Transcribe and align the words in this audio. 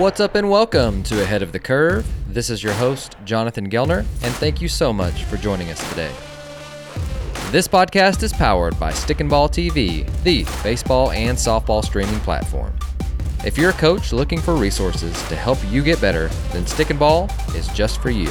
What's 0.00 0.18
up 0.18 0.34
and 0.34 0.48
welcome 0.48 1.02
to 1.02 1.22
Ahead 1.22 1.42
of 1.42 1.52
the 1.52 1.58
Curve. 1.58 2.06
This 2.26 2.48
is 2.48 2.62
your 2.62 2.72
host, 2.72 3.16
Jonathan 3.26 3.68
Gelner, 3.68 3.98
and 3.98 4.34
thank 4.36 4.62
you 4.62 4.66
so 4.66 4.94
much 4.94 5.24
for 5.24 5.36
joining 5.36 5.68
us 5.68 5.90
today. 5.90 6.10
This 7.50 7.68
podcast 7.68 8.22
is 8.22 8.32
powered 8.32 8.80
by 8.80 8.94
Stick 8.94 9.20
and 9.20 9.28
Ball 9.28 9.46
TV, 9.46 10.10
the 10.22 10.44
baseball 10.62 11.10
and 11.10 11.36
softball 11.36 11.84
streaming 11.84 12.18
platform. 12.20 12.72
If 13.44 13.58
you're 13.58 13.70
a 13.70 13.74
coach 13.74 14.14
looking 14.14 14.40
for 14.40 14.56
resources 14.56 15.12
to 15.28 15.36
help 15.36 15.58
you 15.68 15.82
get 15.82 16.00
better, 16.00 16.28
then 16.50 16.66
Stick 16.66 16.88
and 16.88 16.98
Ball 16.98 17.28
is 17.54 17.68
just 17.68 18.00
for 18.00 18.08
you. 18.08 18.30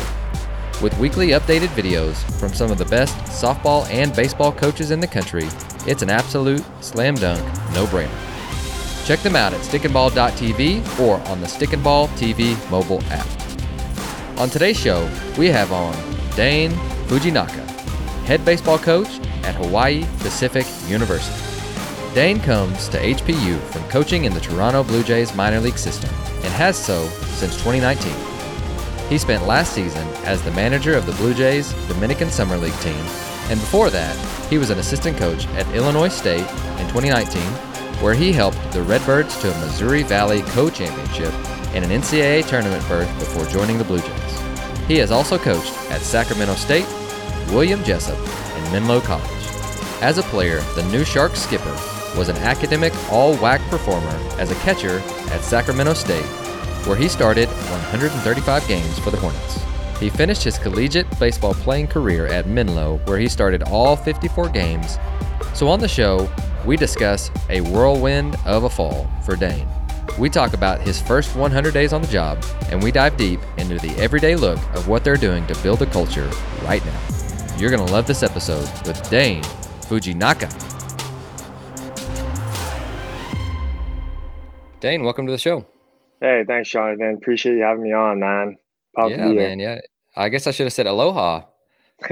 With 0.81 0.97
weekly 0.97 1.29
updated 1.29 1.67
videos 1.77 2.15
from 2.39 2.51
some 2.51 2.71
of 2.71 2.79
the 2.79 2.85
best 2.85 3.15
softball 3.25 3.87
and 3.91 4.11
baseball 4.15 4.51
coaches 4.51 4.89
in 4.89 4.99
the 4.99 5.07
country, 5.07 5.47
it's 5.85 6.01
an 6.01 6.09
absolute 6.09 6.65
slam 6.81 7.13
dunk 7.13 7.43
no 7.75 7.85
brainer. 7.85 8.28
Check 9.09 9.21
them 9.21 9.35
out 9.35 9.55
at 9.55 9.61
stickandball.tv 9.61 10.99
or 10.99 11.19
on 11.29 11.41
the 11.41 11.47
Stick 11.47 11.73
and 11.73 11.83
Ball 11.83 12.07
TV 12.09 12.55
mobile 12.69 13.01
app. 13.05 13.25
On 14.37 14.51
today's 14.51 14.79
show, 14.79 15.09
we 15.35 15.47
have 15.47 15.71
on 15.71 15.95
Dane 16.35 16.69
Fujinaka, 17.07 17.65
head 18.25 18.45
baseball 18.45 18.77
coach 18.77 19.19
at 19.43 19.55
Hawaii 19.55 20.05
Pacific 20.19 20.67
University. 20.87 21.43
Dane 22.13 22.39
comes 22.39 22.87
to 22.89 22.99
HPU 22.99 23.59
from 23.71 23.81
coaching 23.89 24.25
in 24.25 24.33
the 24.35 24.39
Toronto 24.39 24.83
Blue 24.83 25.01
Jays 25.01 25.33
minor 25.33 25.59
league 25.59 25.79
system 25.79 26.11
and 26.43 26.53
has 26.53 26.77
so 26.77 27.07
since 27.33 27.55
2019. 27.63 28.13
He 29.09 29.17
spent 29.17 29.47
last 29.47 29.73
season 29.73 30.07
as 30.23 30.43
the 30.43 30.51
manager 30.51 30.95
of 30.95 31.07
the 31.07 31.13
Blue 31.13 31.33
Jays 31.33 31.73
Dominican 31.87 32.29
Summer 32.29 32.57
League 32.57 32.79
team, 32.81 33.03
and 33.49 33.59
before 33.59 33.89
that, 33.89 34.15
he 34.51 34.59
was 34.59 34.69
an 34.69 34.77
assistant 34.77 35.17
coach 35.17 35.47
at 35.55 35.67
Illinois 35.73 36.09
State 36.09 36.47
in 36.77 36.87
2019 36.89 37.68
where 38.01 38.13
he 38.13 38.31
helped 38.31 38.59
the 38.71 38.81
Redbirds 38.83 39.39
to 39.41 39.53
a 39.53 39.59
Missouri 39.59 40.03
Valley 40.03 40.41
Co-Championship 40.43 41.33
and 41.75 41.83
an 41.83 41.91
NCAA 41.91 42.47
tournament 42.47 42.87
berth 42.87 43.07
before 43.19 43.45
joining 43.45 43.77
the 43.77 43.83
Blue 43.83 43.99
Jays. 43.99 44.41
He 44.87 44.97
has 44.97 45.11
also 45.11 45.37
coached 45.37 45.73
at 45.91 46.01
Sacramento 46.01 46.55
State, 46.55 46.87
William 47.49 47.83
Jessup, 47.83 48.17
and 48.17 48.71
Menlo 48.71 49.01
College. 49.01 49.29
As 50.01 50.17
a 50.17 50.23
player, 50.23 50.61
the 50.75 50.87
new 50.91 51.03
Sharks 51.03 51.39
skipper 51.39 51.77
was 52.17 52.29
an 52.29 52.37
academic 52.37 52.93
all-WAC 53.11 53.59
performer 53.69 54.17
as 54.39 54.49
a 54.49 54.55
catcher 54.55 54.99
at 55.31 55.41
Sacramento 55.41 55.93
State, 55.93 56.25
where 56.85 56.95
he 56.95 57.07
started 57.07 57.47
135 57.47 58.67
games 58.67 58.97
for 58.99 59.11
the 59.11 59.17
Hornets. 59.17 59.59
He 59.99 60.09
finished 60.09 60.43
his 60.43 60.57
collegiate 60.57 61.19
baseball 61.19 61.53
playing 61.53 61.87
career 61.87 62.25
at 62.27 62.47
Menlo, 62.47 62.99
where 63.05 63.19
he 63.19 63.27
started 63.27 63.63
all 63.63 63.97
54 63.97 64.49
games. 64.49 64.97
So 65.53 65.67
on 65.67 65.79
the 65.79 65.87
show, 65.89 66.29
we 66.65 66.75
discuss 66.75 67.31
a 67.49 67.61
whirlwind 67.61 68.37
of 68.45 68.63
a 68.63 68.69
fall 68.69 69.09
for 69.25 69.35
Dane. 69.35 69.67
We 70.17 70.29
talk 70.29 70.53
about 70.53 70.81
his 70.81 71.01
first 71.01 71.35
100 71.35 71.73
days 71.73 71.93
on 71.93 72.01
the 72.01 72.07
job, 72.07 72.43
and 72.69 72.83
we 72.83 72.91
dive 72.91 73.15
deep 73.15 73.39
into 73.57 73.77
the 73.79 73.95
everyday 74.01 74.35
look 74.35 74.57
of 74.75 74.87
what 74.87 75.03
they're 75.03 75.15
doing 75.15 75.45
to 75.47 75.55
build 75.61 75.81
a 75.81 75.85
culture 75.85 76.29
right 76.63 76.83
now. 76.85 76.99
You're 77.57 77.69
going 77.69 77.85
to 77.85 77.91
love 77.91 78.07
this 78.07 78.23
episode 78.23 78.67
with 78.85 79.09
Dane 79.09 79.43
Fujinaka. 79.83 80.49
Dane, 84.79 85.03
welcome 85.03 85.25
to 85.25 85.31
the 85.31 85.37
show. 85.37 85.65
Hey, 86.21 86.43
thanks, 86.45 86.69
Jonathan. 86.69 87.15
Appreciate 87.15 87.55
you 87.55 87.63
having 87.63 87.83
me 87.83 87.93
on, 87.93 88.19
man. 88.19 88.57
Pumped 88.95 89.17
yeah, 89.17 89.27
man. 89.27 89.59
Yeah. 89.59 89.79
I 90.15 90.29
guess 90.29 90.47
I 90.47 90.51
should 90.51 90.65
have 90.65 90.73
said 90.73 90.87
aloha. 90.87 91.43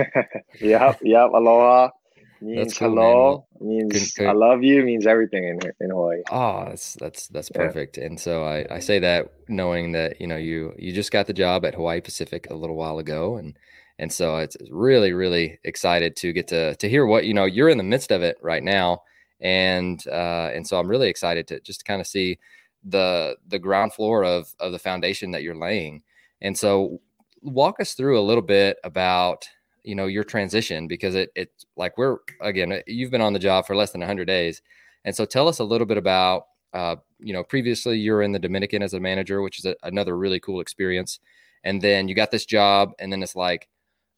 yep, 0.62 1.00
yep. 1.02 1.30
Aloha 1.34 1.92
means 2.42 2.78
cool, 2.78 2.90
hello 2.90 3.48
man. 3.60 3.88
means. 3.88 4.20
I 4.20 4.32
love 4.32 4.64
you 4.64 4.84
means 4.84 5.08
everything 5.08 5.46
in 5.46 5.60
in 5.80 5.90
Hawaii. 5.90 6.22
Oh, 6.32 6.66
that's 6.68 6.94
that's 6.96 7.28
that's 7.30 7.50
perfect. 7.50 7.98
Yeah. 7.98 8.06
And 8.06 8.20
so 8.20 8.44
I 8.44 8.66
I 8.70 8.80
say 8.80 9.00
that 9.00 9.32
knowing 9.48 9.94
that 9.94 10.20
you 10.22 10.28
know 10.28 10.38
you 10.38 10.74
you 10.78 10.94
just 10.94 11.12
got 11.12 11.28
the 11.28 11.34
job 11.34 11.66
at 11.66 11.76
Hawaii 11.76 12.02
Pacific 12.02 12.48
a 12.50 12.56
little 12.56 12.76
while 12.76 13.00
ago, 13.00 13.38
and 13.38 13.58
and 14.00 14.12
so 14.12 14.38
it's 14.38 14.58
really 14.70 15.14
really 15.14 15.60
excited 15.64 16.16
to 16.18 16.34
get 16.34 16.48
to 16.50 16.76
to 16.76 16.90
hear 16.90 17.06
what 17.06 17.26
you 17.26 17.34
know 17.34 17.46
you're 17.46 17.70
in 17.70 17.78
the 17.78 17.84
midst 17.84 18.12
of 18.12 18.22
it 18.22 18.38
right 18.42 18.64
now, 18.64 19.04
and 19.42 20.06
uh, 20.08 20.52
and 20.54 20.68
so 20.68 20.80
I'm 20.80 20.88
really 20.88 21.10
excited 21.10 21.48
to 21.48 21.60
just 21.62 21.86
kind 21.86 22.02
of 22.02 22.08
see 22.08 22.40
the 22.84 23.36
the 23.48 23.60
ground 23.60 23.94
floor 23.94 24.24
of 24.24 24.54
of 24.60 24.72
the 24.72 24.80
foundation 24.80 25.32
that 25.32 25.44
you're 25.44 25.56
laying. 25.56 26.04
And 26.42 26.58
so 26.58 27.02
walk 27.42 27.80
us 27.80 27.94
through 27.94 28.20
a 28.20 28.22
little 28.22 28.44
bit 28.44 28.78
about 28.84 29.48
you 29.88 29.96
know 29.96 30.08
your 30.08 30.26
transition 30.26 30.86
because 30.88 31.16
it 31.16 31.32
it's 31.34 31.66
like 31.78 31.98
we're 31.98 32.18
again 32.42 32.74
uh, 32.74 32.80
you've 32.86 33.10
been 33.10 33.22
on 33.22 33.32
the 33.32 33.40
job 33.40 33.66
for 33.66 33.76
less 33.76 33.92
than 33.92 34.02
100 34.02 34.26
days. 34.26 34.62
And 35.06 35.16
so 35.16 35.24
tell 35.24 35.48
us 35.48 35.60
a 35.60 35.64
little 35.64 35.88
bit 35.88 35.98
about 35.98 36.48
uh, 36.74 36.98
you 37.20 37.32
know 37.32 37.44
previously 37.44 37.98
you 37.98 38.12
were 38.12 38.22
in 38.22 38.34
the 38.34 38.40
dominican 38.40 38.84
as 38.84 38.94
a 38.94 39.00
manager 39.00 39.42
which 39.42 39.60
is 39.60 39.66
a, 39.66 39.76
another 39.84 40.18
really 40.18 40.42
cool 40.42 40.60
experience. 40.60 41.20
And 41.64 41.82
then 41.82 42.10
you 42.10 42.16
got 42.16 42.32
this 42.32 42.46
job 42.46 42.92
and 43.00 43.12
then 43.12 43.24
it's 43.24 43.36
like 43.36 43.70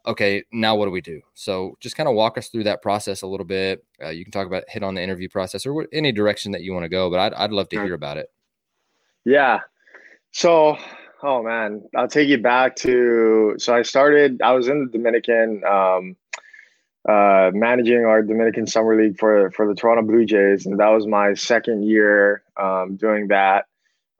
okay 0.08 0.44
now 0.52 0.76
what 0.76 0.86
do 0.86 0.92
we 0.92 1.02
do? 1.02 1.22
So 1.36 1.78
just 1.80 1.96
kind 1.96 2.10
of 2.10 2.16
walk 2.16 2.40
us 2.40 2.50
through 2.50 2.64
that 2.64 2.82
process 2.82 3.22
a 3.22 3.28
little 3.28 3.46
bit. 3.46 3.86
Uh, 4.04 4.10
you 4.10 4.26
can 4.26 4.32
talk 4.32 4.48
about 4.48 4.64
hit 4.68 4.82
on 4.82 4.96
the 4.96 5.04
interview 5.04 5.30
process 5.30 5.68
or 5.68 5.88
any 5.94 6.12
direction 6.12 6.52
that 6.54 6.64
you 6.64 6.74
want 6.74 6.84
to 6.84 6.90
go 6.90 7.12
but 7.12 7.20
I'd, 7.20 7.34
I'd 7.34 7.52
love 7.52 7.70
to 7.70 7.84
hear 7.84 7.94
about 7.94 8.18
it. 8.18 8.32
Yeah. 9.24 9.60
So 10.32 10.78
Oh 11.22 11.44
man, 11.44 11.84
I'll 11.96 12.08
take 12.08 12.30
you 12.30 12.38
back 12.38 12.78
to 12.78 13.56
so 13.58 13.74
I 13.76 13.82
started. 13.82 14.42
I 14.42 14.54
was 14.54 14.70
in 14.70 14.86
the 14.86 14.92
Dominican, 14.98 15.62
um, 15.66 16.16
uh, 17.08 17.52
managing 17.54 18.06
our 18.06 18.22
Dominican 18.22 18.66
summer 18.68 18.96
league 19.02 19.20
for 19.20 19.52
for 19.52 19.68
the 19.68 19.76
Toronto 19.76 20.04
Blue 20.04 20.26
Jays, 20.26 20.66
and 20.66 20.80
that 20.80 20.90
was 20.90 21.08
my 21.08 21.34
second 21.34 21.84
year 21.84 22.44
um, 22.56 22.96
doing 22.96 23.28
that. 23.28 23.66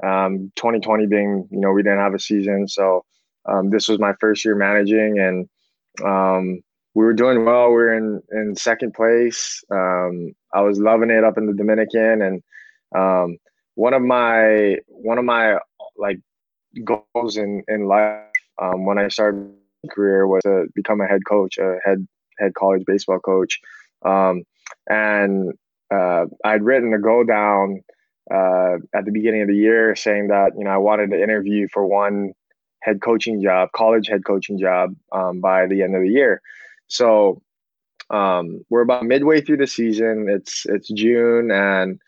Um, 0.04 0.52
2020 0.56 1.08
being, 1.08 1.48
you 1.52 1.60
know, 1.60 1.72
we 1.72 1.84
didn't 1.84 2.00
have 2.00 2.14
a 2.14 2.20
season, 2.20 2.68
so 2.68 3.06
um, 3.46 3.70
this 3.70 3.88
was 3.88 4.00
my 4.00 4.14
first 4.20 4.44
year 4.44 4.56
managing, 4.56 5.20
and 5.20 5.50
um, 6.06 6.62
we 6.96 7.06
were 7.06 7.14
doing 7.14 7.46
well. 7.46 7.70
We 7.70 7.76
were 7.76 7.94
in 7.94 8.22
in 8.30 8.56
second 8.58 8.94
place. 8.94 9.64
Um, 9.72 10.34
I 10.54 10.62
was 10.62 10.80
loving 10.80 11.12
it 11.12 11.24
up 11.24 11.38
in 11.38 11.46
the 11.46 11.54
Dominican, 11.54 12.22
and 12.22 12.44
um, 12.94 13.38
one 13.76 13.94
of 13.94 14.02
my 14.02 14.80
one 14.88 15.18
of 15.18 15.24
my 15.24 15.60
like 15.98 16.20
goals 16.84 17.38
in 17.38 17.64
in 17.68 17.86
life 17.86 18.24
um, 18.62 18.86
when 18.86 18.98
I 18.98 19.08
started 19.08 19.52
career 19.90 20.28
was 20.28 20.44
to 20.44 20.68
become 20.76 21.02
a 21.02 21.08
head 21.08 21.22
coach, 21.28 21.58
a 21.58 21.78
head 21.86 22.08
head 22.38 22.54
college 22.54 22.84
baseball 22.86 23.20
coach, 23.20 23.60
um, 24.04 24.44
and 24.90 25.54
uh, 25.94 26.26
I'd 26.44 26.64
written 26.64 26.94
a 26.94 27.00
go 27.00 27.24
down 27.24 27.82
uh, 28.32 28.78
at 28.94 29.06
the 29.06 29.12
beginning 29.12 29.42
of 29.42 29.48
the 29.48 29.56
year 29.56 29.96
saying 29.96 30.28
that 30.28 30.52
you 30.58 30.64
know 30.64 30.72
I 30.72 30.78
wanted 30.78 31.12
to 31.12 31.22
interview 31.22 31.68
for 31.72 31.86
one 31.86 32.34
head 32.82 33.02
coaching 33.02 33.42
job, 33.42 33.70
college 33.76 34.08
head 34.08 34.26
coaching 34.26 34.60
job 34.60 34.96
um, 35.12 35.40
by 35.40 35.68
the 35.68 35.82
end 35.82 35.96
of 35.96 36.02
the 36.02 36.10
year. 36.10 36.42
So 36.88 37.42
um, 38.10 38.64
we're 38.70 38.82
about 38.82 39.04
midway 39.04 39.42
through 39.42 39.58
the 39.58 39.68
season. 39.68 40.28
It's 40.30 40.66
it's 40.66 40.90
June, 40.90 41.52
and 41.52 42.00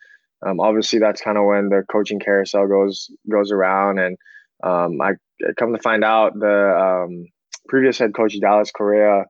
um, 0.44 0.60
obviously 0.60 0.98
that's 0.98 1.20
kind 1.20 1.38
of 1.38 1.44
when 1.44 1.68
the 1.68 1.84
coaching 1.90 2.20
carousel 2.20 2.66
goes 2.68 3.10
goes 3.30 3.50
around, 3.50 3.98
and 3.98 4.16
um, 4.62 5.00
I 5.00 5.12
come 5.56 5.72
to 5.74 5.82
find 5.82 6.04
out 6.04 6.38
the 6.38 7.04
um, 7.04 7.26
previous 7.68 7.98
head 7.98 8.14
coach 8.14 8.38
Dallas 8.40 8.70
Correa 8.70 9.24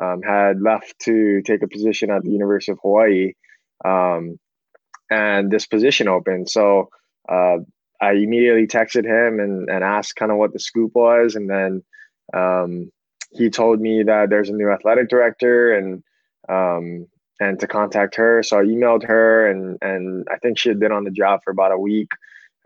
um, 0.00 0.22
had 0.22 0.60
left 0.60 0.94
to 1.04 1.42
take 1.42 1.62
a 1.62 1.68
position 1.68 2.10
at 2.10 2.22
the 2.22 2.30
University 2.30 2.72
of 2.72 2.78
Hawaii, 2.82 3.32
um, 3.84 4.38
and 5.10 5.50
this 5.50 5.66
position 5.66 6.08
opened. 6.08 6.48
So 6.48 6.88
uh, 7.28 7.58
I 8.00 8.12
immediately 8.12 8.66
texted 8.66 9.04
him 9.04 9.40
and, 9.40 9.68
and 9.68 9.82
asked 9.82 10.16
kind 10.16 10.30
of 10.30 10.38
what 10.38 10.52
the 10.52 10.60
scoop 10.60 10.92
was, 10.94 11.34
and 11.34 11.48
then 11.48 11.82
um, 12.34 12.90
he 13.32 13.50
told 13.50 13.80
me 13.80 14.02
that 14.02 14.30
there's 14.30 14.48
a 14.48 14.54
new 14.54 14.70
athletic 14.70 15.08
director 15.08 15.72
and 15.72 16.02
um, 16.48 17.06
and 17.40 17.58
to 17.60 17.66
contact 17.66 18.16
her. 18.16 18.42
So 18.42 18.58
I 18.58 18.62
emailed 18.62 19.04
her, 19.04 19.50
and 19.50 19.78
and 19.82 20.26
I 20.30 20.36
think 20.38 20.58
she 20.58 20.68
had 20.68 20.80
been 20.80 20.92
on 20.92 21.04
the 21.04 21.10
job 21.10 21.40
for 21.44 21.50
about 21.50 21.72
a 21.72 21.78
week. 21.78 22.08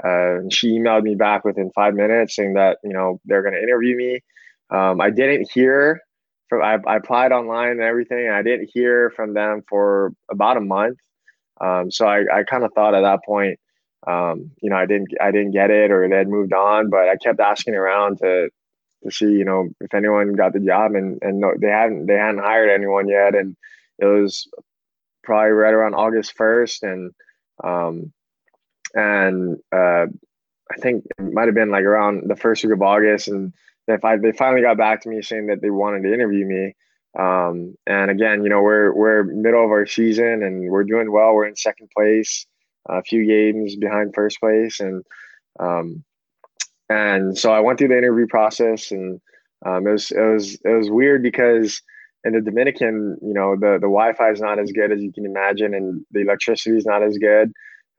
Uh, 0.03 0.39
and 0.39 0.53
she 0.53 0.79
emailed 0.79 1.03
me 1.03 1.15
back 1.15 1.45
within 1.45 1.71
five 1.75 1.95
minutes 1.95 2.37
saying 2.37 2.55
that 2.55 2.79
you 2.83 2.93
know 2.93 3.21
they're 3.25 3.43
going 3.43 3.55
to 3.55 3.63
interview 3.63 3.97
me. 3.97 4.21
Um, 4.71 5.01
I 5.01 5.11
didn't 5.11 5.51
hear 5.51 6.01
from 6.51 6.63
I, 6.63 6.79
I, 6.87 6.97
applied 6.97 7.33
online 7.33 7.71
and 7.71 7.81
everything. 7.81 8.27
And 8.27 8.35
I 8.35 8.43
didn't 8.43 8.71
hear 8.73 9.11
from 9.17 9.33
them 9.33 9.63
for 9.69 10.13
about 10.31 10.59
a 10.59 10.61
month. 10.61 10.99
Um, 11.61 11.91
so 11.91 12.07
I, 12.07 12.25
I 12.33 12.43
kind 12.43 12.65
of 12.65 12.73
thought 12.75 12.95
at 12.95 13.03
that 13.03 13.21
point, 13.25 13.59
um, 14.07 14.51
you 14.61 14.71
know, 14.71 14.77
I 14.77 14.87
didn't 14.87 15.09
I 15.21 15.31
didn't 15.31 15.53
get 15.53 15.71
it 15.71 15.91
or 15.91 16.09
they 16.09 16.17
had 16.17 16.29
moved 16.29 16.53
on. 16.53 16.91
But 16.91 17.09
I 17.09 17.17
kept 17.17 17.41
asking 17.41 17.75
around 17.75 18.19
to 18.19 18.51
to 19.05 19.11
see 19.11 19.27
you 19.27 19.45
know 19.45 19.69
if 19.81 19.95
anyone 19.95 20.35
got 20.35 20.53
the 20.53 20.61
job 20.61 20.95
and 20.95 21.19
and 21.23 21.41
no, 21.41 21.53
they 21.59 21.69
hadn't 21.69 22.07
they 22.07 22.15
hadn't 22.15 22.43
hired 22.43 22.71
anyone 22.71 23.09
yet. 23.09 23.35
And 23.35 23.57
it 23.99 24.07
was 24.07 24.49
probably 25.23 25.51
right 25.51 25.75
around 25.75 25.95
August 25.95 26.35
first 26.37 26.83
and 26.83 27.13
um, 27.63 28.13
and 28.95 29.59
uh, 29.73 30.07
I 30.71 30.77
think 30.81 31.05
it 31.19 31.33
might 31.33 31.47
have 31.47 31.55
been 31.55 31.71
like 31.71 31.85
around 31.85 32.29
the 32.29 32.37
first 32.37 32.65
week 32.65 32.73
of 32.73 32.83
August, 32.83 33.29
and 33.29 33.53
they, 33.87 33.97
they 34.23 34.33
finally 34.33 34.63
got 34.63 34.77
back 34.77 35.03
to 35.03 35.09
me 35.09 35.23
saying 35.23 35.47
that 35.47 35.61
they 35.63 35.71
wanted 35.71 36.03
to 36.03 36.15
interview 36.15 36.47
me. 36.47 36.75
Um, 37.19 37.75
and 37.87 38.11
again, 38.11 38.45
you 38.45 38.49
know, 38.49 38.63
we're 38.63 38.95
we're 38.95 39.25
middle 39.25 39.65
of 39.65 39.71
our 39.71 39.87
season 39.87 40.43
and 40.45 40.71
we're 40.71 40.85
doing 40.85 41.11
well. 41.11 41.35
We're 41.35 41.49
in 41.49 41.57
second 41.57 41.91
place, 41.97 42.47
a 42.89 43.03
few 43.03 43.27
games 43.27 43.75
behind 43.77 44.15
first 44.15 44.39
place, 44.39 44.79
and 44.79 45.05
um, 45.59 46.05
and 46.89 47.37
so 47.37 47.53
I 47.53 47.61
went 47.61 47.79
through 47.79 47.89
the 47.89 47.99
interview 47.99 48.27
process, 48.29 48.93
and 48.93 49.21
um, 49.67 49.87
it 49.87 49.93
was 49.93 50.11
it 50.13 50.21
was 50.21 50.55
it 50.65 50.77
was 50.77 50.91
weird 50.91 51.23
because 51.23 51.83
in 52.25 52.35
the 52.35 52.41
Dominican, 52.41 53.19
you 53.23 53.35
know, 53.35 53.57
the 53.57 53.73
the 53.73 53.89
Wi-Fi 53.89 54.31
is 54.31 54.41
not 54.41 54.61
as 54.61 54.71
good 54.71 54.93
as 54.93 55.03
you 55.03 55.13
can 55.13 55.27
imagine, 55.27 55.75
and 55.75 56.05
the 56.13 56.21
electricity 56.21 56.77
is 56.77 56.87
not 56.87 57.03
as 57.03 57.19
good. 57.19 57.53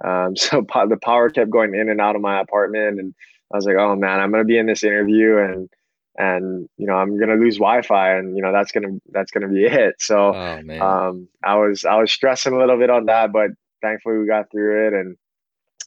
Um, 0.03 0.35
so 0.35 0.63
po- 0.63 0.87
the 0.87 0.97
power 0.97 1.29
kept 1.29 1.49
going 1.51 1.75
in 1.75 1.89
and 1.89 2.01
out 2.01 2.15
of 2.15 2.21
my 2.21 2.39
apartment, 2.39 2.99
and 2.99 3.13
I 3.53 3.57
was 3.57 3.65
like, 3.65 3.77
oh 3.77 3.95
man, 3.95 4.19
I'm 4.19 4.31
gonna 4.31 4.43
be 4.43 4.57
in 4.57 4.67
this 4.67 4.83
interview, 4.83 5.37
and 5.37 5.69
and 6.17 6.69
you 6.77 6.87
know 6.87 6.93
I'm 6.93 7.19
gonna 7.19 7.35
lose 7.35 7.57
Wi-Fi, 7.57 8.17
and 8.17 8.35
you 8.35 8.41
know 8.41 8.51
that's 8.51 8.71
gonna 8.71 8.99
that's 9.11 9.31
gonna 9.31 9.47
be 9.47 9.65
it. 9.65 9.95
So 9.99 10.33
oh, 10.33 10.79
um, 10.79 11.27
I 11.43 11.55
was 11.55 11.85
I 11.85 11.95
was 11.95 12.11
stressing 12.11 12.53
a 12.53 12.57
little 12.57 12.77
bit 12.77 12.89
on 12.89 13.05
that, 13.05 13.31
but 13.31 13.51
thankfully 13.81 14.17
we 14.17 14.27
got 14.27 14.51
through 14.51 14.87
it, 14.87 14.93
and 14.93 15.17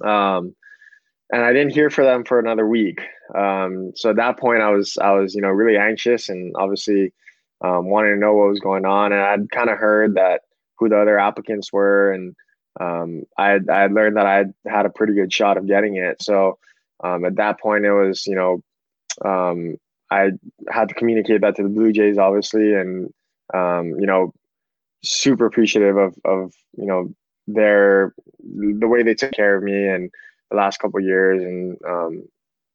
um, 0.09 0.55
and 1.31 1.43
I 1.43 1.53
didn't 1.53 1.73
hear 1.73 1.91
for 1.91 2.05
them 2.05 2.25
for 2.25 2.39
another 2.39 2.67
week. 2.67 3.01
Um, 3.35 3.93
so 3.95 4.11
at 4.11 4.17
that 4.17 4.39
point, 4.39 4.63
I 4.63 4.71
was 4.71 4.97
I 5.01 5.13
was 5.13 5.35
you 5.35 5.43
know 5.43 5.49
really 5.49 5.79
anxious 5.79 6.29
and 6.29 6.55
obviously 6.57 7.13
um, 7.63 7.89
wanting 7.89 8.15
to 8.15 8.21
know 8.21 8.35
what 8.35 8.51
was 8.51 8.61
going 8.61 8.85
on, 8.85 9.13
and 9.13 9.23
I'd 9.23 9.51
kind 9.51 9.71
of 9.71 9.79
heard 9.79 10.15
that 10.15 10.43
who 10.79 10.89
the 10.89 11.01
other 11.01 11.19
applicants 11.19 11.73
were, 11.73 12.13
and 12.13 12.35
um, 12.81 13.25
I 13.38 13.59
I 13.71 13.87
learned 13.87 14.17
that 14.17 14.26
I 14.26 14.37
had 14.37 14.55
had 14.67 14.87
a 14.87 14.91
pretty 14.91 15.15
good 15.15 15.32
shot 15.32 15.56
of 15.56 15.67
getting 15.67 15.97
it. 15.97 16.23
So 16.23 16.59
um, 17.03 17.25
at 17.25 17.37
that 17.37 17.61
point, 17.61 17.85
it 17.85 17.93
was 17.93 18.26
you 18.26 18.35
know 18.35 18.62
um, 19.25 19.76
I 20.11 20.31
had 20.69 20.88
to 20.88 20.94
communicate 20.94 21.41
that 21.43 21.56
to 21.56 21.62
the 21.62 21.69
Blue 21.69 21.93
Jays, 21.93 22.19
obviously, 22.19 22.75
and 22.75 23.12
um, 23.53 23.94
you 23.99 24.06
know 24.06 24.32
super 25.03 25.47
appreciative 25.47 25.97
of 25.97 26.15
of 26.25 26.53
you 26.76 26.87
know 26.87 27.15
their 27.47 28.15
the 28.41 28.88
way 28.88 29.03
they 29.03 29.15
took 29.15 29.32
care 29.32 29.56
of 29.56 29.62
me 29.62 29.87
and 29.87 30.11
the 30.50 30.56
last 30.56 30.79
couple 30.79 31.00
years, 31.00 31.43
and 31.43 31.79
um, 31.87 32.29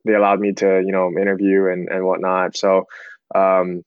they 0.06 0.14
allowed 0.14 0.40
me 0.40 0.54
to 0.54 0.82
you 0.86 0.92
know 0.92 1.10
interview 1.20 1.68
and 1.68 1.90
and 1.90 2.06
whatnot. 2.06 2.56
So 2.56 2.86
um, 3.36 3.84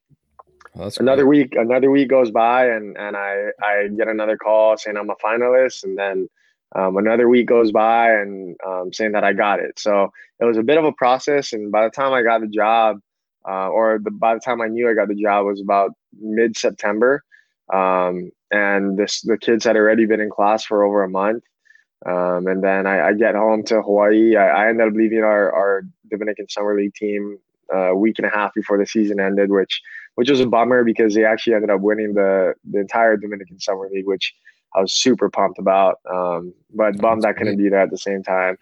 well, 0.74 0.90
another 0.98 1.26
week, 1.26 1.54
another 1.54 1.90
week 1.90 2.08
goes 2.08 2.30
by, 2.30 2.68
and 2.68 2.96
and 2.96 3.16
I 3.16 3.50
I 3.62 3.88
get 3.88 4.08
another 4.08 4.36
call 4.36 4.76
saying 4.76 4.96
I'm 4.96 5.10
a 5.10 5.16
finalist, 5.16 5.84
and 5.84 5.98
then 5.98 6.28
um, 6.74 6.96
another 6.96 7.28
week 7.28 7.46
goes 7.46 7.72
by 7.72 8.12
and 8.12 8.56
um, 8.66 8.92
saying 8.92 9.12
that 9.12 9.24
I 9.24 9.32
got 9.34 9.60
it. 9.60 9.78
So 9.78 10.12
it 10.40 10.44
was 10.44 10.56
a 10.56 10.62
bit 10.62 10.78
of 10.78 10.84
a 10.84 10.92
process, 10.92 11.52
and 11.52 11.70
by 11.70 11.84
the 11.84 11.90
time 11.90 12.12
I 12.12 12.22
got 12.22 12.40
the 12.40 12.48
job, 12.48 13.00
uh, 13.46 13.68
or 13.68 14.00
the, 14.02 14.10
by 14.10 14.34
the 14.34 14.40
time 14.40 14.60
I 14.62 14.68
knew 14.68 14.88
I 14.88 14.94
got 14.94 15.08
the 15.08 15.14
job, 15.14 15.46
was 15.46 15.60
about 15.60 15.92
mid 16.18 16.56
September. 16.56 17.22
Um, 17.72 18.30
and 18.50 18.98
this 18.98 19.22
the 19.22 19.38
kids 19.38 19.64
had 19.64 19.76
already 19.76 20.06
been 20.06 20.20
in 20.20 20.30
class 20.30 20.64
for 20.64 20.84
over 20.84 21.02
a 21.02 21.08
month. 21.08 21.44
Um, 22.04 22.46
and 22.46 22.62
then 22.62 22.86
I, 22.86 23.08
I, 23.08 23.12
get 23.12 23.36
home 23.36 23.62
to 23.66 23.80
Hawaii. 23.80 24.34
I, 24.34 24.64
I 24.64 24.68
ended 24.68 24.88
up 24.88 24.94
leaving 24.94 25.22
our, 25.22 25.52
our 25.52 25.84
Dominican 26.10 26.48
Summer 26.48 26.76
League 26.76 26.94
team 26.94 27.38
uh, 27.72 27.92
a 27.92 27.96
week 27.96 28.18
and 28.18 28.26
a 28.26 28.30
half 28.30 28.52
before 28.54 28.76
the 28.76 28.86
season 28.86 29.20
ended, 29.20 29.50
which 29.50 29.80
which 30.16 30.30
was 30.30 30.40
a 30.40 30.46
bummer 30.46 30.84
because 30.84 31.14
they 31.14 31.24
actually 31.24 31.54
ended 31.54 31.70
up 31.70 31.80
winning 31.80 32.14
the 32.14 32.54
the 32.70 32.80
entire 32.80 33.16
Dominican 33.16 33.60
Summer 33.60 33.88
League, 33.92 34.06
which 34.06 34.34
I 34.74 34.80
was 34.80 34.92
super 34.92 35.28
pumped 35.30 35.58
about. 35.58 35.96
Um, 36.10 36.54
but 36.74 36.98
bummed 36.98 37.24
I 37.24 37.32
couldn't 37.32 37.58
be 37.58 37.68
there 37.68 37.80
at 37.80 37.90
the 37.90 37.98
same 37.98 38.22
time. 38.22 38.56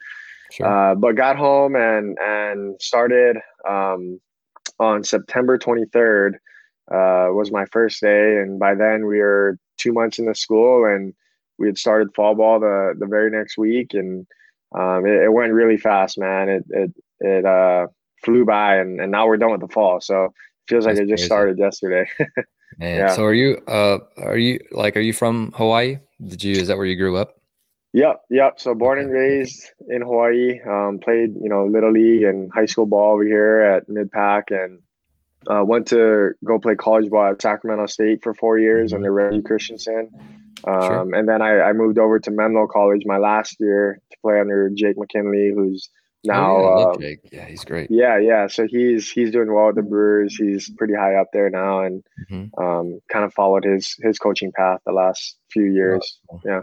Sure. 0.52 0.66
Uh, 0.66 0.94
but 0.94 1.14
got 1.14 1.36
home 1.36 1.76
and 1.76 2.18
and 2.20 2.80
started 2.80 3.38
um, 3.68 4.20
on 4.78 5.04
September 5.04 5.58
23rd 5.58 6.34
uh, 6.90 7.30
was 7.32 7.52
my 7.52 7.64
first 7.66 8.00
day, 8.00 8.38
and 8.38 8.58
by 8.58 8.74
then 8.74 9.06
we 9.06 9.18
were 9.18 9.58
two 9.76 9.92
months 9.92 10.18
in 10.18 10.26
the 10.26 10.34
school 10.34 10.84
and 10.84 11.14
we 11.60 11.66
had 11.66 11.78
started 11.78 12.14
fall 12.16 12.34
ball 12.34 12.58
the 12.58 12.94
the 12.98 13.06
very 13.06 13.30
next 13.30 13.56
week, 13.58 13.92
and 13.92 14.26
um, 14.74 15.06
it, 15.06 15.22
it, 15.24 15.32
went 15.32 15.52
really 15.52 15.76
fast, 15.76 16.18
man. 16.18 16.48
It 16.48 16.64
it 16.70 16.92
it 17.20 17.44
uh, 17.44 17.86
flew 18.24 18.44
by, 18.46 18.78
and, 18.78 18.98
and 18.98 19.12
now 19.12 19.26
we're 19.26 19.36
done 19.36 19.52
with 19.52 19.60
the 19.60 19.68
fall. 19.68 20.00
So 20.00 20.32
feels 20.70 20.86
like 20.86 20.96
That's 20.96 21.06
it 21.06 21.10
just 21.10 21.20
crazy. 21.22 21.26
started 21.26 21.58
yesterday. 21.58 22.08
man, 22.78 22.98
yeah. 22.98 23.14
So 23.14 23.24
are 23.24 23.34
you 23.34 23.58
uh 23.66 23.98
are 24.16 24.38
you 24.38 24.60
like 24.70 24.96
are 24.96 25.00
you 25.00 25.12
from 25.12 25.52
Hawaii? 25.56 25.98
Did 26.24 26.42
you 26.42 26.54
is 26.54 26.68
that 26.68 26.76
where 26.76 26.86
you 26.86 26.96
grew 26.96 27.16
up? 27.16 27.36
Yep, 27.92 28.22
yep. 28.30 28.60
So 28.60 28.74
born 28.74 29.00
and 29.00 29.10
raised 29.10 29.64
in 29.88 30.02
Hawaii. 30.02 30.60
Um, 30.66 31.00
played 31.02 31.34
you 31.34 31.48
know 31.48 31.66
little 31.66 31.92
league 31.92 32.22
and 32.22 32.50
high 32.54 32.66
school 32.66 32.86
ball 32.86 33.14
over 33.14 33.24
here 33.24 33.60
at 33.60 33.88
Mid 33.88 34.12
Pac, 34.12 34.50
and 34.50 34.78
uh, 35.50 35.64
went 35.64 35.88
to 35.88 36.32
go 36.44 36.58
play 36.58 36.76
college 36.76 37.10
ball 37.10 37.32
at 37.32 37.42
Sacramento 37.42 37.86
State 37.86 38.22
for 38.22 38.32
four 38.32 38.58
years 38.58 38.90
mm-hmm. 38.90 38.96
under 38.96 39.12
Reggie 39.12 39.42
Christiansen. 39.42 40.10
Um, 40.64 40.82
sure. 40.82 41.14
And 41.14 41.28
then 41.28 41.42
I, 41.42 41.60
I, 41.60 41.72
moved 41.72 41.98
over 41.98 42.20
to 42.20 42.30
Menlo 42.30 42.66
College 42.66 43.04
my 43.06 43.16
last 43.16 43.56
year 43.60 43.98
to 44.10 44.16
play 44.20 44.38
under 44.38 44.68
Jake 44.68 44.98
McKinley, 44.98 45.52
who's 45.54 45.88
now. 46.24 46.56
Oh, 46.56 46.96
yeah, 46.98 47.08
uh, 47.08 47.14
yeah, 47.32 47.46
he's 47.46 47.64
great. 47.64 47.90
Yeah, 47.90 48.18
yeah. 48.18 48.46
So 48.46 48.66
he's 48.68 49.10
he's 49.10 49.30
doing 49.30 49.52
well 49.52 49.66
with 49.66 49.76
the 49.76 49.82
Brewers. 49.82 50.36
He's 50.36 50.70
pretty 50.70 50.94
high 50.94 51.14
up 51.14 51.28
there 51.32 51.50
now, 51.50 51.80
and 51.80 52.02
mm-hmm. 52.30 52.62
um, 52.62 53.00
kind 53.10 53.24
of 53.24 53.32
followed 53.34 53.64
his 53.64 53.96
his 54.02 54.18
coaching 54.18 54.52
path 54.52 54.80
the 54.86 54.92
last 54.92 55.36
few 55.50 55.64
years. 55.64 56.18
Oh, 56.32 56.40
yeah, 56.44 56.60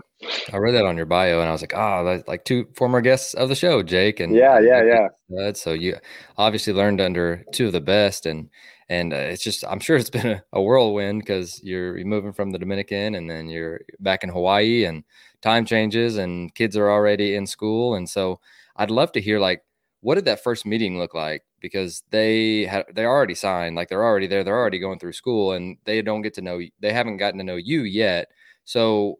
I 0.54 0.58
read 0.58 0.74
that 0.74 0.86
on 0.86 0.98
your 0.98 1.06
bio, 1.06 1.40
and 1.40 1.50
I 1.50 1.52
was 1.52 1.62
like, 1.62 1.76
oh, 1.76 2.24
like 2.28 2.46
two 2.46 2.68
former 2.76 3.02
guests 3.02 3.34
of 3.34 3.50
the 3.50 3.56
show, 3.56 3.84
Jake, 3.84 4.20
and 4.20 4.36
yeah, 4.36 4.60
yeah, 4.60 5.08
yeah. 5.30 5.52
So 5.54 5.74
you 5.74 5.98
obviously 6.38 6.74
learned 6.74 7.02
under 7.02 7.44
two 7.54 7.68
of 7.68 7.74
the 7.74 7.82
best, 7.82 8.26
and 8.26 8.50
and 8.90 9.14
uh, 9.14 9.18
it's 9.18 9.44
just 9.44 9.66
i'm 9.68 9.80
sure 9.80 9.98
it's 9.98 10.10
been 10.18 10.28
a, 10.28 10.44
a 10.54 10.62
whirlwind 10.62 11.20
because 11.20 11.62
you're, 11.64 11.98
you're 11.98 12.08
moving 12.08 12.34
from 12.34 12.52
the 12.52 12.60
dominican 12.60 13.16
and 13.16 13.30
then 13.30 13.50
you're 13.50 13.82
back 14.00 14.24
in 14.24 14.30
hawaii 14.30 14.86
and 14.86 15.04
time 15.42 15.66
changes 15.66 16.18
and 16.18 16.54
kids 16.56 16.78
are 16.78 16.90
already 16.90 17.36
in 17.36 17.46
school 17.46 17.96
and 17.96 18.10
so 18.10 18.40
i'd 18.78 18.92
love 18.92 19.12
to 19.12 19.22
hear 19.22 19.40
like 19.40 19.64
what 20.02 20.16
did 20.16 20.26
that 20.26 20.44
first 20.44 20.66
meeting 20.66 20.98
look 20.98 21.14
like 21.14 21.44
because 21.62 22.04
they 22.12 22.66
had 22.66 22.86
they're 22.94 23.10
already 23.10 23.36
signed 23.36 23.76
like 23.76 23.90
they're 23.90 24.04
already 24.04 24.28
there 24.28 24.44
they're 24.44 24.58
already 24.58 24.80
going 24.80 25.00
through 25.00 25.14
school 25.14 25.52
and 25.52 25.78
they 25.86 26.02
don't 26.02 26.22
get 26.22 26.34
to 26.34 26.42
know 26.42 26.60
they 26.80 26.94
haven't 26.94 27.18
gotten 27.18 27.38
to 27.38 27.44
know 27.44 27.56
you 27.56 27.82
yet 27.82 28.28
so 28.64 29.18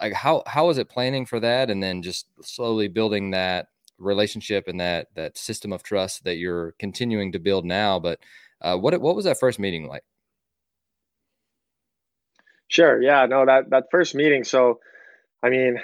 like 0.00 0.12
how 0.12 0.42
how 0.46 0.68
is 0.70 0.78
it 0.78 0.88
planning 0.88 1.26
for 1.26 1.40
that 1.40 1.70
and 1.70 1.82
then 1.82 2.02
just 2.02 2.26
slowly 2.42 2.88
building 2.88 3.30
that 3.30 3.66
relationship 3.98 4.66
and 4.66 4.80
that 4.80 5.08
that 5.14 5.36
system 5.36 5.72
of 5.72 5.82
trust 5.82 6.24
that 6.24 6.36
you're 6.36 6.72
continuing 6.78 7.32
to 7.32 7.38
build 7.38 7.64
now 7.64 7.98
but 7.98 8.18
uh, 8.62 8.76
what 8.76 8.98
what 9.00 9.16
was 9.16 9.24
that 9.24 9.38
first 9.38 9.58
meeting 9.58 9.86
like? 9.88 10.04
Sure. 12.68 13.02
Yeah. 13.02 13.26
No. 13.26 13.44
That 13.44 13.70
that 13.70 13.84
first 13.90 14.14
meeting. 14.14 14.44
So, 14.44 14.80
I 15.42 15.50
mean, 15.50 15.78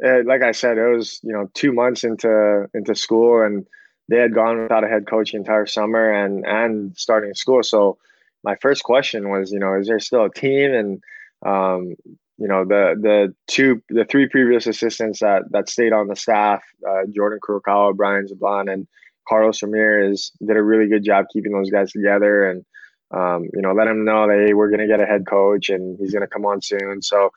it, 0.00 0.26
like 0.26 0.42
I 0.42 0.52
said, 0.52 0.78
it 0.78 0.88
was 0.88 1.20
you 1.22 1.32
know 1.32 1.50
two 1.54 1.72
months 1.72 2.04
into 2.04 2.66
into 2.74 2.94
school, 2.94 3.42
and 3.42 3.66
they 4.08 4.18
had 4.18 4.34
gone 4.34 4.62
without 4.62 4.84
a 4.84 4.88
head 4.88 5.06
coach 5.06 5.32
the 5.32 5.38
entire 5.38 5.66
summer 5.66 6.10
and 6.10 6.44
and 6.46 6.96
starting 6.96 7.34
school. 7.34 7.62
So, 7.62 7.98
my 8.42 8.56
first 8.56 8.82
question 8.84 9.30
was, 9.30 9.52
you 9.52 9.58
know, 9.58 9.74
is 9.74 9.86
there 9.86 10.00
still 10.00 10.24
a 10.24 10.30
team? 10.30 10.74
And 10.74 11.02
um, 11.44 11.94
you 12.38 12.48
know, 12.48 12.64
the 12.64 12.94
the 13.00 13.34
two 13.46 13.82
the 13.88 14.04
three 14.04 14.28
previous 14.28 14.66
assistants 14.66 15.20
that 15.20 15.42
that 15.50 15.68
stayed 15.68 15.92
on 15.92 16.08
the 16.08 16.16
staff, 16.16 16.62
uh, 16.88 17.02
Jordan 17.14 17.38
Kurokawa, 17.46 17.94
Brian 17.96 18.26
Zablan, 18.26 18.72
and 18.72 18.86
Carlos 19.28 19.62
Ramirez 19.62 20.32
did 20.44 20.56
a 20.56 20.62
really 20.62 20.88
good 20.88 21.04
job 21.04 21.26
keeping 21.32 21.52
those 21.52 21.70
guys 21.70 21.92
together 21.92 22.48
and 22.50 22.64
um, 23.10 23.44
you 23.54 23.62
know 23.62 23.72
let 23.72 23.84
them 23.84 24.04
know 24.04 24.26
that 24.26 24.44
hey 24.46 24.54
we're 24.54 24.70
gonna 24.70 24.86
get 24.86 25.00
a 25.00 25.06
head 25.06 25.26
coach 25.26 25.68
and 25.68 25.96
he's 25.98 26.12
gonna 26.12 26.26
come 26.26 26.44
on 26.44 26.60
soon. 26.60 27.02
So 27.02 27.30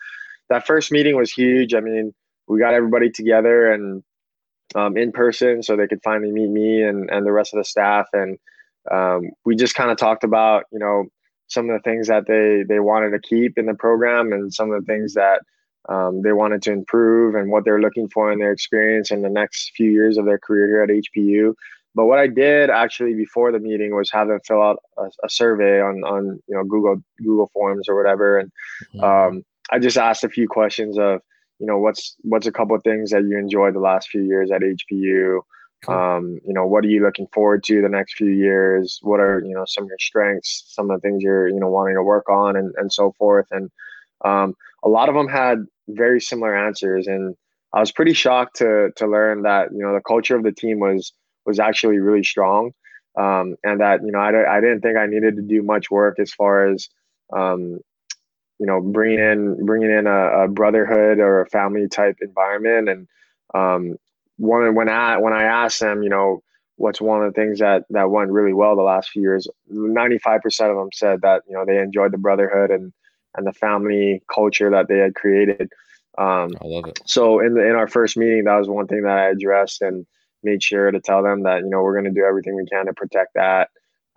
that 0.50 0.66
first 0.66 0.92
meeting 0.92 1.16
was 1.16 1.32
huge. 1.32 1.74
I 1.74 1.80
mean 1.80 2.14
we 2.48 2.60
got 2.60 2.74
everybody 2.74 3.10
together 3.10 3.72
and 3.72 4.04
um, 4.76 4.98
in 4.98 5.12
person 5.12 5.64
so 5.64 5.76
they 5.76 5.88
could 5.88 6.04
finally 6.04 6.32
meet 6.32 6.50
me 6.50 6.82
and 6.84 7.10
and 7.10 7.26
the 7.26 7.32
rest 7.32 7.54
of 7.54 7.58
the 7.58 7.66
staff 7.66 8.08
and 8.14 8.38
um, 8.92 9.32
we 9.46 9.56
just 9.56 9.76
kind 9.76 9.92
of 9.92 9.98
talked 9.98 10.24
about 10.24 10.66
you 10.72 10.80
know 10.80 11.06
some 11.48 11.70
of 11.70 11.76
the 11.76 11.90
things 11.90 12.08
that 12.08 12.28
they 12.28 12.64
they 12.68 12.80
wanted 12.80 13.12
to 13.12 13.20
keep 13.20 13.58
in 13.58 13.66
the 13.66 13.74
program 13.74 14.32
and 14.32 14.54
some 14.54 14.72
of 14.72 14.80
the 14.80 14.86
things 14.86 15.14
that 15.14 15.42
um, 15.90 16.22
they 16.22 16.34
wanted 16.34 16.62
to 16.64 16.72
improve 16.72 17.36
and 17.36 17.50
what 17.50 17.64
they're 17.64 17.80
looking 17.80 18.10
for 18.10 18.32
in 18.32 18.40
their 18.40 18.52
experience 18.52 19.10
in 19.10 19.22
the 19.22 19.30
next 19.30 19.72
few 19.76 19.90
years 19.90 20.18
of 20.18 20.26
their 20.26 20.38
career 20.38 20.68
here 20.68 20.82
at 20.82 20.90
HPU. 20.90 21.54
But 21.96 22.06
what 22.06 22.20
I 22.20 22.28
did 22.28 22.70
actually 22.70 23.14
before 23.14 23.52
the 23.52 23.60
meeting 23.60 23.96
was 23.96 24.12
have 24.12 24.28
them 24.28 24.40
fill 24.46 24.62
out 24.62 24.80
a, 24.98 25.06
a 25.24 25.30
survey 25.30 25.82
on 25.82 26.04
on 26.04 26.40
you 26.48 26.56
know 26.56 26.64
Google 26.64 27.02
Google 27.18 27.50
Forms 27.54 27.90
or 27.90 27.96
whatever, 27.96 28.38
and 28.38 28.52
mm-hmm. 28.94 29.04
um, 29.04 29.44
I 29.72 29.80
just 29.80 29.98
asked 29.98 30.24
a 30.24 30.30
few 30.30 30.48
questions 30.48 30.98
of 30.98 31.22
you 31.60 31.66
know 31.68 31.78
what's 31.78 32.16
what's 32.22 32.48
a 32.48 32.52
couple 32.52 32.76
of 32.76 32.84
things 32.84 33.12
that 33.12 33.24
you 33.24 33.38
enjoyed 33.38 33.76
the 33.76 33.80
last 33.80 34.10
few 34.10 34.22
years 34.22 34.52
at 34.52 34.62
HPU. 34.62 35.42
Cool. 35.86 35.96
Um, 35.96 36.40
you 36.46 36.54
know, 36.54 36.66
what 36.66 36.84
are 36.84 36.90
you 36.90 37.04
looking 37.04 37.28
forward 37.34 37.64
to 37.66 37.82
the 37.82 37.90
next 37.90 38.16
few 38.16 38.32
years? 38.32 39.00
What 39.02 39.20
are 39.20 39.42
you 39.46 39.54
know 39.54 39.66
some 39.68 39.84
of 39.86 39.90
your 39.90 40.00
strengths, 40.00 40.64
some 40.68 40.90
of 40.90 41.00
the 41.00 41.08
things 41.08 41.24
you're 41.24 41.48
you 41.48 41.60
know 41.60 41.70
wanting 41.70 41.96
to 41.96 42.04
work 42.04 42.30
on, 42.30 42.56
and 42.56 42.74
and 42.78 42.92
so 42.92 43.14
forth. 43.18 43.48
And 43.52 43.70
um, 44.26 44.56
a 44.84 44.90
lot 44.90 45.10
of 45.10 45.16
them 45.16 45.28
had 45.28 45.66
very 45.88 46.20
similar 46.20 46.56
answers, 46.56 47.08
and 47.08 47.36
I 47.74 47.80
was 47.80 47.92
pretty 47.92 48.14
shocked 48.14 48.58
to 48.58 48.92
to 48.96 49.08
learn 49.08 49.44
that 49.44 49.70
you 49.72 49.80
know 49.80 49.94
the 49.94 50.02
culture 50.02 50.36
of 50.36 50.44
the 50.44 50.52
team 50.52 50.80
was 50.80 51.14
was 51.46 51.60
actually 51.60 52.00
really 52.00 52.24
strong. 52.24 52.72
Um, 53.18 53.56
and 53.64 53.82
that 53.82 54.02
you 54.04 54.12
know 54.12 54.20
I, 54.20 54.58
I 54.58 54.62
didn't 54.62 54.82
think 54.82 54.98
I 54.98 55.08
needed 55.08 55.38
to 55.38 55.42
do 55.42 55.64
much 55.64 55.90
work 55.90 56.20
as 56.20 56.32
far 56.34 56.68
as 56.72 56.88
um, 57.36 57.80
you 58.60 58.66
know 58.66 58.82
bringing 58.82 59.20
in 59.20 59.66
bringing 59.66 59.92
in 59.92 60.08
a, 60.08 60.44
a, 60.44 60.48
brotherhood 60.48 61.20
or 61.20 61.42
a 61.42 61.50
family 61.50 61.88
type 61.88 62.18
environment 62.22 62.90
and 62.90 63.08
um, 63.54 63.98
one 64.38 64.76
when 64.76 64.90
I 64.90 65.18
when 65.18 65.34
I 65.34 65.44
asked 65.44 65.80
them 65.80 66.04
you 66.04 66.10
know 66.10 66.44
what's 66.78 67.02
one 67.02 67.24
of 67.24 67.34
the 67.34 67.40
things 67.40 67.60
that 67.60 67.86
that 67.90 68.10
went 68.10 68.32
really 68.32 68.54
well 68.54 68.76
the 68.76 68.82
last 68.82 69.10
few 69.10 69.22
years. 69.22 69.48
Ninety 69.68 70.20
five 70.20 70.42
percent 70.42 70.72
of 70.72 70.78
them 70.78 70.90
said 70.94 71.22
that 71.22 71.44
you 71.48 71.54
know 71.54 71.66
they 71.66 71.80
enjoyed 71.80 72.14
the 72.14 72.18
brotherhood 72.18 72.72
and 72.72 72.94
and 73.36 73.46
the 73.46 73.54
family 73.54 74.22
culture 74.34 74.72
that 74.72 74.88
they 74.88 74.98
had 74.98 75.16
created. 75.16 75.70
Um, 76.18 76.56
I 76.62 76.66
love 76.66 76.86
it. 76.88 77.00
So 77.06 77.40
in 77.40 77.54
the 77.54 77.68
in 77.68 77.76
our 77.76 77.88
first 77.88 78.18
meeting, 78.18 78.46
that 78.46 78.58
was 78.58 78.70
one 78.70 78.88
thing 78.88 79.04
that 79.04 79.18
I 79.18 79.30
addressed 79.30 79.82
and 79.82 80.06
made 80.44 80.64
sure 80.64 80.90
to 80.90 81.00
tell 81.00 81.24
them 81.24 81.44
that 81.44 81.62
you 81.64 81.70
know 81.70 81.82
we're 81.82 82.00
going 82.00 82.14
to 82.14 82.20
do 82.20 82.26
everything 82.26 82.56
we 82.56 82.66
can 82.66 82.86
to 82.86 82.94
protect 82.94 83.34
that. 83.36 83.70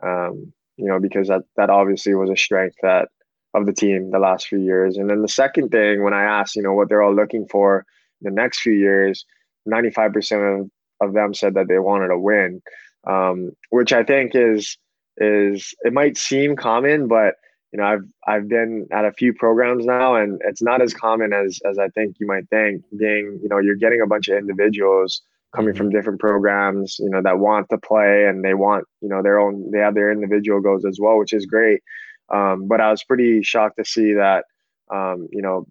Um, 0.03 0.53
you 0.77 0.87
know 0.87 0.99
because 0.99 1.29
that 1.29 1.43
that 1.57 1.71
obviously 1.71 2.15
was 2.15 2.31
a 2.31 2.37
strength 2.37 2.77
that 2.83 3.09
of 3.55 3.67
the 3.67 3.73
team 3.73 4.11
the 4.11 4.19
last 4.19 4.47
few 4.47 4.61
years. 4.61 4.97
And 4.97 5.11
then 5.11 5.23
the 5.23 5.29
second 5.29 5.71
thing, 5.71 6.03
when 6.03 6.15
I 6.15 6.23
asked, 6.23 6.57
you 6.57 6.63
know, 6.63 6.73
what 6.73 6.89
they're 6.89 7.03
all 7.03 7.15
looking 7.15 7.47
for 7.47 7.85
the 8.21 8.31
next 8.31 8.61
few 8.61 8.73
years, 8.73 9.25
95% 9.69 10.61
of, 10.61 10.71
of 11.01 11.15
them 11.15 11.35
said 11.35 11.55
that 11.55 11.69
they 11.69 11.79
wanted 11.79 12.09
to 12.09 12.19
win, 12.19 12.63
um, 13.07 13.53
which 13.71 13.93
I 13.93 14.05
think 14.05 14.33
is 14.35 14.77
is 15.17 15.75
it 15.83 15.93
might 15.93 16.17
seem 16.17 16.57
common, 16.57 17.09
but 17.09 17.35
you 17.73 17.79
know, 17.79 17.85
I've 17.85 18.05
I've 18.27 18.49
been 18.49 18.89
at 18.91 19.05
a 19.05 19.13
few 19.13 19.33
programs 19.33 19.85
now, 19.85 20.17
and 20.17 20.41
it's 20.45 20.63
not 20.63 20.83
as 20.83 20.93
common 20.93 21.33
as 21.33 21.61
as 21.69 21.79
I 21.79 21.89
think 21.89 22.17
you 22.19 22.27
might 22.27 22.49
think. 22.49 22.83
Being, 22.97 23.39
you 23.43 23.49
know, 23.49 23.59
you're 23.59 23.77
getting 23.77 24.01
a 24.01 24.07
bunch 24.07 24.29
of 24.29 24.39
individuals 24.39 25.23
coming 25.55 25.73
mm-hmm. 25.73 25.79
from 25.79 25.91
different 25.91 26.21
programs, 26.21 26.99
you 26.99 27.11
know, 27.11 27.23
that 27.23 27.39
want 27.39 27.69
to 27.71 27.79
play 27.79 28.27
and 28.27 28.45
they 28.45 28.55
want, 28.55 28.87
you 29.01 29.09
know, 29.09 29.23
their 29.23 29.39
own. 29.39 29.71
They 29.71 29.79
have 29.79 29.95
their 29.95 30.11
individual 30.11 30.61
goals 30.61 30.85
as 30.85 30.99
well, 31.01 31.19
which 31.19 31.33
is 31.33 31.47
great. 31.47 31.83
Um, 32.31 32.69
but 32.69 32.81
I 32.81 32.91
was 32.91 33.05
pretty 33.05 33.43
shocked 33.43 33.77
to 33.79 33.85
see 33.85 34.13
that, 34.15 34.45
um, 34.93 35.29
you 35.33 35.43
know, 35.43 35.67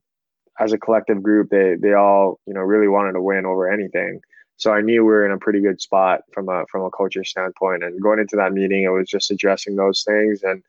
as 0.60 0.74
a 0.74 0.78
collective 0.78 1.24
group, 1.24 1.50
they 1.50 1.76
they 1.80 1.94
all, 1.94 2.40
you 2.46 2.54
know, 2.54 2.62
really 2.62 2.88
wanted 2.88 3.14
to 3.14 3.22
win 3.22 3.46
over 3.46 3.72
anything. 3.72 4.20
So 4.58 4.74
I 4.74 4.82
knew 4.82 5.04
we 5.04 5.12
were 5.12 5.26
in 5.26 5.32
a 5.32 5.38
pretty 5.38 5.62
good 5.62 5.80
spot 5.80 6.22
from 6.34 6.50
a 6.50 6.66
from 6.70 6.84
a 6.84 6.92
culture 6.92 7.24
standpoint. 7.24 7.84
And 7.84 8.02
going 8.02 8.20
into 8.20 8.36
that 8.36 8.52
meeting, 8.52 8.84
it 8.84 8.90
was 8.90 9.08
just 9.08 9.32
addressing 9.32 9.78
those 9.78 10.04
things 10.06 10.44
and 10.44 10.62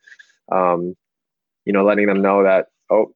um, 0.51 0.95
you 1.65 1.73
know, 1.73 1.83
letting 1.83 2.07
them 2.07 2.21
know 2.21 2.43
that, 2.43 2.67
oh, 2.89 3.13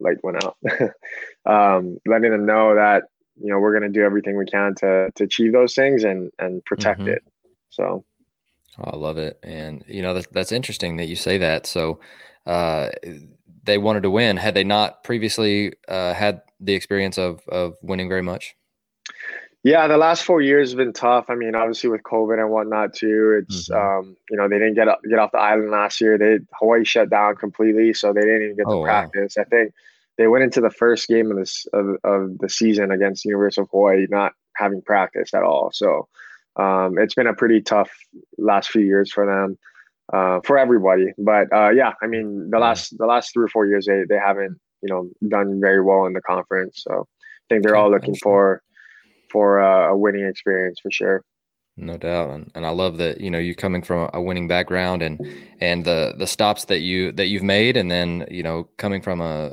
light 0.00 0.18
went 0.22 0.44
out. 0.44 0.56
um, 1.46 1.98
letting 2.06 2.30
them 2.30 2.46
know 2.46 2.74
that, 2.74 3.04
you 3.36 3.50
know, 3.50 3.58
we're 3.58 3.78
going 3.78 3.90
to 3.90 3.98
do 3.98 4.04
everything 4.04 4.36
we 4.36 4.46
can 4.46 4.74
to, 4.76 5.10
to 5.14 5.24
achieve 5.24 5.52
those 5.52 5.74
things 5.74 6.04
and, 6.04 6.30
and 6.38 6.64
protect 6.64 7.00
mm-hmm. 7.00 7.10
it. 7.10 7.22
So. 7.70 8.04
Oh, 8.78 8.90
I 8.92 8.96
love 8.96 9.18
it. 9.18 9.38
And, 9.42 9.84
you 9.86 10.02
know, 10.02 10.14
that's, 10.14 10.26
that's 10.28 10.52
interesting 10.52 10.96
that 10.96 11.06
you 11.06 11.16
say 11.16 11.38
that. 11.38 11.66
So, 11.66 12.00
uh, 12.46 12.88
they 13.64 13.78
wanted 13.78 14.02
to 14.02 14.10
win. 14.10 14.36
Had 14.36 14.54
they 14.54 14.64
not 14.64 15.04
previously 15.04 15.74
uh, 15.88 16.14
had 16.14 16.42
the 16.58 16.74
experience 16.74 17.18
of, 17.18 17.40
of 17.48 17.76
winning 17.82 18.08
very 18.08 18.22
much? 18.22 18.56
Yeah, 19.64 19.86
the 19.86 19.96
last 19.96 20.24
four 20.24 20.42
years 20.42 20.70
have 20.70 20.78
been 20.78 20.92
tough. 20.92 21.26
I 21.28 21.36
mean, 21.36 21.54
obviously 21.54 21.88
with 21.88 22.02
COVID 22.02 22.40
and 22.40 22.50
whatnot 22.50 22.94
too. 22.94 23.40
It's 23.42 23.68
mm-hmm. 23.68 24.00
um, 24.08 24.16
you 24.28 24.36
know 24.36 24.48
they 24.48 24.58
didn't 24.58 24.74
get 24.74 24.88
up, 24.88 25.00
get 25.08 25.20
off 25.20 25.30
the 25.30 25.38
island 25.38 25.70
last 25.70 26.00
year. 26.00 26.18
They 26.18 26.38
Hawaii 26.58 26.84
shut 26.84 27.10
down 27.10 27.36
completely, 27.36 27.94
so 27.94 28.12
they 28.12 28.22
didn't 28.22 28.42
even 28.42 28.56
get 28.56 28.66
oh, 28.66 28.80
to 28.80 28.84
practice. 28.84 29.36
Wow. 29.36 29.44
I 29.44 29.48
think 29.48 29.74
they 30.18 30.26
went 30.26 30.42
into 30.42 30.60
the 30.60 30.70
first 30.70 31.06
game 31.06 31.30
of 31.30 31.36
this 31.36 31.64
of, 31.72 31.96
of 32.02 32.38
the 32.38 32.48
season 32.48 32.90
against 32.90 33.22
the 33.22 33.28
University 33.28 33.60
of 33.60 33.68
Hawaii 33.70 34.06
not 34.10 34.32
having 34.56 34.82
practice 34.82 35.32
at 35.32 35.44
all. 35.44 35.70
So 35.72 36.08
um, 36.56 36.98
it's 36.98 37.14
been 37.14 37.26
a 37.26 37.34
pretty 37.34 37.60
tough 37.60 37.90
last 38.38 38.70
few 38.70 38.82
years 38.82 39.12
for 39.12 39.26
them, 39.26 39.58
uh, 40.12 40.40
for 40.44 40.58
everybody. 40.58 41.06
But 41.18 41.52
uh, 41.52 41.70
yeah, 41.70 41.92
I 42.02 42.06
mean 42.06 42.50
the 42.50 42.58
last 42.58 42.96
the 42.98 43.06
last 43.06 43.32
three 43.32 43.44
or 43.44 43.48
four 43.48 43.66
years 43.66 43.86
they 43.86 44.04
they 44.08 44.18
haven't 44.18 44.58
you 44.82 44.88
know 44.92 45.10
done 45.28 45.60
very 45.60 45.82
well 45.82 46.06
in 46.06 46.12
the 46.12 46.20
conference. 46.20 46.82
So 46.86 47.06
I 47.08 47.54
think 47.54 47.62
they're 47.62 47.76
all 47.76 47.90
looking 47.90 48.16
for 48.16 48.62
for 49.30 49.60
a, 49.60 49.92
a 49.92 49.96
winning 49.96 50.26
experience 50.26 50.80
for 50.80 50.90
sure. 50.90 51.24
No 51.78 51.96
doubt, 51.96 52.28
and, 52.30 52.52
and 52.54 52.66
I 52.66 52.68
love 52.68 52.98
that 52.98 53.20
you 53.20 53.30
know 53.30 53.38
you 53.38 53.54
coming 53.54 53.82
from 53.82 54.10
a 54.12 54.20
winning 54.20 54.46
background 54.46 55.02
and 55.02 55.18
and 55.58 55.84
the 55.84 56.14
the 56.18 56.26
stops 56.26 56.66
that 56.66 56.80
you 56.80 57.12
that 57.12 57.28
you've 57.28 57.42
made, 57.42 57.78
and 57.78 57.90
then 57.90 58.26
you 58.30 58.42
know 58.42 58.68
coming 58.76 59.00
from 59.00 59.22
a 59.22 59.52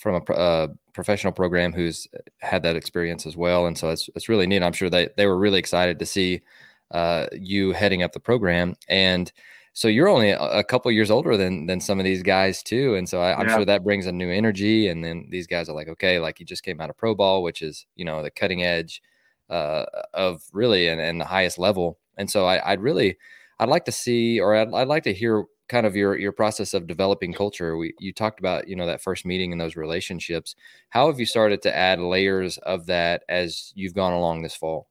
from 0.00 0.16
a, 0.16 0.32
a 0.32 0.68
professional 1.00 1.32
program 1.32 1.72
who's 1.72 2.06
had 2.38 2.62
that 2.62 2.76
experience 2.76 3.26
as 3.26 3.36
well, 3.36 3.66
and 3.66 3.76
so 3.76 3.90
it's 3.90 4.08
it's 4.14 4.28
really 4.28 4.46
neat. 4.46 4.62
I'm 4.62 4.72
sure 4.72 4.90
they 4.90 5.08
they 5.16 5.26
were 5.26 5.38
really 5.38 5.58
excited 5.58 5.98
to 5.98 6.06
see 6.06 6.42
uh, 6.90 7.26
you 7.32 7.72
heading 7.72 8.02
up 8.02 8.12
the 8.12 8.20
program, 8.20 8.76
and 8.88 9.32
so 9.72 9.88
you're 9.88 10.08
only 10.08 10.30
a, 10.30 10.64
couple 10.64 10.90
years 10.90 11.10
older 11.10 11.36
than 11.36 11.66
than 11.66 11.80
some 11.80 11.98
of 11.98 12.04
these 12.04 12.22
guys 12.22 12.62
too, 12.62 12.96
and 12.96 13.08
so 13.08 13.20
I, 13.20 13.40
am 13.40 13.48
yeah. 13.48 13.56
sure 13.56 13.64
that 13.64 13.84
brings 13.84 14.06
a 14.06 14.12
new 14.12 14.30
energy. 14.30 14.88
And 14.88 15.04
then 15.04 15.26
these 15.30 15.46
guys 15.46 15.68
are 15.68 15.74
like, 15.74 15.88
okay, 15.88 16.18
like 16.18 16.40
you 16.40 16.46
just 16.46 16.64
came 16.64 16.80
out 16.80 16.90
of 16.90 16.96
pro 16.96 17.14
ball, 17.14 17.42
which 17.42 17.62
is 17.62 17.86
you 17.94 18.04
know 18.04 18.22
the 18.22 18.30
cutting 18.30 18.62
edge 18.62 19.00
uh, 19.48 19.84
of 20.14 20.42
really 20.52 20.88
and, 20.88 21.00
and 21.00 21.20
the 21.20 21.24
highest 21.24 21.58
level. 21.58 21.98
And 22.16 22.30
so 22.30 22.46
I, 22.46 22.70
would 22.70 22.80
really, 22.80 23.16
I'd 23.58 23.68
like 23.68 23.84
to 23.86 23.92
see, 23.92 24.40
or 24.40 24.54
I'd, 24.54 24.72
I'd 24.72 24.88
like 24.88 25.04
to 25.04 25.14
hear 25.14 25.44
kind 25.70 25.86
of 25.86 25.94
your 25.94 26.18
your 26.18 26.32
process 26.32 26.74
of 26.74 26.88
developing 26.88 27.32
culture. 27.32 27.76
We 27.76 27.94
you 28.00 28.12
talked 28.12 28.40
about 28.40 28.68
you 28.68 28.76
know 28.76 28.86
that 28.86 29.00
first 29.00 29.24
meeting 29.24 29.52
and 29.52 29.60
those 29.60 29.76
relationships. 29.76 30.56
How 30.90 31.06
have 31.06 31.20
you 31.20 31.26
started 31.26 31.62
to 31.62 31.74
add 31.74 32.00
layers 32.00 32.58
of 32.58 32.86
that 32.86 33.22
as 33.28 33.72
you've 33.76 33.94
gone 33.94 34.12
along 34.12 34.42
this 34.42 34.56
fall? 34.56 34.88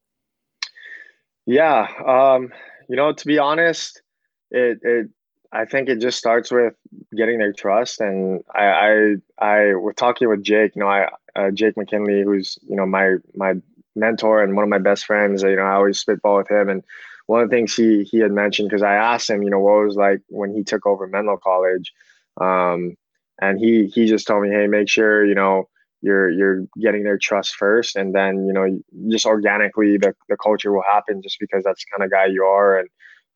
Yeah, 1.46 1.88
um, 2.08 2.54
you 2.88 2.96
know, 2.96 3.12
to 3.12 3.28
be 3.28 3.38
honest, 3.38 4.02
it 4.52 4.80
it 4.82 5.10
I 5.52 5.66
think 5.66 5.90
it 5.90 6.00
just 6.00 6.18
starts 6.18 6.50
with 6.50 6.74
getting 7.16 7.40
their 7.40 7.54
trust. 7.54 8.00
And 8.00 8.42
I 8.56 8.66
I 8.66 9.16
I 9.38 9.76
was 9.76 9.96
talking 9.98 10.30
with 10.30 10.44
Jake. 10.44 10.76
You 10.76 10.82
know, 10.82 10.88
I 10.88 11.10
uh, 11.36 11.52
Jake 11.52 11.76
McKinley, 11.76 12.24
who's 12.24 12.58
you 12.68 12.78
know 12.78 12.86
my 12.86 13.16
my 13.36 13.56
mentor 13.96 14.42
and 14.42 14.56
one 14.56 14.64
of 14.64 14.70
my 14.70 14.78
best 14.80 15.06
friends. 15.06 15.44
You 15.44 15.58
know, 15.58 15.64
I 15.64 15.74
always 15.74 16.00
spitball 16.00 16.38
with 16.38 16.50
him. 16.50 16.70
And 16.70 16.84
one 17.30 17.44
of 17.44 17.50
the 17.52 17.56
things 17.56 17.76
he 17.76 18.04
he 18.06 18.18
had 18.18 18.32
mentioned 18.32 18.70
because 18.70 18.82
I 18.82 18.96
asked 18.96 19.30
him, 19.30 19.44
you 19.44 19.52
know, 19.52 19.60
what 19.60 19.86
was 19.86 19.96
like 19.96 20.20
when 20.30 20.52
he 20.52 20.64
took 20.64 20.88
over 20.88 21.06
Menlo 21.06 21.38
College, 21.38 21.94
um, 22.42 22.96
and 23.40 23.60
he 23.60 23.86
he 23.86 24.08
just 24.08 24.26
told 24.26 24.42
me, 24.42 24.50
hey, 24.50 24.66
make 24.66 24.90
sure 24.90 25.24
you 25.24 25.36
know 25.36 25.70
you're 26.02 26.32
you're 26.32 26.66
getting 26.82 27.04
their 27.04 27.20
trust 27.20 27.54
first, 27.54 27.96
and 27.96 28.16
then 28.16 28.48
you 28.48 28.54
know 28.54 28.80
just 29.10 29.28
organically 29.28 29.96
the 29.96 30.16
the 30.28 30.38
culture 30.38 30.74
will 30.74 30.82
happen 30.82 31.22
just 31.22 31.38
because 31.40 31.64
that's 31.64 31.86
the 31.86 31.92
kind 31.96 32.04
of 32.04 32.10
guy 32.10 32.26
you 32.26 32.44
are, 32.44 32.80
and 32.80 32.90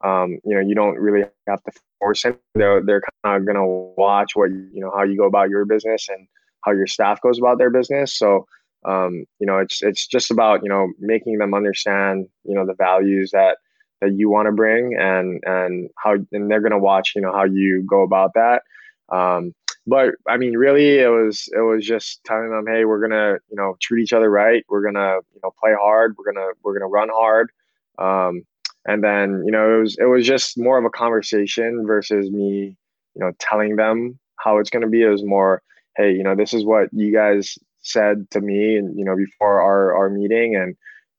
um, 0.04 0.40
you 0.44 0.56
know 0.56 0.62
you 0.62 0.74
don't 0.74 0.98
really 0.98 1.24
have 1.48 1.62
to 1.62 1.72
force 2.00 2.26
it. 2.26 2.42
They're 2.56 2.82
they're 2.82 3.04
kind 3.24 3.40
of 3.40 3.46
gonna 3.46 3.68
watch 3.68 4.32
what 4.34 4.50
you 4.50 4.82
know 4.82 4.92
how 4.92 5.04
you 5.04 5.16
go 5.16 5.28
about 5.28 5.52
your 5.52 5.66
business 5.66 6.10
and 6.10 6.28
how 6.62 6.72
your 6.72 6.88
staff 6.88 7.22
goes 7.22 7.38
about 7.38 7.60
their 7.60 7.70
business. 7.70 8.18
So 8.18 8.48
um, 8.86 9.26
you 9.38 9.46
know 9.46 9.60
it's 9.60 9.84
it's 9.84 10.08
just 10.08 10.32
about 10.32 10.64
you 10.64 10.70
know 10.70 10.92
making 11.00 11.38
them 11.38 11.54
understand 11.54 12.26
you 12.44 12.56
know 12.56 12.66
the 12.66 12.74
values 12.74 13.30
that 13.34 13.58
that 14.04 14.14
you 14.14 14.30
want 14.30 14.48
to 14.48 14.52
bring 14.52 14.96
and 14.98 15.42
and 15.46 15.90
how 15.98 16.16
and 16.32 16.52
they're 16.52 16.60
to 16.72 16.78
watch 16.78 17.14
you 17.16 17.22
know 17.22 17.32
how 17.32 17.44
you 17.44 17.84
go 17.88 18.02
about 18.02 18.34
that. 18.36 18.64
Um, 19.10 19.54
but 19.86 20.12
i 20.30 20.38
mean 20.38 20.58
really 20.58 20.98
it 21.00 21.10
was 21.10 21.50
it 21.52 21.60
was 21.60 21.86
just 21.86 22.24
telling 22.24 22.50
them 22.50 22.66
hey 22.66 22.86
we're 22.86 23.02
gonna 23.02 23.34
you 23.50 23.56
know 23.56 23.76
treat 23.82 24.04
each 24.04 24.14
other 24.14 24.30
right. 24.30 24.66
We're 24.70 24.84
gonna 24.84 25.18
you 25.34 25.42
know 25.44 25.54
play 25.60 25.74
hard. 25.80 26.16
We're 26.18 26.32
gonna 26.32 26.52
we're 26.64 26.74
gonna 26.74 26.88
run 26.88 27.10
hard. 27.10 27.52
Um, 27.98 28.44
and 28.86 29.04
then 29.04 29.44
you 29.46 29.52
know 29.52 29.78
it 29.78 29.82
was 29.82 29.98
it 30.00 30.06
was 30.06 30.26
just 30.26 30.58
more 30.58 30.78
of 30.78 30.86
a 30.86 30.90
conversation 30.90 31.86
versus 31.86 32.30
me 32.30 32.78
you 33.16 33.20
know 33.20 33.32
telling 33.40 33.76
them 33.76 34.20
how 34.38 34.58
it's 34.58 34.70
to 34.70 34.88
be. 34.88 35.04
It 35.04 35.10
was 35.10 35.24
more 35.24 35.62
hey 35.98 36.12
you 36.14 36.24
know 36.24 36.36
this 36.36 36.54
is 36.54 36.66
what 36.66 36.90
you 36.92 37.14
guys 37.14 37.58
said 37.82 38.30
to 38.32 38.40
me 38.40 38.78
and 38.78 38.98
you 38.98 39.04
know 39.04 39.16
before 39.16 39.62
our 39.62 39.96
our 39.96 40.10
meeting 40.10 40.56
and 40.56 40.76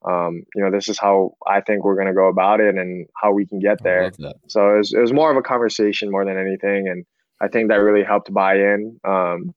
um, 0.08 0.44
you 0.54 0.62
know 0.62 0.70
this 0.70 0.88
is 0.88 0.99
how 0.99 1.32
I 1.46 1.61
think 1.61 1.84
we're 1.84 1.94
going 1.94 2.08
to 2.08 2.14
go 2.14 2.28
about 2.28 2.61
it 2.61 2.76
and 2.76 3.06
how 3.20 3.32
we 3.32 3.46
can 3.46 3.58
get 3.58 3.82
there. 3.82 4.04
So 4.49 4.75
it 4.75 4.78
was, 4.78 4.92
it 4.92 5.00
was 5.00 5.12
more 5.12 5.30
of 5.30 5.37
a 5.37 5.42
conversation 5.42 6.11
more 6.11 6.25
than 6.25 6.38
anything, 6.38 6.88
and 6.88 7.04
I 7.40 7.49
think 7.49 7.68
that 7.68 7.76
really 7.76 8.04
helped 8.04 8.32
buy 8.32 8.56
in. 8.56 9.00
Um, 9.04 9.54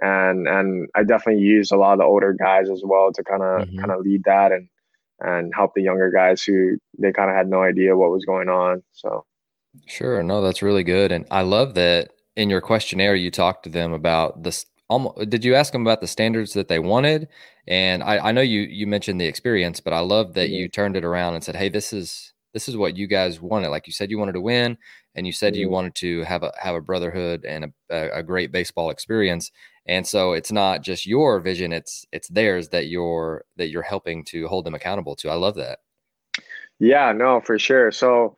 and 0.00 0.48
and 0.48 0.88
I 0.94 1.02
definitely 1.04 1.42
used 1.42 1.72
a 1.72 1.76
lot 1.76 1.92
of 1.92 1.98
the 1.98 2.04
older 2.04 2.32
guys 2.32 2.70
as 2.70 2.82
well 2.84 3.12
to 3.12 3.22
kind 3.22 3.42
of 3.42 3.68
kind 3.76 3.90
of 3.90 4.00
lead 4.00 4.22
that 4.24 4.52
and 4.52 4.68
and 5.20 5.52
help 5.54 5.72
the 5.74 5.82
younger 5.82 6.10
guys 6.10 6.42
who 6.42 6.78
they 6.98 7.12
kind 7.12 7.28
of 7.28 7.36
had 7.36 7.48
no 7.48 7.62
idea 7.62 7.96
what 7.96 8.10
was 8.10 8.24
going 8.24 8.48
on. 8.48 8.82
So 8.92 9.26
sure, 9.86 10.22
no, 10.22 10.40
that's 10.40 10.62
really 10.62 10.84
good, 10.84 11.12
and 11.12 11.26
I 11.30 11.42
love 11.42 11.74
that 11.74 12.10
in 12.36 12.48
your 12.48 12.62
questionnaire 12.62 13.14
you 13.14 13.30
talked 13.30 13.64
to 13.64 13.70
them 13.70 13.92
about 13.92 14.42
the 14.42 14.64
almost, 14.90 15.30
did 15.30 15.44
you 15.44 15.54
ask 15.54 15.72
them 15.72 15.82
about 15.82 16.02
the 16.02 16.06
standards 16.06 16.52
that 16.52 16.68
they 16.68 16.78
wanted? 16.78 17.28
And 17.66 18.02
I, 18.02 18.28
I 18.28 18.32
know 18.32 18.42
you 18.42 18.60
you 18.62 18.86
mentioned 18.86 19.20
the 19.20 19.26
experience, 19.26 19.80
but 19.80 19.94
I 19.94 20.00
love 20.00 20.34
that 20.34 20.48
mm-hmm. 20.48 20.54
you 20.54 20.68
turned 20.68 20.96
it 20.96 21.04
around 21.04 21.34
and 21.34 21.44
said, 21.44 21.56
"Hey, 21.56 21.70
this 21.70 21.92
is 21.92 22.34
this 22.52 22.68
is 22.68 22.76
what 22.76 22.96
you 22.96 23.06
guys 23.06 23.40
wanted. 23.40 23.68
Like 23.68 23.86
you 23.86 23.92
said, 23.92 24.10
you 24.10 24.18
wanted 24.18 24.32
to 24.32 24.40
win, 24.40 24.76
and 25.14 25.26
you 25.26 25.32
said 25.32 25.54
mm-hmm. 25.54 25.60
you 25.60 25.70
wanted 25.70 25.94
to 25.96 26.24
have 26.24 26.42
a 26.42 26.52
have 26.58 26.74
a 26.74 26.80
brotherhood 26.80 27.44
and 27.44 27.72
a, 27.88 28.18
a 28.18 28.22
great 28.22 28.52
baseball 28.52 28.90
experience. 28.90 29.50
And 29.86 30.06
so 30.06 30.32
it's 30.32 30.52
not 30.52 30.82
just 30.82 31.06
your 31.06 31.40
vision; 31.40 31.72
it's 31.72 32.04
it's 32.12 32.28
theirs 32.28 32.68
that 32.70 32.88
you're 32.88 33.44
that 33.56 33.68
you're 33.68 33.82
helping 33.82 34.24
to 34.26 34.48
hold 34.48 34.66
them 34.66 34.74
accountable 34.74 35.16
to. 35.16 35.30
I 35.30 35.34
love 35.34 35.54
that. 35.54 35.78
Yeah, 36.80 37.12
no, 37.12 37.40
for 37.40 37.58
sure. 37.58 37.92
So 37.92 38.36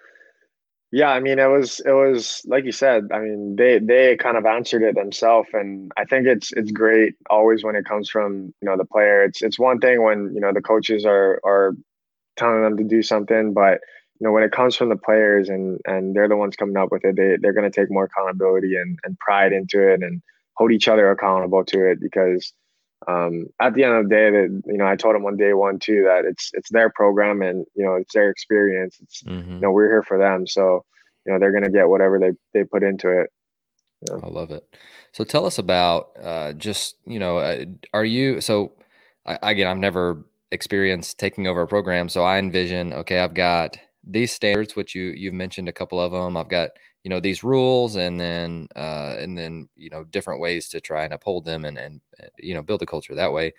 yeah, 0.92 1.08
I 1.08 1.20
mean, 1.20 1.38
it 1.38 1.46
was 1.46 1.80
it 1.80 1.92
was 1.92 2.42
like 2.46 2.64
you 2.66 2.72
said. 2.72 3.08
I 3.12 3.20
mean, 3.20 3.56
they 3.56 3.78
they 3.78 4.14
kind 4.16 4.36
of 4.36 4.44
answered 4.44 4.82
it 4.82 4.94
themselves, 4.94 5.48
and 5.54 5.90
I 5.96 6.04
think 6.04 6.26
it's 6.26 6.52
it's 6.52 6.70
great 6.70 7.14
always 7.30 7.64
when 7.64 7.76
it 7.76 7.86
comes 7.86 8.10
from 8.10 8.52
you 8.60 8.68
know 8.68 8.76
the 8.76 8.84
player. 8.84 9.24
It's 9.24 9.40
it's 9.40 9.58
one 9.58 9.80
thing 9.80 10.02
when 10.02 10.34
you 10.34 10.40
know 10.40 10.52
the 10.52 10.60
coaches 10.60 11.06
are 11.06 11.40
are 11.46 11.74
telling 12.36 12.62
them 12.62 12.76
to 12.76 12.84
do 12.84 13.02
something, 13.02 13.54
but 13.54 13.80
you 14.20 14.26
know 14.26 14.32
when 14.32 14.42
it 14.42 14.52
comes 14.52 14.76
from 14.76 14.90
the 14.90 14.96
players 14.96 15.48
and 15.48 15.80
and 15.86 16.14
they're 16.14 16.28
the 16.28 16.36
ones 16.36 16.56
coming 16.56 16.76
up 16.76 16.92
with 16.92 17.06
it, 17.06 17.16
they 17.16 17.38
they're 17.40 17.54
going 17.54 17.70
to 17.70 17.80
take 17.80 17.90
more 17.90 18.04
accountability 18.04 18.76
and 18.76 18.98
and 19.02 19.18
pride 19.18 19.54
into 19.54 19.80
it 19.80 20.02
and 20.02 20.20
hold 20.56 20.72
each 20.72 20.88
other 20.88 21.10
accountable 21.10 21.64
to 21.64 21.90
it 21.90 22.00
because 22.00 22.52
um, 23.08 23.46
at 23.60 23.74
the 23.74 23.84
end 23.84 23.94
of 23.94 24.08
the 24.08 24.14
day 24.14 24.30
that 24.30 24.62
you 24.66 24.78
know 24.78 24.86
i 24.86 24.96
told 24.96 25.14
them 25.14 25.24
on 25.24 25.36
day 25.36 25.52
one 25.52 25.78
too 25.78 26.02
that 26.04 26.24
it's 26.24 26.50
it's 26.54 26.70
their 26.70 26.90
program 26.90 27.42
and 27.42 27.66
you 27.74 27.84
know 27.84 27.94
it's 27.94 28.14
their 28.14 28.30
experience. 28.30 28.98
It's 29.02 29.22
mm-hmm. 29.22 29.54
you 29.54 29.60
know 29.60 29.70
we're 29.70 29.88
here 29.88 30.02
for 30.02 30.18
them. 30.18 30.46
So 30.46 30.84
you 31.26 31.32
know 31.32 31.38
they're 31.38 31.52
going 31.52 31.64
to 31.64 31.70
get 31.70 31.88
whatever 31.88 32.18
they 32.18 32.32
they 32.52 32.64
put 32.64 32.82
into 32.82 33.08
it. 33.08 33.30
You 34.02 34.16
know? 34.16 34.20
i 34.24 34.28
love 34.28 34.50
it. 34.50 34.64
So 35.12 35.24
tell 35.24 35.46
us 35.46 35.58
about 35.58 36.10
uh, 36.22 36.52
just 36.54 36.96
you 37.06 37.18
know 37.18 37.38
uh, 37.38 37.64
are 37.92 38.04
you 38.04 38.40
so 38.40 38.72
I, 39.26 39.38
again 39.42 39.66
i've 39.66 39.78
never 39.78 40.24
experienced 40.50 41.18
taking 41.18 41.46
over 41.46 41.62
a 41.62 41.68
program. 41.68 42.08
So 42.08 42.24
i 42.24 42.38
envision 42.38 42.92
okay 42.92 43.20
i've 43.20 43.34
got 43.34 43.78
these 44.04 44.32
standards 44.32 44.74
which 44.74 44.94
you 44.94 45.14
you've 45.16 45.34
mentioned 45.34 45.68
a 45.68 45.72
couple 45.72 46.00
of 46.00 46.10
them 46.10 46.36
i've 46.36 46.48
got 46.48 46.70
you 47.04 47.08
know 47.08 47.20
these 47.20 47.42
rules 47.42 47.96
and 47.96 48.18
then 48.18 48.68
uh, 48.76 49.16
and 49.18 49.36
then 49.36 49.68
you 49.76 49.90
know 49.90 50.04
different 50.04 50.40
ways 50.40 50.68
to 50.68 50.80
try 50.80 51.04
and 51.04 51.12
uphold 51.12 51.44
them 51.44 51.64
and 51.64 51.78
and 51.78 52.00
uh, 52.22 52.26
you 52.38 52.54
know 52.54 52.62
build 52.62 52.82
a 52.82 52.86
culture 52.86 53.14
that 53.14 53.32
way. 53.32 53.52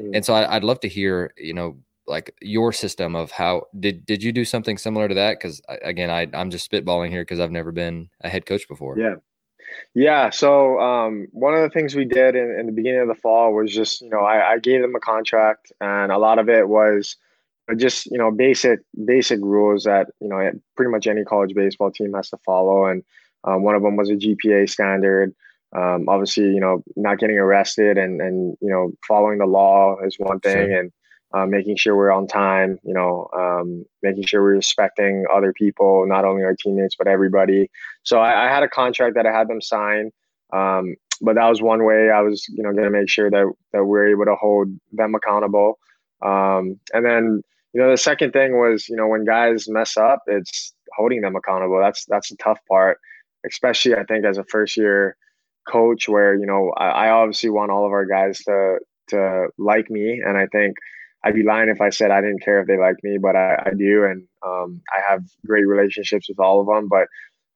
Mm. 0.00 0.16
and 0.16 0.24
so 0.24 0.34
I, 0.34 0.54
would 0.54 0.64
love 0.64 0.80
to 0.80 0.88
hear 0.88 1.32
you 1.36 1.54
know 1.54 1.78
like 2.06 2.34
your 2.40 2.72
system 2.72 3.16
of 3.16 3.30
how 3.30 3.66
did 3.78 4.06
did 4.06 4.22
you 4.22 4.32
do 4.32 4.44
something 4.44 4.78
similar 4.78 5.08
to 5.08 5.14
that? 5.14 5.38
Because 5.38 5.60
again 5.68 6.10
I, 6.10 6.28
i'm 6.38 6.50
just 6.50 6.70
spitballing 6.70 7.10
here 7.10 7.22
because 7.22 7.40
i've 7.40 7.50
never 7.50 7.72
been 7.72 8.08
a 8.20 8.28
head 8.28 8.46
coach 8.46 8.68
before. 8.68 8.98
Yeah. 8.98 9.16
Yeah 9.94 10.30
so 10.30 10.78
um, 10.80 11.28
one 11.32 11.54
of 11.54 11.60
the 11.60 11.70
things 11.70 11.94
we 11.94 12.04
did 12.04 12.36
in, 12.36 12.56
in, 12.58 12.66
the 12.66 12.72
beginning 12.72 13.00
of 13.00 13.08
the 13.08 13.14
fall 13.14 13.52
was 13.52 13.74
just 13.74 14.00
you 14.00 14.08
know 14.08 14.20
I, 14.20 14.52
I 14.52 14.58
gave 14.58 14.80
them 14.80 14.94
a 14.94 15.00
contract 15.00 15.72
and 15.80 16.12
a 16.12 16.18
lot 16.18 16.38
of 16.38 16.48
it 16.48 16.66
was 16.68 17.16
just 17.74 18.06
you 18.06 18.18
know 18.18 18.30
basic 18.30 18.80
basic 19.04 19.40
rules 19.40 19.84
that 19.84 20.08
you 20.20 20.28
know 20.28 20.50
pretty 20.76 20.90
much 20.90 21.06
any 21.06 21.24
college 21.24 21.54
baseball 21.54 21.90
team 21.90 22.12
has 22.14 22.30
to 22.30 22.38
follow. 22.44 22.86
And 22.86 23.02
um, 23.44 23.62
one 23.62 23.74
of 23.74 23.82
them 23.82 23.96
was 23.96 24.10
a 24.10 24.14
gpa 24.14 24.68
standard. 24.68 25.34
Um, 25.74 26.08
obviously 26.08 26.44
you 26.44 26.60
know 26.60 26.84
not 26.94 27.18
getting 27.18 27.38
arrested 27.38 27.98
and 27.98 28.20
and 28.20 28.56
you 28.60 28.70
know 28.70 28.92
following 29.06 29.38
the 29.38 29.46
law 29.46 29.96
is 30.04 30.16
one 30.18 30.38
thing 30.38 30.72
and 30.72 30.92
uh, 31.34 31.44
making 31.44 31.76
sure 31.76 31.96
we're 31.96 32.12
on 32.12 32.28
time 32.28 32.78
you 32.84 32.94
know 32.94 33.28
um, 33.36 33.84
making 34.00 34.24
sure 34.24 34.42
we're 34.42 34.54
respecting 34.54 35.24
other 35.32 35.52
people 35.52 36.06
not 36.06 36.24
only 36.24 36.44
our 36.44 36.54
teammates 36.54 36.94
but 36.96 37.08
everybody. 37.08 37.68
So 38.04 38.20
I, 38.20 38.46
I 38.46 38.48
had 38.48 38.62
a 38.62 38.68
contract 38.68 39.16
that 39.16 39.26
i 39.26 39.32
had 39.32 39.48
them 39.48 39.60
sign. 39.60 40.12
Um, 40.52 40.94
but 41.20 41.34
that 41.34 41.48
was 41.48 41.62
one 41.62 41.84
way 41.84 42.10
i 42.10 42.20
was 42.20 42.46
you 42.48 42.62
know 42.62 42.72
going 42.72 42.84
to 42.84 42.90
make 42.90 43.08
sure 43.08 43.28
that 43.28 43.52
that 43.72 43.84
we're 43.84 44.08
able 44.10 44.26
to 44.26 44.36
hold 44.36 44.68
them 44.92 45.16
accountable. 45.16 45.80
Um, 46.22 46.78
and 46.94 47.04
then 47.04 47.42
you 47.76 47.82
know, 47.82 47.90
the 47.90 47.98
second 47.98 48.32
thing 48.32 48.52
was, 48.58 48.88
you 48.88 48.96
know, 48.96 49.06
when 49.06 49.26
guys 49.26 49.68
mess 49.68 49.98
up, 49.98 50.20
it's 50.28 50.72
holding 50.96 51.20
them 51.20 51.36
accountable. 51.36 51.78
That's 51.78 52.06
that's 52.06 52.30
the 52.30 52.36
tough 52.42 52.58
part, 52.70 52.96
especially 53.46 53.94
I 53.94 54.04
think 54.04 54.24
as 54.24 54.38
a 54.38 54.44
first 54.44 54.78
year 54.78 55.14
coach, 55.68 56.08
where 56.08 56.34
you 56.34 56.46
know 56.46 56.72
I, 56.78 56.86
I 56.86 57.10
obviously 57.10 57.50
want 57.50 57.70
all 57.70 57.84
of 57.84 57.92
our 57.92 58.06
guys 58.06 58.38
to 58.44 58.78
to 59.08 59.48
like 59.58 59.90
me, 59.90 60.22
and 60.24 60.38
I 60.38 60.46
think 60.46 60.78
I'd 61.22 61.34
be 61.34 61.42
lying 61.42 61.68
if 61.68 61.82
I 61.82 61.90
said 61.90 62.10
I 62.10 62.22
didn't 62.22 62.42
care 62.42 62.62
if 62.62 62.66
they 62.66 62.78
like 62.78 62.96
me, 63.02 63.18
but 63.20 63.36
I, 63.36 63.62
I 63.66 63.70
do, 63.76 64.04
and 64.04 64.26
um, 64.42 64.80
I 64.96 65.02
have 65.10 65.24
great 65.44 65.66
relationships 65.66 66.30
with 66.30 66.40
all 66.40 66.62
of 66.62 66.66
them. 66.66 66.88
But 66.88 67.08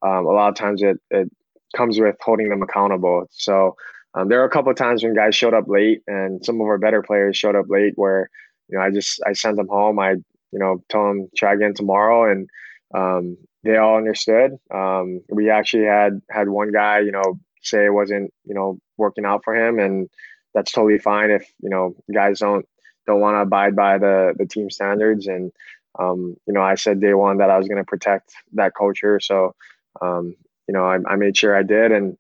um, 0.07 0.27
a 0.27 0.33
lot 0.33 0.50
of 0.50 0.55
times 0.55 0.83
it 0.83 0.99
it 1.11 1.31
comes 1.75 1.99
with 1.99 2.17
holding 2.21 2.50
them 2.50 2.61
accountable. 2.61 3.25
So 3.31 3.75
um, 4.12 4.29
there 4.29 4.43
are 4.43 4.47
a 4.47 4.50
couple 4.50 4.71
of 4.71 4.77
times 4.77 5.03
when 5.03 5.15
guys 5.15 5.35
showed 5.35 5.55
up 5.55 5.65
late, 5.67 6.03
and 6.07 6.45
some 6.45 6.61
of 6.61 6.67
our 6.67 6.77
better 6.77 7.03
players 7.03 7.39
showed 7.39 7.57
up 7.57 7.71
late, 7.71 7.95
where 7.97 8.29
you 8.71 8.79
know, 8.79 8.85
I 8.85 8.91
just 8.91 9.21
I 9.27 9.33
sent 9.33 9.57
them 9.57 9.69
home. 9.69 9.99
I 9.99 10.12
you 10.12 10.59
know 10.59 10.83
told 10.89 11.09
them 11.11 11.29
try 11.37 11.55
again 11.55 11.75
tomorrow, 11.75 12.31
and 12.31 12.49
um, 12.95 13.37
they 13.65 13.77
all 13.77 13.97
understood. 13.97 14.53
Um, 14.73 15.21
we 15.29 15.51
actually 15.51 15.85
had 15.85 16.21
had 16.31 16.49
one 16.49 16.73
guy, 16.73 17.01
you 17.01 17.12
know, 17.12 17.38
say 17.62 17.87
it 17.87 17.94
wasn't 17.94 18.33
you 18.44 18.55
know 18.55 18.79
working 18.97 19.25
out 19.25 19.42
for 19.44 19.55
him, 19.55 19.79
and 19.79 20.09
that's 20.55 20.73
totally 20.73 20.99
fine 20.99 21.31
if 21.31 21.51
you 21.62 21.71
know 21.71 21.94
guys 22.12 22.40
don't 22.40 22.66
don't 23.07 23.21
want 23.21 23.37
to 23.37 23.40
abide 23.40 23.77
by 23.77 23.99
the 23.99 24.35
the 24.37 24.47
team 24.47 24.71
standards. 24.71 25.27
And 25.27 25.53
um, 25.99 26.37
you 26.47 26.55
know, 26.55 26.62
I 26.62 26.77
said 26.77 27.01
day 27.01 27.14
one 27.14 27.38
that 27.38 27.51
I 27.51 27.59
was 27.59 27.68
going 27.68 27.79
to 27.79 27.85
protect 27.85 28.33
that 28.55 28.75
culture, 28.77 29.21
so 29.21 29.55
um, 30.01 30.35
you 30.68 30.75
know 30.75 30.85
I, 30.85 30.99
I 31.07 31.16
made 31.16 31.37
sure 31.37 31.57
I 31.57 31.62
did, 31.62 31.92
and 31.92 32.16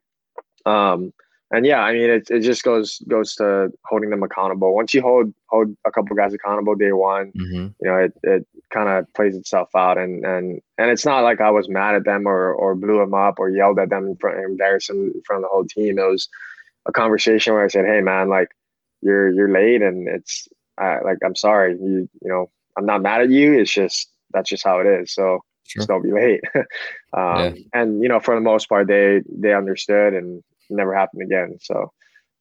um, 0.66 1.12
and 1.52 1.66
yeah, 1.66 1.80
I 1.80 1.92
mean, 1.92 2.08
it, 2.08 2.30
it 2.30 2.40
just 2.40 2.62
goes 2.62 3.02
goes 3.08 3.34
to 3.36 3.72
holding 3.84 4.10
them 4.10 4.22
accountable. 4.22 4.72
Once 4.72 4.94
you 4.94 5.02
hold 5.02 5.34
hold 5.46 5.76
a 5.84 5.90
couple 5.90 6.14
guys 6.14 6.32
accountable 6.32 6.76
day 6.76 6.92
one, 6.92 7.32
mm-hmm. 7.32 7.66
you 7.80 7.88
know, 7.88 7.96
it, 7.96 8.12
it 8.22 8.46
kind 8.72 8.88
of 8.88 9.12
plays 9.14 9.34
itself 9.34 9.68
out. 9.74 9.98
And 9.98 10.24
and 10.24 10.60
and 10.78 10.90
it's 10.90 11.04
not 11.04 11.24
like 11.24 11.40
I 11.40 11.50
was 11.50 11.68
mad 11.68 11.96
at 11.96 12.04
them 12.04 12.28
or 12.28 12.52
or 12.52 12.76
blew 12.76 12.98
them 12.98 13.14
up 13.14 13.40
or 13.40 13.50
yelled 13.50 13.80
at 13.80 13.90
them 13.90 14.06
in 14.06 14.16
front, 14.16 14.38
embarrassed 14.38 14.88
them 14.88 15.10
in 15.12 15.22
front 15.26 15.42
of 15.44 15.48
the 15.48 15.52
whole 15.52 15.64
team. 15.64 15.98
It 15.98 16.02
was 16.02 16.28
a 16.86 16.92
conversation 16.92 17.52
where 17.52 17.64
I 17.64 17.68
said, 17.68 17.84
"Hey, 17.84 18.00
man, 18.00 18.28
like 18.28 18.50
you're 19.02 19.30
you're 19.30 19.50
late, 19.50 19.82
and 19.82 20.06
it's 20.06 20.46
uh, 20.80 20.98
like 21.04 21.18
I'm 21.24 21.34
sorry. 21.36 21.72
You 21.72 22.08
you 22.22 22.28
know, 22.28 22.48
I'm 22.78 22.86
not 22.86 23.02
mad 23.02 23.22
at 23.22 23.30
you. 23.30 23.58
It's 23.58 23.72
just 23.72 24.08
that's 24.32 24.50
just 24.50 24.64
how 24.64 24.78
it 24.78 24.86
is. 24.86 25.12
So 25.12 25.40
sure. 25.66 25.80
just 25.80 25.88
don't 25.88 26.02
be 26.02 26.12
late." 26.12 26.42
um, 26.54 26.64
yeah. 27.12 27.52
And 27.74 28.00
you 28.04 28.08
know, 28.08 28.20
for 28.20 28.36
the 28.36 28.40
most 28.40 28.68
part, 28.68 28.86
they 28.86 29.22
they 29.28 29.52
understood 29.52 30.14
and 30.14 30.44
never 30.70 30.94
happen 30.94 31.22
again. 31.22 31.58
So, 31.60 31.92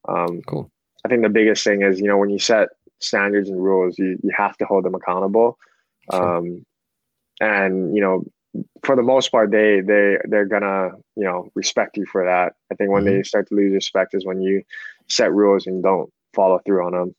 um, 0.07 0.41
cool. 0.47 0.71
I 1.05 1.09
think 1.09 1.23
the 1.23 1.29
biggest 1.29 1.63
thing 1.63 1.81
is, 1.81 1.99
you 1.99 2.07
know, 2.07 2.17
when 2.17 2.29
you 2.29 2.39
set 2.39 2.69
standards 2.99 3.49
and 3.49 3.63
rules, 3.63 3.97
you, 3.97 4.17
you 4.23 4.31
have 4.35 4.57
to 4.57 4.65
hold 4.65 4.83
them 4.83 4.95
accountable. 4.95 5.57
Sure. 6.11 6.37
Um, 6.37 6.65
and, 7.39 7.95
you 7.95 8.01
know, 8.01 8.23
for 8.83 8.95
the 8.95 9.03
most 9.03 9.31
part, 9.31 9.51
they, 9.51 9.81
they, 9.81 10.17
they're 10.25 10.45
gonna, 10.45 10.89
you 11.15 11.23
know, 11.23 11.49
respect 11.55 11.97
you 11.97 12.05
for 12.05 12.25
that. 12.25 12.53
I 12.71 12.75
think 12.75 12.89
when 12.89 13.03
mm-hmm. 13.03 13.17
they 13.17 13.23
start 13.23 13.47
to 13.49 13.55
lose 13.55 13.73
respect 13.73 14.13
is 14.13 14.25
when 14.25 14.41
you 14.41 14.63
set 15.07 15.31
rules 15.31 15.67
and 15.67 15.81
don't 15.81 16.11
follow 16.33 16.59
through 16.65 16.85
on 16.85 16.91
them. 16.91 17.15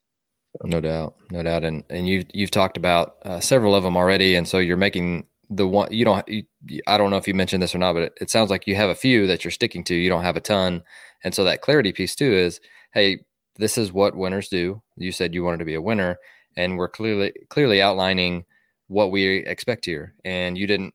No 0.65 0.81
doubt, 0.81 1.15
no 1.31 1.45
doubt, 1.45 1.63
and 1.63 1.85
and 1.91 2.09
you 2.09 2.25
you've 2.35 2.51
talked 2.51 2.77
about 2.77 3.19
uh, 3.25 3.39
several 3.39 3.73
of 3.73 3.85
them 3.85 3.97
already, 3.97 4.35
and 4.35 4.49
so 4.49 4.59
you're 4.59 4.77
making 4.77 5.25
the 5.51 5.67
one 5.67 5.93
you 5.93 6.05
don't 6.05 6.27
you, 6.29 6.45
i 6.87 6.97
don't 6.97 7.11
know 7.11 7.17
if 7.17 7.27
you 7.27 7.35
mentioned 7.35 7.63
this 7.63 7.75
or 7.75 7.79
not 7.79 7.93
but 7.93 8.05
it, 8.05 8.13
it, 8.21 8.31
sounds 8.31 8.51
like 8.51 8.67
you 8.67 8.77
have 8.77 8.89
a 8.89 8.95
few 8.95 9.27
that 9.27 9.45
you're 9.45 9.51
sticking 9.51 9.83
to. 9.85 9.95
You 9.95 10.09
don't 10.09 10.23
have 10.23 10.37
a 10.37 10.41
ton. 10.41 10.83
And 11.25 11.35
so 11.35 11.45
that 11.45 11.61
clarity 11.61 11.93
piece 11.93 12.15
too 12.15 12.33
is 12.33 12.61
hey 12.95 13.25
this 13.57 13.77
is 13.77 13.93
what 13.93 14.17
winners 14.17 14.49
do. 14.49 14.81
You 14.97 15.13
said 15.13 15.35
you 15.35 15.45
wanted 15.45 15.59
to 15.59 15.65
be 15.65 15.75
a 15.75 15.83
winner 15.83 16.17
and 16.57 16.79
we're 16.79 16.89
clearly 16.89 17.33
clearly 17.51 17.83
outlining 17.83 18.45
what 18.87 19.11
we 19.11 19.39
expect 19.39 19.85
here. 19.85 20.15
And 20.25 20.57
you 20.57 20.67
didn't 20.67 20.95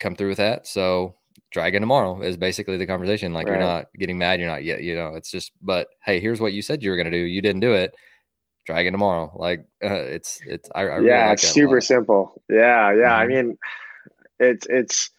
come 0.00 0.14
through 0.14 0.28
with 0.28 0.38
that. 0.38 0.66
So 0.66 1.16
try 1.52 1.66
again 1.66 1.82
tomorrow 1.82 2.20
is 2.22 2.36
basically 2.36 2.76
the 2.76 2.86
conversation. 2.86 3.32
Like 3.32 3.48
right. 3.48 3.58
you're 3.58 3.68
not 3.68 3.86
getting 3.98 4.18
mad. 4.18 4.38
You're 4.38 4.48
not 4.48 4.64
yet 4.64 4.82
you 4.82 4.94
know 4.94 5.14
it's 5.14 5.32
just 5.32 5.50
but 5.60 5.88
hey 6.04 6.20
here's 6.20 6.40
what 6.40 6.52
you 6.52 6.62
said 6.62 6.82
you 6.82 6.90
were 6.90 6.96
going 6.96 7.10
to 7.10 7.18
do. 7.18 7.24
You 7.24 7.42
didn't 7.42 7.60
do 7.60 7.72
it. 7.72 7.94
Try 8.66 8.80
again 8.80 8.92
tomorrow. 8.92 9.32
Like 9.34 9.66
uh, 9.84 9.94
it's 9.94 10.40
it's 10.46 10.70
I, 10.76 10.80
I 10.80 10.82
really 10.84 11.08
yeah 11.08 11.26
like 11.26 11.34
it's 11.34 11.48
super 11.48 11.80
simple. 11.80 12.40
Yeah 12.48 12.92
yeah 12.92 13.10
mm-hmm. 13.10 13.12
i 13.12 13.26
mean 13.26 13.58
it's 14.38 14.66
it's 14.66 15.10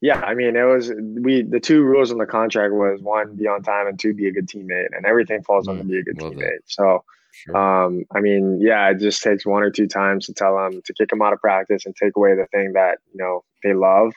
yeah, 0.00 0.20
I 0.20 0.34
mean, 0.34 0.56
it 0.56 0.62
was 0.62 0.90
we 0.96 1.42
the 1.42 1.60
two 1.60 1.82
rules 1.82 2.10
in 2.10 2.18
the 2.18 2.26
contract 2.26 2.72
was 2.72 3.00
one 3.02 3.36
be 3.36 3.46
on 3.46 3.62
time 3.62 3.86
and 3.86 3.98
two 3.98 4.14
be 4.14 4.28
a 4.28 4.32
good 4.32 4.48
teammate, 4.48 4.96
and 4.96 5.04
everything 5.04 5.42
falls 5.42 5.66
mm, 5.66 5.72
under 5.72 5.84
be 5.84 5.98
a 5.98 6.02
good 6.02 6.16
teammate. 6.16 6.56
It. 6.56 6.64
So, 6.66 7.04
sure. 7.32 7.56
um, 7.56 8.04
I 8.14 8.20
mean, 8.20 8.60
yeah, 8.62 8.90
it 8.90 8.98
just 8.98 9.22
takes 9.22 9.44
one 9.44 9.62
or 9.62 9.70
two 9.70 9.86
times 9.86 10.26
to 10.26 10.32
tell 10.32 10.56
them 10.56 10.80
to 10.86 10.94
kick 10.94 11.10
them 11.10 11.20
out 11.20 11.34
of 11.34 11.40
practice 11.40 11.84
and 11.84 11.94
take 11.94 12.16
away 12.16 12.34
the 12.34 12.46
thing 12.46 12.72
that 12.72 12.98
you 13.12 13.22
know 13.22 13.44
they 13.62 13.74
love, 13.74 14.14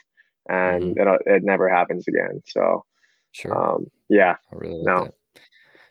and 0.48 0.96
mm-hmm. 0.96 1.08
it 1.28 1.36
it 1.36 1.44
never 1.44 1.68
happens 1.68 2.08
again. 2.08 2.42
So, 2.46 2.86
sure, 3.34 3.54
um, 3.54 3.88
yeah, 4.08 4.38
I 4.54 4.56
really 4.56 4.76
like 4.76 4.86
no. 4.86 5.04
That. 5.06 5.13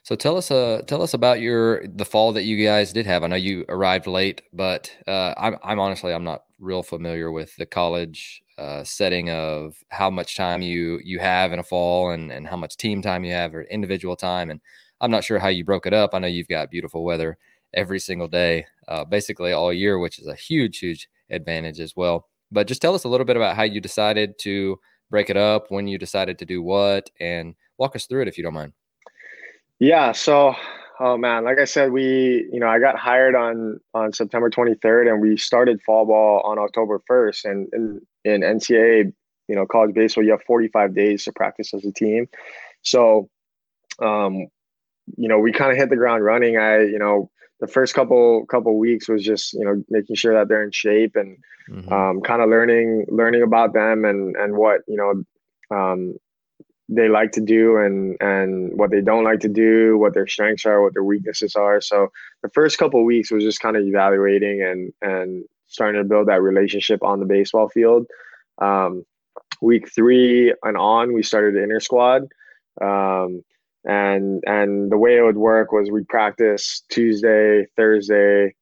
So 0.04 0.16
tell 0.16 0.36
us, 0.36 0.50
uh, 0.50 0.82
tell 0.86 1.00
us 1.00 1.14
about 1.14 1.40
your 1.40 1.86
the 1.86 2.04
fall 2.04 2.32
that 2.32 2.42
you 2.42 2.64
guys 2.64 2.92
did 2.92 3.06
have. 3.06 3.22
I 3.22 3.28
know 3.28 3.36
you 3.36 3.64
arrived 3.68 4.08
late, 4.08 4.42
but 4.52 4.90
uh, 5.06 5.34
I'm, 5.36 5.56
I'm 5.62 5.78
honestly 5.78 6.12
I'm 6.12 6.24
not 6.24 6.42
real 6.62 6.82
familiar 6.82 7.30
with 7.30 7.54
the 7.56 7.66
college 7.66 8.42
uh, 8.56 8.84
setting 8.84 9.28
of 9.30 9.74
how 9.88 10.08
much 10.08 10.36
time 10.36 10.62
you 10.62 11.00
you 11.04 11.18
have 11.18 11.52
in 11.52 11.58
a 11.58 11.62
fall 11.62 12.10
and 12.10 12.32
and 12.32 12.46
how 12.46 12.56
much 12.56 12.76
team 12.76 13.02
time 13.02 13.24
you 13.24 13.32
have 13.32 13.54
or 13.54 13.64
individual 13.64 14.16
time. 14.16 14.50
And 14.50 14.60
I'm 15.00 15.10
not 15.10 15.24
sure 15.24 15.38
how 15.38 15.48
you 15.48 15.64
broke 15.64 15.86
it 15.86 15.92
up. 15.92 16.10
I 16.14 16.20
know 16.20 16.28
you've 16.28 16.48
got 16.48 16.70
beautiful 16.70 17.04
weather 17.04 17.36
every 17.74 17.98
single 17.98 18.28
day, 18.28 18.66
uh, 18.88 19.04
basically 19.04 19.52
all 19.52 19.72
year, 19.72 19.98
which 19.98 20.18
is 20.18 20.26
a 20.26 20.34
huge, 20.34 20.78
huge 20.78 21.08
advantage 21.30 21.80
as 21.80 21.96
well. 21.96 22.28
But 22.50 22.66
just 22.66 22.82
tell 22.82 22.94
us 22.94 23.04
a 23.04 23.08
little 23.08 23.26
bit 23.26 23.36
about 23.36 23.56
how 23.56 23.64
you 23.64 23.80
decided 23.80 24.38
to 24.40 24.78
break 25.10 25.28
it 25.28 25.36
up, 25.36 25.66
when 25.70 25.86
you 25.88 25.98
decided 25.98 26.38
to 26.38 26.46
do 26.46 26.62
what, 26.62 27.10
and 27.20 27.54
walk 27.78 27.96
us 27.96 28.06
through 28.06 28.22
it 28.22 28.28
if 28.28 28.38
you 28.38 28.44
don't 28.44 28.54
mind. 28.54 28.72
Yeah. 29.78 30.12
So, 30.12 30.54
oh 31.02 31.16
man, 31.16 31.44
like 31.44 31.58
I 31.58 31.64
said, 31.64 31.90
we, 31.90 32.48
you 32.52 32.60
know, 32.60 32.68
I 32.68 32.78
got 32.78 32.96
hired 32.96 33.34
on 33.34 33.80
on 33.92 34.12
September 34.12 34.48
23rd, 34.48 35.10
and 35.10 35.20
we 35.20 35.36
started 35.36 35.82
fall 35.82 36.06
ball 36.06 36.40
on 36.44 36.58
October 36.58 37.00
1st. 37.10 37.44
And 37.44 37.68
in, 37.72 38.00
in 38.24 38.40
NCAA, 38.42 39.12
you 39.48 39.56
know, 39.56 39.66
college 39.66 39.94
baseball, 39.94 40.22
you 40.24 40.30
have 40.30 40.42
45 40.44 40.94
days 40.94 41.24
to 41.24 41.32
practice 41.32 41.74
as 41.74 41.84
a 41.84 41.92
team. 41.92 42.28
So, 42.82 43.28
um, 44.00 44.46
you 45.16 45.28
know, 45.28 45.40
we 45.40 45.50
kind 45.52 45.72
of 45.72 45.76
hit 45.76 45.90
the 45.90 45.96
ground 45.96 46.24
running. 46.24 46.56
I, 46.56 46.82
you 46.82 47.00
know, 47.00 47.30
the 47.58 47.66
first 47.66 47.94
couple 47.94 48.46
couple 48.46 48.78
weeks 48.78 49.08
was 49.08 49.24
just 49.24 49.52
you 49.54 49.64
know 49.64 49.82
making 49.90 50.16
sure 50.16 50.34
that 50.34 50.48
they're 50.48 50.64
in 50.64 50.70
shape 50.70 51.16
and 51.16 51.36
mm-hmm. 51.68 51.92
um, 51.92 52.20
kind 52.20 52.42
of 52.42 52.48
learning 52.48 53.06
learning 53.08 53.42
about 53.42 53.74
them 53.74 54.04
and 54.04 54.36
and 54.36 54.56
what 54.56 54.82
you 54.86 54.96
know 54.96 55.76
um, 55.76 56.14
they 56.88 57.08
like 57.08 57.32
to 57.32 57.40
do 57.40 57.76
and 57.76 58.16
and 58.20 58.76
what 58.76 58.90
they 58.90 59.00
don't 59.00 59.24
like 59.24 59.40
to 59.40 59.48
do, 59.48 59.96
what 59.98 60.14
their 60.14 60.26
strengths 60.26 60.66
are, 60.66 60.82
what 60.82 60.94
their 60.94 61.04
weaknesses 61.04 61.54
are. 61.56 61.80
So 61.80 62.08
the 62.42 62.50
first 62.50 62.78
couple 62.78 63.04
weeks 63.04 63.30
was 63.30 63.44
just 63.44 63.60
kind 63.60 63.76
of 63.76 63.84
evaluating 63.84 64.62
and 64.62 64.92
and 65.00 65.44
starting 65.68 66.00
to 66.02 66.08
build 66.08 66.28
that 66.28 66.42
relationship 66.42 67.02
on 67.02 67.20
the 67.20 67.26
baseball 67.26 67.68
field. 67.68 68.06
Um, 68.60 69.04
week 69.60 69.90
three 69.92 70.54
and 70.62 70.76
on, 70.76 71.14
we 71.14 71.22
started 71.22 71.54
the 71.54 71.62
inner 71.62 71.80
squad. 71.80 72.22
Um, 72.80 73.42
and 73.84 74.42
and 74.46 74.90
the 74.92 74.96
way 74.96 75.16
it 75.16 75.22
would 75.22 75.36
work 75.36 75.72
was 75.72 75.90
we'd 75.90 76.08
practice 76.08 76.82
Tuesday, 76.88 77.66
Thursday, 77.76 78.54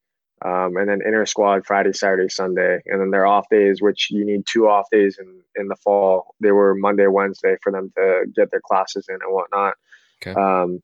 um, 0.43 0.75
and 0.77 0.89
then 0.89 1.01
inner 1.05 1.25
squad 1.25 1.65
Friday, 1.65 1.93
Saturday, 1.93 2.29
Sunday, 2.29 2.79
and 2.85 2.99
then 2.99 3.11
their 3.11 3.25
off 3.25 3.47
days, 3.49 3.81
which 3.81 4.09
you 4.09 4.25
need 4.25 4.43
two 4.45 4.67
off 4.67 4.87
days 4.91 5.17
in 5.19 5.41
in 5.55 5.67
the 5.67 5.75
fall. 5.75 6.35
They 6.39 6.51
were 6.51 6.75
Monday, 6.75 7.07
Wednesday 7.07 7.57
for 7.61 7.71
them 7.71 7.91
to 7.97 8.25
get 8.35 8.51
their 8.51 8.61
classes 8.61 9.05
in 9.07 9.15
and 9.15 9.33
whatnot. 9.33 9.75
Okay. 10.21 10.39
Um, 10.39 10.81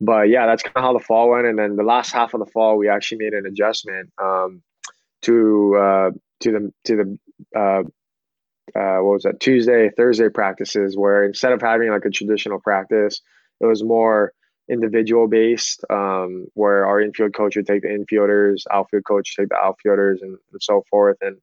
but 0.00 0.28
yeah, 0.28 0.46
that's 0.46 0.62
kind 0.62 0.76
of 0.76 0.82
how 0.82 0.92
the 0.92 1.04
fall 1.04 1.30
went. 1.30 1.46
And 1.46 1.58
then 1.58 1.76
the 1.76 1.82
last 1.82 2.12
half 2.12 2.34
of 2.34 2.40
the 2.40 2.46
fall, 2.46 2.76
we 2.78 2.88
actually 2.88 3.18
made 3.18 3.34
an 3.34 3.46
adjustment 3.46 4.10
um, 4.22 4.62
to 5.22 5.76
uh, 5.76 6.10
to 6.40 6.52
the 6.52 6.72
to 6.84 6.96
the 6.96 7.18
uh, 7.58 7.82
uh, 8.78 9.02
what 9.02 9.14
was 9.14 9.22
that 9.24 9.40
Tuesday 9.40 9.90
Thursday 9.96 10.28
practices, 10.28 10.96
where 10.96 11.24
instead 11.24 11.52
of 11.52 11.60
having 11.60 11.90
like 11.90 12.04
a 12.04 12.10
traditional 12.10 12.60
practice, 12.60 13.20
it 13.60 13.66
was 13.66 13.82
more 13.82 14.32
individual 14.70 15.26
based, 15.26 15.84
um, 15.90 16.46
where 16.54 16.86
our 16.86 17.00
infield 17.00 17.34
coach 17.34 17.56
would 17.56 17.66
take 17.66 17.82
the 17.82 17.88
infielders, 17.88 18.62
outfield 18.70 19.04
coach 19.04 19.36
take 19.36 19.48
the 19.48 19.56
outfielders, 19.56 20.22
and, 20.22 20.38
and 20.52 20.62
so 20.62 20.84
forth, 20.90 21.16
and 21.20 21.36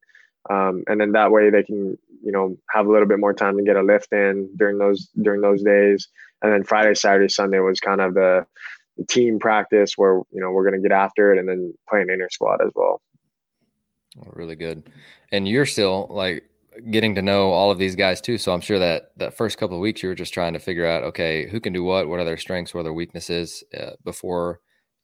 um, 0.49 0.83
and 0.87 0.99
then 1.01 1.11
that 1.11 1.31
way 1.31 1.49
they 1.49 1.63
can 1.63 1.97
you 2.23 2.31
know 2.31 2.57
have 2.71 2.87
a 2.87 2.91
little 2.91 3.07
bit 3.07 3.19
more 3.19 3.33
time 3.33 3.57
to 3.57 3.63
get 3.63 3.75
a 3.75 3.81
lift 3.81 4.11
in 4.13 4.49
during 4.55 4.77
those 4.77 5.09
during 5.21 5.41
those 5.41 5.61
days, 5.63 6.07
and 6.41 6.53
then 6.53 6.63
Friday, 6.63 6.95
Saturday, 6.95 7.29
Sunday 7.29 7.59
was 7.59 7.79
kind 7.79 8.01
of 8.01 8.13
the, 8.13 8.45
the 8.97 9.05
team 9.05 9.39
practice 9.39 9.97
where 9.97 10.15
you 10.31 10.41
know 10.41 10.51
we're 10.51 10.63
gonna 10.63 10.81
get 10.81 10.91
after 10.91 11.33
it, 11.33 11.39
and 11.39 11.47
then 11.49 11.73
play 11.89 12.01
an 12.01 12.09
inner 12.09 12.29
squad 12.29 12.61
as 12.65 12.71
well. 12.75 13.01
Really 14.33 14.55
good, 14.55 14.89
and 15.31 15.47
you're 15.47 15.65
still 15.65 16.07
like 16.09 16.43
getting 16.91 17.15
to 17.15 17.21
know 17.21 17.51
all 17.51 17.71
of 17.71 17.77
these 17.77 17.95
guys 17.95 18.21
too. 18.21 18.37
So 18.37 18.53
I'm 18.53 18.61
sure 18.61 18.79
that 18.79 19.11
that 19.17 19.35
first 19.35 19.57
couple 19.57 19.77
of 19.77 19.81
weeks 19.81 20.03
you 20.03 20.09
were 20.09 20.15
just 20.15 20.33
trying 20.33 20.53
to 20.53 20.59
figure 20.59 20.85
out, 20.85 21.03
okay, 21.03 21.47
who 21.47 21.59
can 21.59 21.73
do 21.73 21.83
what, 21.83 22.07
what 22.07 22.19
are 22.19 22.25
their 22.25 22.37
strengths, 22.37 22.73
what 22.73 22.81
are 22.81 22.83
their 22.83 22.93
weaknesses 22.93 23.63
uh, 23.77 23.91
before 24.03 24.59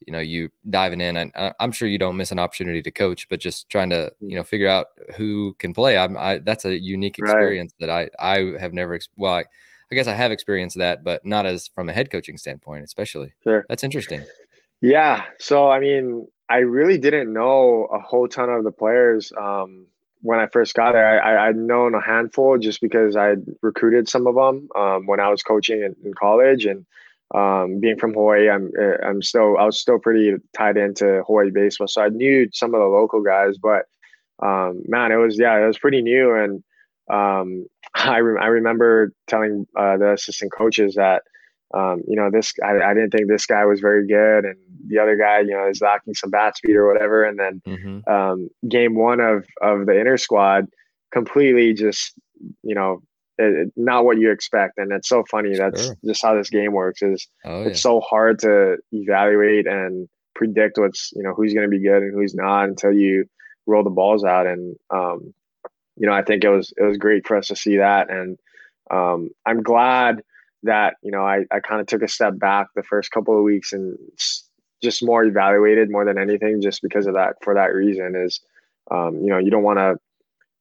you 0.06 0.14
know 0.14 0.20
you 0.20 0.50
diving 0.70 1.02
in. 1.02 1.18
And 1.18 1.32
I'm 1.60 1.72
sure 1.72 1.88
you 1.88 1.98
don't 1.98 2.18
miss 2.18 2.32
an 2.32 2.40
opportunity 2.40 2.82
to 2.82 2.92
coach, 2.92 3.28
but 3.30 3.40
just 3.40 3.70
trying 3.70 3.90
to 3.92 4.12
you 4.20 4.36
know 4.36 4.44
figure 4.44 4.68
out 4.68 4.88
who 5.16 5.56
can 5.60 5.74
play. 5.74 5.98
I'm 5.98 6.18
I, 6.18 6.40
that's 6.40 6.66
a 6.66 6.78
unique 6.78 7.20
experience 7.20 7.74
right. 7.82 7.88
that 7.88 8.12
I 8.20 8.36
I 8.36 8.60
have 8.60 8.74
never. 8.74 9.00
Well, 9.16 9.34
I, 9.34 9.46
I 9.92 9.96
guess 9.96 10.08
I 10.08 10.14
have 10.14 10.32
experienced 10.32 10.78
that, 10.78 11.04
but 11.04 11.26
not 11.26 11.46
as 11.46 11.68
from 11.68 11.90
a 11.90 11.94
head 11.94 12.10
coaching 12.12 12.38
standpoint, 12.38 12.84
especially. 12.84 13.34
Sure, 13.44 13.66
that's 13.70 13.84
interesting. 13.84 14.26
Yeah. 14.82 15.24
So 15.40 15.70
I 15.70 15.80
mean, 15.80 16.28
I 16.50 16.58
really 16.58 16.98
didn't 16.98 17.32
know 17.32 17.88
a 17.92 18.00
whole 18.00 18.28
ton 18.28 18.50
of 18.50 18.64
the 18.64 18.72
players. 18.72 19.32
Um, 19.40 19.88
when 20.24 20.40
I 20.40 20.48
first 20.48 20.74
got 20.74 20.94
there, 20.94 21.24
I, 21.24 21.50
I'd 21.50 21.58
known 21.58 21.94
a 21.94 22.02
handful 22.02 22.58
just 22.58 22.82
because 22.82 23.16
I'd 23.16 23.44
recruited 23.62 24.08
some 24.08 24.26
of 24.26 24.36
them 24.36 24.70
um, 24.76 25.06
when 25.06 25.20
I 25.20 25.30
was 25.30 25.44
coaching 25.44 25.82
in, 25.82 25.96
in 26.04 26.14
college, 26.14 26.66
and 26.66 26.86
um, 27.36 27.80
being 27.82 27.98
from 27.98 28.14
Hawaii, 28.14 28.50
I'm 28.50 28.72
uh, 28.80 29.06
I'm 29.06 29.22
still 29.22 29.58
I 29.58 29.66
was 29.66 29.80
still 29.80 30.00
pretty 30.00 30.36
tied 30.58 30.78
into 30.78 31.24
Hawaii 31.28 31.52
baseball, 31.52 31.88
so 31.88 32.02
I 32.02 32.10
knew 32.10 32.48
some 32.54 32.74
of 32.74 32.80
the 32.80 32.88
local 32.88 33.22
guys. 33.22 33.58
But 33.58 33.86
um, 34.42 34.84
man, 34.88 35.12
it 35.12 35.18
was 35.18 35.38
yeah, 35.38 35.62
it 35.62 35.68
was 35.68 35.78
pretty 35.78 36.02
new, 36.02 36.34
and 36.34 36.64
um, 37.12 37.68
I 37.94 38.18
re- 38.18 38.42
I 38.42 38.48
remember 38.48 39.12
telling 39.28 39.68
uh, 39.76 39.98
the 39.98 40.14
assistant 40.14 40.54
coaches 40.54 40.96
that 40.96 41.24
um, 41.74 42.04
you 42.08 42.16
know, 42.16 42.30
this 42.32 42.54
I, 42.64 42.80
I, 42.82 42.94
didn't 42.94 43.10
think 43.10 43.28
this 43.28 43.48
guy 43.48 43.66
was 43.66 43.80
very 43.80 44.06
good, 44.06 44.46
and 44.46 44.56
the 44.88 45.00
other 45.00 45.16
guy, 45.16 45.40
you 45.40 45.52
know, 45.52 45.68
is 45.68 45.82
lacking 45.82 46.14
some 46.14 46.30
bat 46.30 46.56
speed 46.56 46.76
or 46.76 46.92
whatever. 46.92 47.24
And 47.24 47.40
then 47.40 47.62
mm-hmm. 47.66 48.12
um, 48.12 48.50
game 48.70 48.96
one 48.96 49.20
of 49.20 49.46
of 49.62 49.88
the 49.88 50.00
inner 50.00 50.18
squad, 50.18 50.68
completely 51.12 51.74
just 51.74 52.14
you 52.62 52.76
know, 52.76 53.02
it, 53.40 53.72
not 53.76 54.06
what 54.06 54.20
you 54.20 54.32
expect. 54.32 54.78
And 54.78 54.92
it's 54.92 55.10
so 55.10 55.24
funny. 55.30 55.56
Sure. 55.56 55.72
That's 55.72 55.92
just 56.06 56.22
how 56.22 56.36
this 56.36 56.50
game 56.50 56.74
works. 56.74 57.02
Is 57.02 57.28
oh, 57.46 57.64
it's 57.64 57.82
so 57.82 58.02
hard 58.02 58.40
to 58.40 58.78
evaluate 58.92 59.66
and 59.66 60.08
predict 60.36 60.78
what's 60.78 61.12
you 61.16 61.24
know 61.24 61.34
who's 61.34 61.54
going 61.54 61.66
to 61.66 61.76
be 61.76 61.84
good 61.84 62.04
and 62.04 62.14
who's 62.14 62.36
not 62.36 62.66
until 62.66 62.92
you 62.92 63.26
roll 63.66 63.84
the 63.84 63.90
balls 63.90 64.24
out. 64.24 64.46
And 64.46 64.76
um, 64.92 65.34
you 65.98 66.08
know, 66.08 66.14
I 66.14 66.22
think 66.22 66.44
it 66.44 66.50
was 66.50 66.72
it 66.78 66.84
was 66.84 66.98
great 66.98 67.26
for 67.26 67.36
us 67.36 67.48
to 67.48 67.56
see 67.56 67.78
that, 67.78 68.12
and 68.12 68.38
um, 68.92 69.32
I'm 69.44 69.64
glad 69.64 70.22
that 70.64 70.96
you 71.02 71.12
know 71.12 71.26
I, 71.26 71.46
I 71.52 71.60
kind 71.60 71.82
of 71.82 71.88
took 71.88 72.02
a 72.02 72.08
step 72.08 72.38
back 72.38 72.68
the 72.76 72.84
first 72.84 73.12
couple 73.12 73.38
of 73.38 73.44
weeks 73.44 73.74
and 73.74 73.98
just 74.82 75.04
more 75.04 75.24
evaluated 75.24 75.90
more 75.90 76.06
than 76.06 76.18
anything 76.18 76.62
just 76.62 76.82
because 76.82 77.08
of 77.08 77.14
that 77.14 77.36
for 77.42 77.54
that 77.54 77.74
reason 77.74 78.16
is 78.16 78.42
um, 78.92 79.18
you 79.18 79.28
know 79.28 79.38
you 79.38 79.52
don't 79.52 79.64
want 79.64 79.80
to 79.80 79.98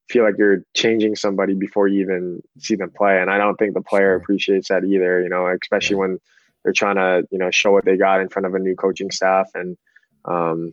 feel 0.09 0.25
like 0.25 0.37
you're 0.37 0.65
changing 0.75 1.17
somebody 1.17 1.55
before 1.55 1.89
you 1.89 2.03
even 2.03 2.43
see 2.59 2.75
them 2.75 2.91
play. 2.91 3.21
And 3.21 3.31
i 3.31 3.39
don't 3.39 3.57
think 3.57 3.75
the 3.75 3.81
player 3.81 4.15
appreciates 4.15 4.69
that 4.69 4.85
either 4.85 5.23
you 5.23 5.29
know 5.29 5.47
especially 5.61 5.97
when 5.97 6.19
they're 6.63 6.73
trying 6.73 6.97
to 6.97 7.27
you 7.31 7.39
know 7.39 7.51
show 7.51 7.73
what 7.73 7.85
they 7.85 7.97
got 7.97 8.21
in 8.21 8.29
front 8.29 8.47
of 8.47 8.55
a 8.55 8.59
new 8.59 8.77
coaching 8.77 9.11
staff 9.11 9.51
and 9.55 9.77
um, 10.25 10.73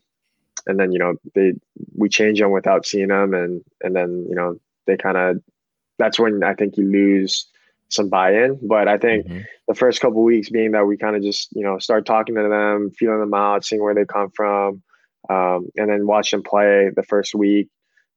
and 0.68 0.80
then 0.80 0.92
you 0.92 1.00
know 1.00 1.16
they 1.36 1.54
we 1.96 2.10
change 2.10 2.40
them 2.40 2.52
without 2.52 2.86
seeing 2.86 3.08
them 3.08 3.34
and 3.34 3.64
and 3.82 3.96
then 3.96 4.26
you 4.30 4.36
know 4.36 4.60
they 4.86 4.98
kind 4.98 5.18
of 5.18 5.42
that's 5.98 6.20
when 6.20 6.44
i 6.44 6.54
think 6.54 6.78
you 6.78 6.86
lose 6.86 7.48
some 7.90 8.10
buy-in. 8.10 8.60
But 8.68 8.88
I 8.88 8.98
think 8.98 9.26
mm-hmm. 9.26 9.42
the 9.68 9.76
first 9.76 10.02
couple 10.02 10.24
weeks 10.24 10.50
being 10.50 10.72
that 10.72 10.86
we 10.86 10.98
kind 10.98 11.16
of 11.16 11.22
just 11.22 11.50
you 11.52 11.64
know 11.64 11.80
start 11.80 12.06
talking 12.06 12.36
to 12.36 12.48
them, 12.50 12.92
feeling 12.98 13.20
them 13.20 13.34
out, 13.34 13.66
seeing 13.66 13.82
where 13.82 13.96
they 13.96 14.06
come 14.06 14.30
from, 14.36 14.82
um, 15.30 15.68
and 15.76 15.90
then 15.90 16.08
watch 16.08 16.32
them 16.32 16.44
play 16.44 16.90
the 16.96 17.04
first 17.04 17.36
week 17.36 17.68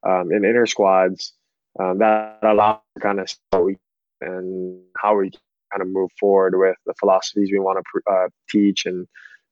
um, 0.06 0.30
in 0.30 0.44
inner 0.44 0.66
squads. 0.66 1.32
Um, 1.80 1.98
that 1.98 2.38
allows 2.42 2.80
kind 3.00 3.18
of 3.18 3.30
we 3.62 3.76
and 4.20 4.80
how 4.96 5.16
we 5.16 5.30
kind 5.72 5.80
of 5.82 5.88
move 5.88 6.10
forward 6.20 6.54
with 6.56 6.76
the 6.86 6.94
philosophies 7.00 7.50
we 7.50 7.58
want 7.58 7.78
to 7.78 8.12
uh, 8.12 8.28
teach 8.48 8.86
and 8.86 9.06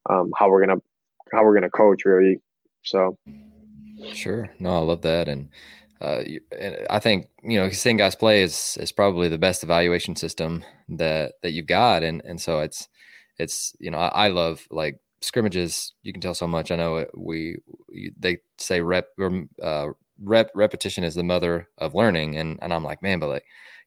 um, 0.09 0.31
how 0.37 0.51
we're 0.51 0.65
gonna 0.65 0.81
how 1.33 1.45
we're 1.45 1.55
gonna 1.55 1.71
coach 1.71 2.05
really. 2.05 2.39
So. 2.83 3.17
Sure. 4.15 4.49
No, 4.59 4.77
I 4.77 4.79
love 4.79 5.03
that. 5.03 5.29
And 5.29 5.51
uh, 6.01 6.23
I 6.89 6.99
think 6.99 7.29
you 7.43 7.59
know 7.59 7.69
seeing 7.71 7.97
guys 7.99 8.15
play 8.15 8.43
is 8.43 8.79
is 8.81 8.93
probably 8.93 9.29
the 9.29 9.39
best 9.39 9.63
evaluation 9.63 10.17
system 10.17 10.65
that 10.89 11.35
that 11.43 11.53
you've 11.53 11.67
got, 11.67 12.03
and 12.03 12.23
and 12.25 12.41
so 12.41 12.61
it's 12.61 12.89
it's 13.39 13.75
you 13.79 13.91
know 13.91 13.99
I, 13.99 14.27
I 14.27 14.29
love 14.29 14.67
like 14.71 14.99
scrimmages. 15.21 15.93
You 16.03 16.13
can 16.13 16.23
tell 16.23 16.35
so 16.35 16.47
much. 16.47 16.71
I 16.71 16.77
know 16.77 17.07
we 17.15 17.59
they 18.19 18.39
say 18.59 18.81
rep 18.81 19.09
uh, 19.63 19.89
rep 20.23 20.51
repetition 20.55 21.05
is 21.05 21.15
the 21.15 21.23
mother 21.23 21.69
of 21.79 21.95
learning, 21.95 22.37
and 22.37 22.59
and 22.63 22.73
I'm 22.73 22.85
like 22.85 23.03
man, 23.03 23.19
but 23.19 23.29
like 23.29 23.45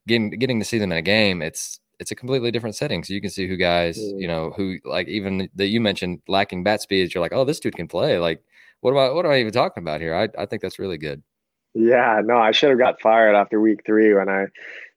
getting 0.08 0.30
getting 0.32 0.60
to 0.60 0.66
see 0.66 0.78
them 0.78 0.92
in 0.92 0.98
a 0.98 1.02
game, 1.02 1.42
it's 1.42 1.80
it's 2.00 2.12
a 2.12 2.16
completely 2.16 2.52
different 2.52 2.76
setting. 2.76 3.04
So 3.04 3.14
you 3.14 3.22
can 3.22 3.30
see 3.30 3.48
who 3.48 3.58
guys, 3.58 3.98
you 3.98 4.28
know, 4.28 4.52
who 4.56 4.78
like 4.86 5.08
even 5.08 5.50
that 5.56 5.68
you 5.68 5.82
mentioned 5.82 6.22
lacking 6.28 6.64
bat 6.64 6.82
speed. 6.82 7.14
You're 7.14 7.22
like, 7.22 7.34
oh, 7.34 7.46
this 7.46 7.60
dude 7.60 7.76
can 7.76 7.88
play. 7.88 8.20
Like, 8.20 8.44
what 8.82 8.92
am 8.92 8.98
I? 8.98 9.10
what 9.10 9.26
am 9.26 9.32
I 9.32 9.40
even 9.40 9.54
talking 9.54 9.82
about 9.82 10.02
here? 10.02 10.16
I 10.16 10.30
I 10.42 10.46
think 10.46 10.62
that's 10.62 10.80
really 10.80 10.98
good. 10.98 11.24
Yeah, 11.74 12.22
no, 12.24 12.38
I 12.38 12.52
should 12.52 12.70
have 12.70 12.80
got 12.80 13.02
fired 13.02 13.36
after 13.36 13.60
week 13.60 13.82
three 13.86 14.14
when 14.14 14.30
I 14.30 14.48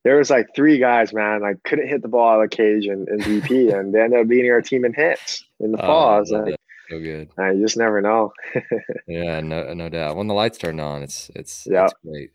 there 0.04 0.16
was 0.16 0.30
like 0.30 0.54
three 0.54 0.78
guys, 0.78 1.12
man, 1.12 1.42
I 1.42 1.54
couldn't 1.68 1.88
hit 1.88 2.00
the 2.00 2.08
ball 2.08 2.28
out 2.28 2.44
of 2.44 2.50
the 2.50 2.56
cage 2.56 2.86
in, 2.86 3.06
in 3.08 3.18
BP 3.18 3.74
and 3.78 3.92
they 3.92 4.00
ended 4.00 4.20
up 4.20 4.28
beating 4.28 4.50
our 4.52 4.62
team 4.62 4.84
in 4.84 4.94
hits 4.94 5.44
in 5.58 5.72
the 5.72 5.82
oh, 5.82 5.86
fall. 5.86 6.08
I 6.08 6.20
was 6.20 6.30
like, 6.30 6.56
so 6.88 7.00
good. 7.00 7.28
I 7.38 7.54
just 7.54 7.76
never 7.76 8.00
know. 8.00 8.32
yeah, 9.08 9.40
no, 9.40 9.74
no 9.74 9.88
doubt. 9.88 10.16
When 10.16 10.28
the 10.28 10.34
lights 10.34 10.58
turn 10.58 10.78
on, 10.78 11.02
it's 11.02 11.30
it's 11.34 11.66
yeah, 11.68 11.88
great. 12.04 12.30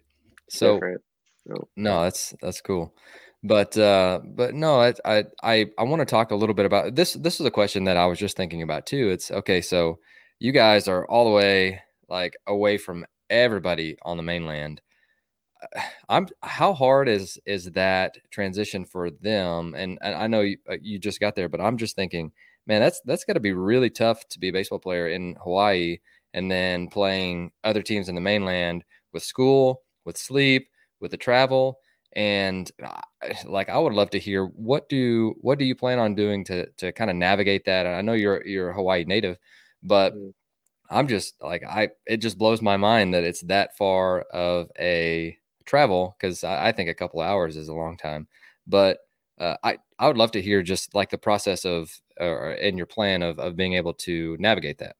So 0.49 0.79
no. 1.45 1.67
no, 1.77 2.03
that's 2.03 2.35
that's 2.41 2.59
cool. 2.61 2.93
But 3.43 3.77
uh, 3.77 4.19
but 4.25 4.53
no, 4.53 4.81
I 4.81 4.93
I 5.05 5.23
I, 5.41 5.65
I 5.77 5.83
want 5.83 6.01
to 6.01 6.05
talk 6.05 6.31
a 6.31 6.35
little 6.35 6.55
bit 6.55 6.65
about 6.65 6.95
this. 6.95 7.13
This 7.13 7.39
is 7.39 7.45
a 7.45 7.51
question 7.51 7.85
that 7.85 7.97
I 7.97 8.05
was 8.05 8.19
just 8.19 8.35
thinking 8.35 8.61
about 8.61 8.85
too. 8.85 9.09
It's 9.09 9.31
okay. 9.31 9.61
So 9.61 9.99
you 10.39 10.51
guys 10.51 10.87
are 10.87 11.05
all 11.07 11.25
the 11.25 11.35
way 11.35 11.81
like 12.09 12.33
away 12.45 12.77
from 12.77 13.05
everybody 13.31 13.97
on 14.03 14.17
the 14.17 14.23
mainland. 14.23 14.81
I'm 16.09 16.27
how 16.41 16.73
hard 16.73 17.07
is 17.07 17.39
is 17.45 17.65
that 17.71 18.17
transition 18.31 18.85
for 18.85 19.09
them? 19.11 19.75
And, 19.75 19.97
and 20.01 20.15
I 20.15 20.27
know 20.27 20.41
you, 20.41 20.57
uh, 20.69 20.77
you 20.81 20.99
just 20.99 21.19
got 21.19 21.35
there, 21.35 21.49
but 21.49 21.61
I'm 21.61 21.77
just 21.77 21.95
thinking, 21.95 22.31
man, 22.67 22.81
that's 22.81 23.01
that's 23.05 23.25
got 23.25 23.33
to 23.33 23.39
be 23.39 23.53
really 23.53 23.89
tough 23.89 24.27
to 24.29 24.39
be 24.39 24.49
a 24.49 24.53
baseball 24.53 24.79
player 24.79 25.07
in 25.09 25.35
Hawaii 25.43 25.99
and 26.33 26.49
then 26.49 26.87
playing 26.87 27.51
other 27.63 27.81
teams 27.81 28.09
in 28.09 28.15
the 28.15 28.21
mainland 28.21 28.83
with 29.13 29.23
school, 29.23 29.83
with 30.05 30.17
sleep, 30.17 30.67
with 30.99 31.11
the 31.11 31.17
travel, 31.17 31.77
and 32.13 32.71
like 33.45 33.69
I 33.69 33.77
would 33.77 33.93
love 33.93 34.09
to 34.11 34.19
hear 34.19 34.45
what 34.45 34.89
do 34.89 35.35
what 35.41 35.59
do 35.59 35.65
you 35.65 35.75
plan 35.75 35.99
on 35.99 36.15
doing 36.15 36.43
to 36.45 36.67
to 36.77 36.91
kind 36.91 37.09
of 37.09 37.15
navigate 37.15 37.65
that? 37.65 37.85
And 37.85 37.95
I 37.95 38.01
know 38.01 38.13
you're 38.13 38.45
you're 38.45 38.71
a 38.71 38.75
Hawaii 38.75 39.05
native, 39.05 39.37
but 39.83 40.13
mm. 40.13 40.33
I'm 40.91 41.07
just 41.07 41.41
like 41.41 41.63
I 41.63 41.89
it 42.05 42.17
just 42.17 42.37
blows 42.37 42.61
my 42.61 42.77
mind 42.77 43.13
that 43.13 43.23
it's 43.23 43.41
that 43.41 43.77
far 43.77 44.21
of 44.21 44.69
a 44.77 45.37
travel 45.65 46.15
because 46.19 46.43
I, 46.43 46.67
I, 46.67 46.71
think 46.73 46.89
a 46.89 46.93
couple 46.93 47.21
hours 47.21 47.55
is 47.55 47.69
a 47.69 47.73
long 47.73 47.95
time. 47.95 48.27
But 48.67 48.99
uh, 49.39 49.55
I 49.63 49.77
I 49.97 50.07
would 50.07 50.17
love 50.17 50.31
to 50.31 50.41
hear 50.41 50.61
just 50.61 50.93
like 50.93 51.09
the 51.09 51.17
process 51.17 51.65
of 51.65 51.91
or 52.19 52.51
in 52.51 52.77
your 52.77 52.85
plan 52.85 53.23
of 53.23 53.39
of 53.39 53.55
being 53.55 53.73
able 53.73 53.93
to 53.93 54.35
navigate 54.39 54.79
that. 54.79 54.97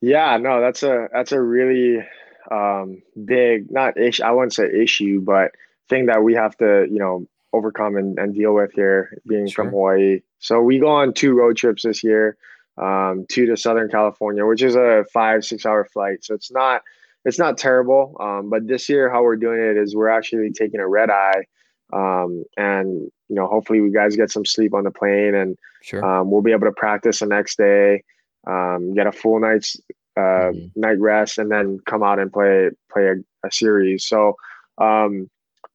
Yeah, 0.00 0.36
no, 0.36 0.60
that's 0.60 0.82
a 0.82 1.08
that's 1.12 1.32
a 1.32 1.40
really 1.40 2.06
um, 2.50 3.02
big 3.24 3.70
not 3.70 3.96
issue. 3.96 4.22
I 4.22 4.32
wouldn't 4.32 4.52
say 4.52 4.70
issue, 4.70 5.20
but 5.20 5.52
thing 5.88 6.06
that 6.06 6.22
we 6.22 6.34
have 6.34 6.56
to 6.58 6.86
you 6.90 6.98
know 6.98 7.26
overcome 7.54 7.96
and, 7.96 8.18
and 8.18 8.34
deal 8.34 8.52
with 8.52 8.72
here, 8.72 9.16
being 9.26 9.46
sure. 9.46 9.64
from 9.64 9.72
Hawaii. 9.72 10.20
So 10.40 10.60
we 10.60 10.78
go 10.78 10.88
on 10.88 11.14
two 11.14 11.32
road 11.34 11.56
trips 11.56 11.84
this 11.84 12.04
year, 12.04 12.36
um, 12.78 13.26
two 13.30 13.46
to 13.46 13.56
Southern 13.56 13.88
California, 13.88 14.44
which 14.44 14.62
is 14.62 14.74
a 14.74 15.04
five 15.12 15.44
six 15.44 15.64
hour 15.66 15.84
flight. 15.84 16.24
So 16.24 16.34
it's 16.34 16.50
not 16.50 16.82
it's 17.24 17.38
not 17.38 17.56
terrible. 17.56 18.16
Um, 18.20 18.50
but 18.50 18.66
this 18.66 18.88
year, 18.88 19.10
how 19.10 19.22
we're 19.22 19.36
doing 19.36 19.60
it 19.60 19.76
is 19.76 19.94
we're 19.94 20.08
actually 20.08 20.50
taking 20.50 20.80
a 20.80 20.88
red 20.88 21.10
eye, 21.10 21.44
um, 21.92 22.44
and 22.56 23.10
you 23.28 23.36
know 23.36 23.46
hopefully 23.46 23.80
we 23.80 23.90
guys 23.90 24.16
get 24.16 24.30
some 24.30 24.44
sleep 24.44 24.74
on 24.74 24.84
the 24.84 24.90
plane, 24.90 25.34
and 25.34 25.56
sure. 25.82 26.04
Um, 26.04 26.30
we'll 26.30 26.42
be 26.42 26.52
able 26.52 26.66
to 26.66 26.72
practice 26.72 27.20
the 27.20 27.26
next 27.26 27.56
day, 27.56 28.02
um, 28.46 28.94
get 28.94 29.06
a 29.06 29.12
full 29.12 29.40
night's 29.40 29.76
uh, 30.16 30.20
mm-hmm. 30.50 30.80
night 30.80 30.98
rest, 30.98 31.38
and 31.38 31.50
then 31.50 31.78
come 31.86 32.02
out 32.02 32.18
and 32.18 32.32
play 32.32 32.70
play 32.92 33.08
a, 33.08 33.46
a 33.46 33.50
series. 33.50 34.06
So 34.06 34.36
um, 34.78 35.30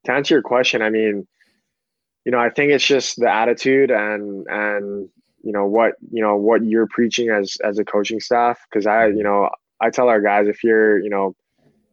to 0.05 0.11
answer 0.11 0.35
your 0.35 0.43
question, 0.43 0.81
I 0.81 0.89
mean 0.89 1.27
you 2.25 2.31
know, 2.31 2.39
I 2.39 2.49
think 2.49 2.71
it's 2.71 2.85
just 2.85 3.19
the 3.19 3.27
attitude 3.27 3.91
and 3.91 4.45
and 4.47 5.09
you 5.43 5.51
know 5.51 5.65
what 5.65 5.93
you 6.11 6.21
know 6.21 6.35
what 6.35 6.63
you're 6.63 6.87
preaching 6.87 7.29
as 7.29 7.57
as 7.63 7.79
a 7.79 7.85
coaching 7.85 8.19
staff. 8.19 8.59
Because 8.69 8.85
I 8.85 9.07
you 9.07 9.23
know 9.23 9.49
I 9.81 9.89
tell 9.89 10.09
our 10.09 10.21
guys 10.21 10.47
if 10.47 10.63
you're 10.63 10.99
you 10.99 11.09
know 11.09 11.35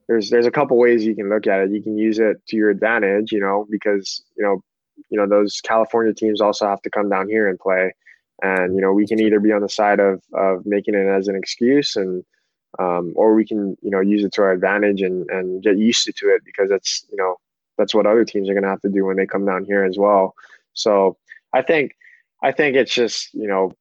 there's 0.08 0.30
there's 0.30 0.46
a 0.46 0.50
couple 0.50 0.76
ways 0.76 1.04
you 1.04 1.14
can 1.14 1.28
look 1.28 1.46
at 1.46 1.60
it. 1.60 1.70
You 1.70 1.82
can 1.82 1.96
use 1.96 2.18
it 2.18 2.44
to 2.48 2.56
your 2.56 2.70
advantage, 2.70 3.32
you 3.32 3.40
know, 3.40 3.66
because 3.70 4.22
you 4.36 4.44
know 4.44 4.62
you 5.08 5.18
know 5.18 5.26
those 5.26 5.60
California 5.60 6.14
teams 6.14 6.40
also 6.40 6.66
have 6.66 6.82
to 6.82 6.90
come 6.90 7.08
down 7.08 7.28
here 7.28 7.48
and 7.48 7.58
play, 7.58 7.94
and 8.42 8.74
you 8.74 8.80
know 8.80 8.92
we 8.92 9.06
can 9.06 9.20
either 9.20 9.40
be 9.40 9.52
on 9.52 9.62
the 9.62 9.68
side 9.68 10.00
of 10.00 10.22
of 10.32 10.64
making 10.64 10.94
it 10.94 11.06
as 11.06 11.28
an 11.28 11.36
excuse 11.36 11.96
and 11.96 12.24
um, 12.78 13.12
or 13.16 13.34
we 13.34 13.46
can 13.46 13.76
you 13.82 13.90
know 13.90 14.00
use 14.00 14.24
it 14.24 14.32
to 14.34 14.42
our 14.42 14.52
advantage 14.52 15.02
and 15.02 15.28
and 15.30 15.62
get 15.62 15.78
used 15.78 16.04
to, 16.04 16.12
to 16.12 16.34
it 16.34 16.42
because 16.44 16.70
it's 16.70 17.04
you 17.10 17.16
know 17.16 17.36
that's 17.78 17.94
what 17.94 18.06
other 18.06 18.24
teams 18.24 18.48
are 18.48 18.54
going 18.54 18.62
to 18.62 18.70
have 18.70 18.80
to 18.80 18.88
do 18.88 19.04
when 19.04 19.16
they 19.16 19.26
come 19.26 19.44
down 19.44 19.64
here 19.64 19.84
as 19.84 19.98
well. 19.98 20.34
So 20.72 21.16
I 21.52 21.62
think 21.62 21.96
I 22.46 22.52
think 22.52 22.76
it's 22.76 22.94
just 22.94 23.34
you 23.34 23.48
know 23.48 23.72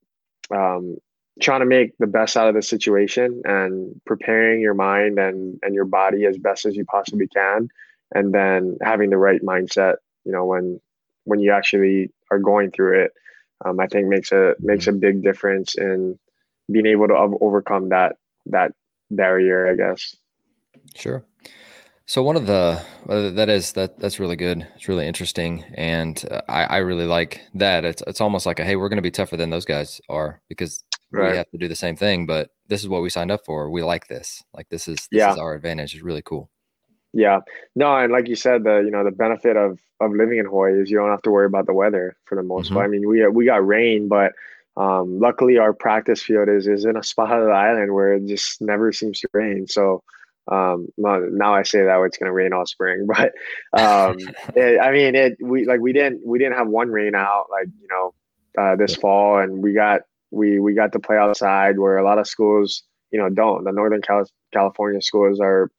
um, 0.49 0.97
trying 1.39 1.59
to 1.59 1.67
make 1.67 1.95
the 1.99 2.07
best 2.07 2.35
out 2.35 2.47
of 2.47 2.55
the 2.55 2.63
situation 2.63 3.43
and 3.45 4.01
preparing 4.07 4.59
your 4.59 4.73
mind 4.73 5.19
and 5.19 5.59
and 5.61 5.75
your 5.75 5.85
body 5.85 6.25
as 6.25 6.39
best 6.39 6.65
as 6.65 6.75
you 6.75 6.83
possibly 6.85 7.27
can, 7.27 7.69
and 8.15 8.33
then 8.33 8.77
having 8.81 9.11
the 9.11 9.17
right 9.17 9.41
mindset. 9.43 9.97
You 10.25 10.31
know 10.31 10.45
when 10.45 10.81
when 11.25 11.39
you 11.39 11.51
actually 11.51 12.11
are 12.31 12.39
going 12.39 12.71
through 12.71 13.03
it, 13.03 13.11
um, 13.63 13.79
I 13.79 13.85
think 13.85 14.07
makes 14.07 14.31
a 14.31 14.55
makes 14.59 14.87
a 14.87 14.93
big 14.93 15.21
difference 15.21 15.75
in 15.75 16.17
being 16.71 16.87
able 16.87 17.07
to 17.07 17.37
overcome 17.41 17.89
that 17.89 18.15
that 18.47 18.71
barrier. 19.11 19.71
I 19.71 19.75
guess. 19.75 20.15
Sure. 20.95 21.23
So 22.07 22.21
one 22.21 22.35
of 22.35 22.45
the 22.45 22.81
uh, 23.09 23.31
that 23.31 23.49
is 23.49 23.71
that 23.73 23.97
that's 23.99 24.19
really 24.19 24.35
good. 24.35 24.67
It's 24.75 24.87
really 24.87 25.07
interesting, 25.07 25.63
and 25.73 26.23
uh, 26.29 26.41
I, 26.47 26.63
I 26.65 26.77
really 26.77 27.05
like 27.07 27.41
that. 27.55 27.83
It's 27.83 28.03
it's 28.05 28.21
almost 28.21 28.45
like 28.45 28.59
a 28.59 28.63
hey, 28.63 28.75
we're 28.75 28.89
going 28.89 28.97
to 28.97 29.03
be 29.03 29.11
tougher 29.11 29.37
than 29.37 29.49
those 29.49 29.65
guys 29.65 29.99
are 30.07 30.39
because 30.47 30.83
right. 31.11 31.31
we 31.31 31.37
have 31.37 31.49
to 31.49 31.57
do 31.57 31.67
the 31.67 31.75
same 31.75 31.95
thing. 31.95 32.27
But 32.27 32.51
this 32.67 32.81
is 32.81 32.89
what 32.89 33.01
we 33.01 33.09
signed 33.09 33.31
up 33.31 33.43
for. 33.43 33.71
We 33.71 33.81
like 33.81 34.07
this. 34.07 34.43
Like 34.53 34.69
this 34.69 34.87
is 34.87 34.97
this 35.11 35.19
yeah. 35.19 35.33
is 35.33 35.39
our 35.39 35.55
advantage. 35.55 35.95
It's 35.95 36.03
really 36.03 36.21
cool. 36.21 36.51
Yeah. 37.11 37.39
No, 37.75 37.95
and 37.95 38.11
like 38.11 38.27
you 38.27 38.35
said, 38.35 38.65
the 38.65 38.83
you 38.85 38.91
know 38.91 39.03
the 39.03 39.11
benefit 39.11 39.57
of 39.57 39.79
of 39.99 40.11
living 40.11 40.37
in 40.37 40.45
Hawaii 40.45 40.79
is 40.79 40.91
you 40.91 40.97
don't 40.97 41.09
have 41.09 41.23
to 41.23 41.31
worry 41.31 41.47
about 41.47 41.65
the 41.65 41.73
weather 41.73 42.17
for 42.25 42.35
the 42.35 42.43
most 42.43 42.67
mm-hmm. 42.67 42.75
part. 42.75 42.85
I 42.85 42.89
mean, 42.89 43.09
we 43.09 43.25
we 43.29 43.45
got 43.45 43.65
rain, 43.65 44.07
but 44.07 44.33
um, 44.77 45.19
luckily 45.19 45.57
our 45.57 45.73
practice 45.73 46.21
field 46.21 46.49
is 46.49 46.67
is 46.67 46.85
in 46.85 46.97
a 46.97 47.03
spot 47.03 47.39
of 47.39 47.45
the 47.47 47.51
island 47.51 47.95
where 47.95 48.13
it 48.13 48.27
just 48.27 48.61
never 48.61 48.91
seems 48.91 49.21
to 49.21 49.29
rain. 49.33 49.65
So 49.65 50.03
um 50.51 50.87
now 50.97 51.55
i 51.55 51.63
say 51.63 51.83
that 51.83 51.99
it's 52.01 52.17
going 52.17 52.27
to 52.27 52.33
rain 52.33 52.53
all 52.53 52.65
spring 52.65 53.07
but 53.07 53.31
um 53.79 54.17
it, 54.55 54.79
i 54.79 54.91
mean 54.91 55.15
it 55.15 55.37
we 55.41 55.65
like 55.65 55.79
we 55.79 55.93
didn't 55.93 56.21
we 56.25 56.37
didn't 56.37 56.57
have 56.57 56.67
one 56.67 56.89
rain 56.89 57.15
out 57.15 57.45
like 57.49 57.67
you 57.81 57.87
know 57.89 58.13
uh 58.61 58.75
this 58.75 58.95
fall 58.95 59.39
and 59.39 59.63
we 59.63 59.73
got 59.73 60.01
we 60.31 60.59
we 60.59 60.73
got 60.73 60.91
to 60.91 60.99
play 60.99 61.17
outside 61.17 61.79
where 61.79 61.97
a 61.97 62.03
lot 62.03 62.19
of 62.19 62.27
schools 62.27 62.83
you 63.11 63.19
know 63.19 63.29
don't. 63.29 63.63
The 63.63 63.71
northern 63.71 64.01
Cal- 64.01 64.29
california 64.53 65.01
schools 65.01 65.39
are 65.39 65.71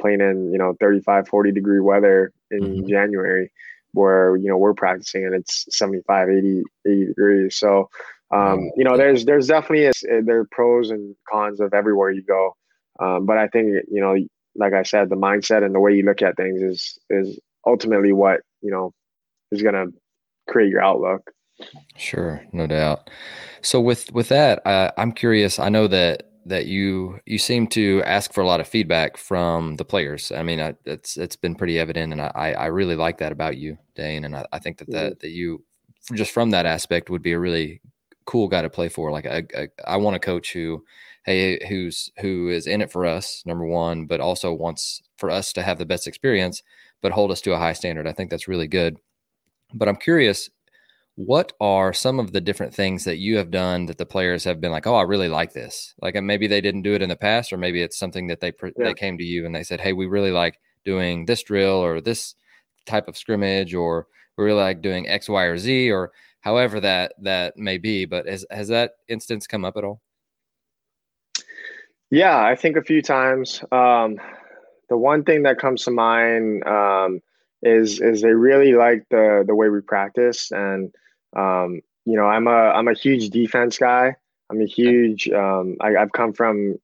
playing 0.00 0.20
in 0.20 0.52
you 0.52 0.58
know 0.58 0.76
35 0.80 1.28
40 1.28 1.52
degree 1.52 1.80
weather 1.80 2.32
in 2.50 2.60
mm-hmm. 2.60 2.88
january 2.88 3.50
where 3.92 4.36
you 4.36 4.48
know 4.48 4.56
we're 4.56 4.74
practicing 4.74 5.24
and 5.24 5.34
it's 5.34 5.66
75 5.76 6.28
80 6.28 6.62
80 6.86 7.06
degrees. 7.06 7.56
So 7.56 7.90
um 8.30 8.70
you 8.76 8.84
know 8.84 8.96
there's 8.96 9.24
there's 9.24 9.48
definitely 9.48 9.86
a, 9.86 10.22
there 10.22 10.40
are 10.40 10.48
pros 10.50 10.90
and 10.90 11.14
cons 11.30 11.60
of 11.60 11.74
everywhere 11.74 12.10
you 12.10 12.22
go 12.22 12.56
um, 13.00 13.26
but 13.26 13.38
I 13.38 13.48
think 13.48 13.84
you 13.90 14.00
know, 14.00 14.16
like 14.54 14.72
I 14.72 14.82
said, 14.82 15.08
the 15.08 15.16
mindset 15.16 15.64
and 15.64 15.74
the 15.74 15.80
way 15.80 15.94
you 15.94 16.04
look 16.04 16.22
at 16.22 16.36
things 16.36 16.62
is 16.62 16.98
is 17.10 17.38
ultimately 17.66 18.12
what 18.12 18.40
you 18.60 18.70
know 18.70 18.92
is 19.50 19.62
going 19.62 19.74
to 19.74 19.86
create 20.48 20.70
your 20.70 20.82
outlook. 20.82 21.30
Sure, 21.96 22.42
no 22.52 22.66
doubt. 22.66 23.10
So 23.62 23.80
with 23.80 24.12
with 24.12 24.28
that, 24.28 24.64
uh, 24.66 24.90
I'm 24.96 25.12
curious. 25.12 25.58
I 25.58 25.68
know 25.68 25.86
that 25.88 26.30
that 26.46 26.66
you 26.66 27.20
you 27.26 27.38
seem 27.38 27.66
to 27.68 28.02
ask 28.04 28.32
for 28.32 28.42
a 28.42 28.46
lot 28.46 28.60
of 28.60 28.68
feedback 28.68 29.16
from 29.16 29.76
the 29.76 29.84
players. 29.84 30.30
I 30.32 30.42
mean, 30.42 30.60
I, 30.60 30.74
it's 30.84 31.16
it's 31.16 31.36
been 31.36 31.54
pretty 31.54 31.78
evident, 31.78 32.12
and 32.12 32.20
I 32.20 32.54
I 32.58 32.66
really 32.66 32.96
like 32.96 33.18
that 33.18 33.32
about 33.32 33.56
you, 33.56 33.78
Dane. 33.94 34.24
And 34.24 34.36
I, 34.36 34.46
I 34.52 34.58
think 34.58 34.78
that 34.78 34.90
that 34.90 35.04
mm-hmm. 35.04 35.18
that 35.20 35.30
you 35.30 35.64
just 36.12 36.32
from 36.32 36.50
that 36.50 36.66
aspect 36.66 37.08
would 37.10 37.22
be 37.22 37.32
a 37.32 37.38
really 37.38 37.80
cool 38.26 38.48
guy 38.48 38.62
to 38.62 38.70
play 38.70 38.88
for. 38.88 39.10
Like 39.10 39.26
I 39.26 39.44
I, 39.56 39.68
I 39.86 39.96
want 39.96 40.16
a 40.16 40.20
coach 40.20 40.52
who 40.52 40.84
hey, 41.24 41.64
who's 41.68 42.10
who 42.18 42.48
is 42.48 42.66
in 42.66 42.80
it 42.80 42.92
for 42.92 43.06
us, 43.06 43.42
number 43.46 43.64
one, 43.64 44.06
but 44.06 44.20
also 44.20 44.52
wants 44.52 45.02
for 45.16 45.30
us 45.30 45.52
to 45.54 45.62
have 45.62 45.78
the 45.78 45.86
best 45.86 46.06
experience, 46.06 46.62
but 47.02 47.12
hold 47.12 47.30
us 47.30 47.40
to 47.42 47.52
a 47.54 47.58
high 47.58 47.72
standard. 47.72 48.06
I 48.06 48.12
think 48.12 48.30
that's 48.30 48.48
really 48.48 48.68
good. 48.68 48.98
But 49.74 49.88
I'm 49.88 49.96
curious, 49.96 50.50
what 51.16 51.52
are 51.60 51.92
some 51.92 52.18
of 52.20 52.32
the 52.32 52.40
different 52.40 52.74
things 52.74 53.04
that 53.04 53.18
you 53.18 53.36
have 53.36 53.50
done 53.50 53.86
that 53.86 53.98
the 53.98 54.06
players 54.06 54.44
have 54.44 54.60
been 54.60 54.72
like, 54.72 54.86
oh, 54.86 54.96
I 54.96 55.02
really 55.02 55.28
like 55.28 55.52
this? 55.52 55.94
Like 56.00 56.14
maybe 56.22 56.46
they 56.46 56.60
didn't 56.60 56.82
do 56.82 56.94
it 56.94 57.02
in 57.02 57.08
the 57.08 57.16
past, 57.16 57.52
or 57.52 57.56
maybe 57.56 57.82
it's 57.82 57.98
something 57.98 58.26
that 58.28 58.40
they 58.40 58.52
yeah. 58.62 58.70
they 58.76 58.94
came 58.94 59.18
to 59.18 59.24
you 59.24 59.46
and 59.46 59.54
they 59.54 59.62
said, 59.64 59.80
hey, 59.80 59.92
we 59.92 60.06
really 60.06 60.32
like 60.32 60.60
doing 60.84 61.24
this 61.24 61.42
drill 61.42 61.76
or 61.76 62.00
this 62.00 62.34
type 62.86 63.08
of 63.08 63.16
scrimmage, 63.16 63.74
or 63.74 64.06
we 64.36 64.44
really 64.44 64.60
like 64.60 64.82
doing 64.82 65.08
X, 65.08 65.28
Y, 65.28 65.44
or 65.44 65.56
Z, 65.56 65.90
or 65.90 66.12
however 66.40 66.80
that 66.80 67.14
that 67.22 67.56
may 67.56 67.78
be. 67.78 68.04
But 68.04 68.26
has 68.26 68.44
has 68.50 68.68
that 68.68 68.92
instance 69.08 69.46
come 69.46 69.64
up 69.64 69.76
at 69.76 69.84
all? 69.84 70.02
Yeah, 72.14 72.44
I 72.44 72.54
think 72.54 72.76
a 72.76 72.82
few 72.82 73.02
times. 73.02 73.60
Um, 73.72 74.20
the 74.88 74.96
one 74.96 75.24
thing 75.24 75.42
that 75.42 75.58
comes 75.58 75.82
to 75.84 75.90
mind 75.90 76.64
um, 76.64 77.20
is 77.60 78.00
is 78.00 78.22
they 78.22 78.32
really 78.32 78.74
like 78.74 79.04
the 79.10 79.42
the 79.44 79.54
way 79.56 79.68
we 79.68 79.80
practice, 79.80 80.52
and 80.52 80.94
um, 81.36 81.80
you 82.04 82.14
know, 82.14 82.26
I'm 82.26 82.46
a 82.46 82.70
I'm 82.70 82.86
a 82.86 82.94
huge 82.94 83.30
defense 83.30 83.78
guy. 83.78 84.14
I'm 84.48 84.60
a 84.60 84.66
huge. 84.66 85.28
Um, 85.28 85.76
I, 85.80 85.90
have 85.98 86.12
come 86.12 86.32
from 86.32 86.76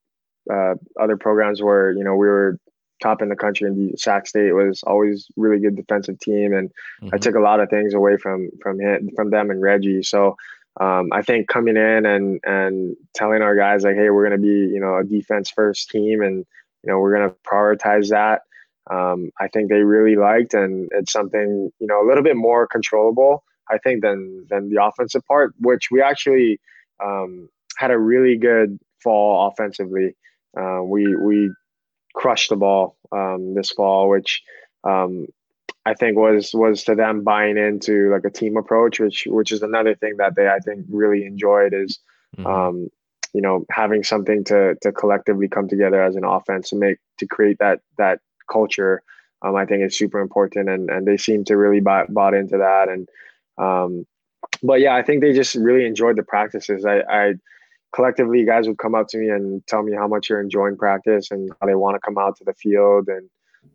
uh, 0.52 0.74
other 0.98 1.16
programs 1.16 1.62
where 1.62 1.92
you 1.92 2.02
know 2.02 2.16
we 2.16 2.26
were 2.26 2.58
top 3.00 3.22
in 3.22 3.28
the 3.28 3.36
country, 3.36 3.68
and 3.68 3.92
the 3.92 3.96
Sac 3.96 4.26
State 4.26 4.50
was 4.50 4.82
always 4.82 5.28
really 5.36 5.60
good 5.60 5.76
defensive 5.76 6.18
team, 6.18 6.52
and 6.52 6.70
mm-hmm. 7.02 7.14
I 7.14 7.18
took 7.18 7.36
a 7.36 7.40
lot 7.40 7.60
of 7.60 7.70
things 7.70 7.94
away 7.94 8.16
from 8.16 8.50
from 8.60 8.80
him, 8.80 9.10
from 9.14 9.30
them 9.30 9.48
and 9.50 9.62
Reggie. 9.62 10.02
So 10.02 10.36
um, 10.78 11.08
I 11.12 11.22
think 11.22 11.48
coming 11.48 11.76
in 11.76 12.06
and 12.06 12.40
and 12.44 12.96
telling 13.14 13.42
our 13.42 13.56
guys 13.56 13.82
like, 13.82 13.96
hey, 13.96 14.10
we're 14.10 14.28
going 14.28 14.40
to 14.40 14.46
be 14.46 14.72
you 14.72 14.80
know 14.80 14.98
a 14.98 15.04
defense 15.04 15.50
first 15.50 15.90
team, 15.90 16.22
and 16.22 16.38
you 16.82 16.90
know 16.90 16.98
we're 16.98 17.14
going 17.14 17.28
to 17.28 17.36
prioritize 17.46 18.10
that. 18.10 18.42
Um, 18.90 19.30
I 19.38 19.48
think 19.48 19.68
they 19.68 19.82
really 19.82 20.16
liked, 20.16 20.54
and 20.54 20.88
it's 20.92 21.12
something 21.12 21.70
you 21.78 21.86
know 21.86 22.04
a 22.04 22.06
little 22.06 22.22
bit 22.22 22.36
more 22.36 22.66
controllable, 22.66 23.42
I 23.70 23.78
think, 23.78 24.02
than 24.02 24.46
than 24.48 24.70
the 24.70 24.82
offensive 24.82 25.26
part, 25.26 25.54
which 25.58 25.88
we 25.90 26.02
actually 26.02 26.60
um, 27.02 27.48
had 27.76 27.90
a 27.90 27.98
really 27.98 28.36
good 28.36 28.78
fall 29.02 29.48
offensively. 29.48 30.14
Uh, 30.56 30.80
we 30.82 31.16
we 31.16 31.50
crushed 32.14 32.50
the 32.50 32.56
ball 32.56 32.96
um, 33.12 33.54
this 33.54 33.70
fall, 33.70 34.08
which 34.08 34.42
um, 34.84 35.26
I 35.86 35.94
think 35.94 36.16
was 36.16 36.50
was 36.52 36.84
to 36.84 36.94
them 36.94 37.24
buying 37.24 37.56
into 37.56 38.10
like 38.10 38.24
a 38.24 38.30
team 38.30 38.56
approach, 38.56 39.00
which 39.00 39.26
which 39.28 39.50
is 39.52 39.62
another 39.62 39.94
thing 39.94 40.16
that 40.18 40.36
they 40.36 40.48
I 40.48 40.58
think 40.58 40.84
really 40.90 41.24
enjoyed 41.24 41.72
is, 41.72 41.98
mm-hmm. 42.36 42.46
um, 42.46 42.88
you 43.32 43.40
know, 43.40 43.64
having 43.70 44.04
something 44.04 44.44
to 44.44 44.74
to 44.82 44.92
collectively 44.92 45.48
come 45.48 45.68
together 45.68 46.02
as 46.02 46.16
an 46.16 46.24
offense 46.24 46.70
to 46.70 46.76
make 46.76 46.98
to 47.18 47.26
create 47.26 47.58
that 47.58 47.80
that 47.98 48.20
culture. 48.50 49.02
Um, 49.42 49.56
I 49.56 49.64
think 49.64 49.82
is 49.82 49.96
super 49.96 50.20
important, 50.20 50.68
and 50.68 50.90
and 50.90 51.06
they 51.06 51.16
seem 51.16 51.44
to 51.46 51.56
really 51.56 51.80
buy, 51.80 52.04
bought 52.10 52.34
into 52.34 52.58
that. 52.58 52.90
And 52.90 53.08
um, 53.56 54.06
but 54.62 54.80
yeah, 54.80 54.94
I 54.94 55.02
think 55.02 55.22
they 55.22 55.32
just 55.32 55.54
really 55.54 55.86
enjoyed 55.86 56.16
the 56.16 56.22
practices. 56.22 56.84
I, 56.84 57.00
I 57.08 57.34
collectively, 57.94 58.44
guys 58.44 58.68
would 58.68 58.78
come 58.78 58.94
up 58.94 59.08
to 59.08 59.18
me 59.18 59.28
and 59.28 59.66
tell 59.66 59.82
me 59.82 59.94
how 59.94 60.06
much 60.06 60.28
you're 60.28 60.40
enjoying 60.40 60.76
practice 60.76 61.30
and 61.30 61.50
how 61.60 61.66
they 61.66 61.74
want 61.74 61.94
to 61.94 62.00
come 62.00 62.18
out 62.18 62.36
to 62.36 62.44
the 62.44 62.54
field. 62.54 63.08
And 63.08 63.28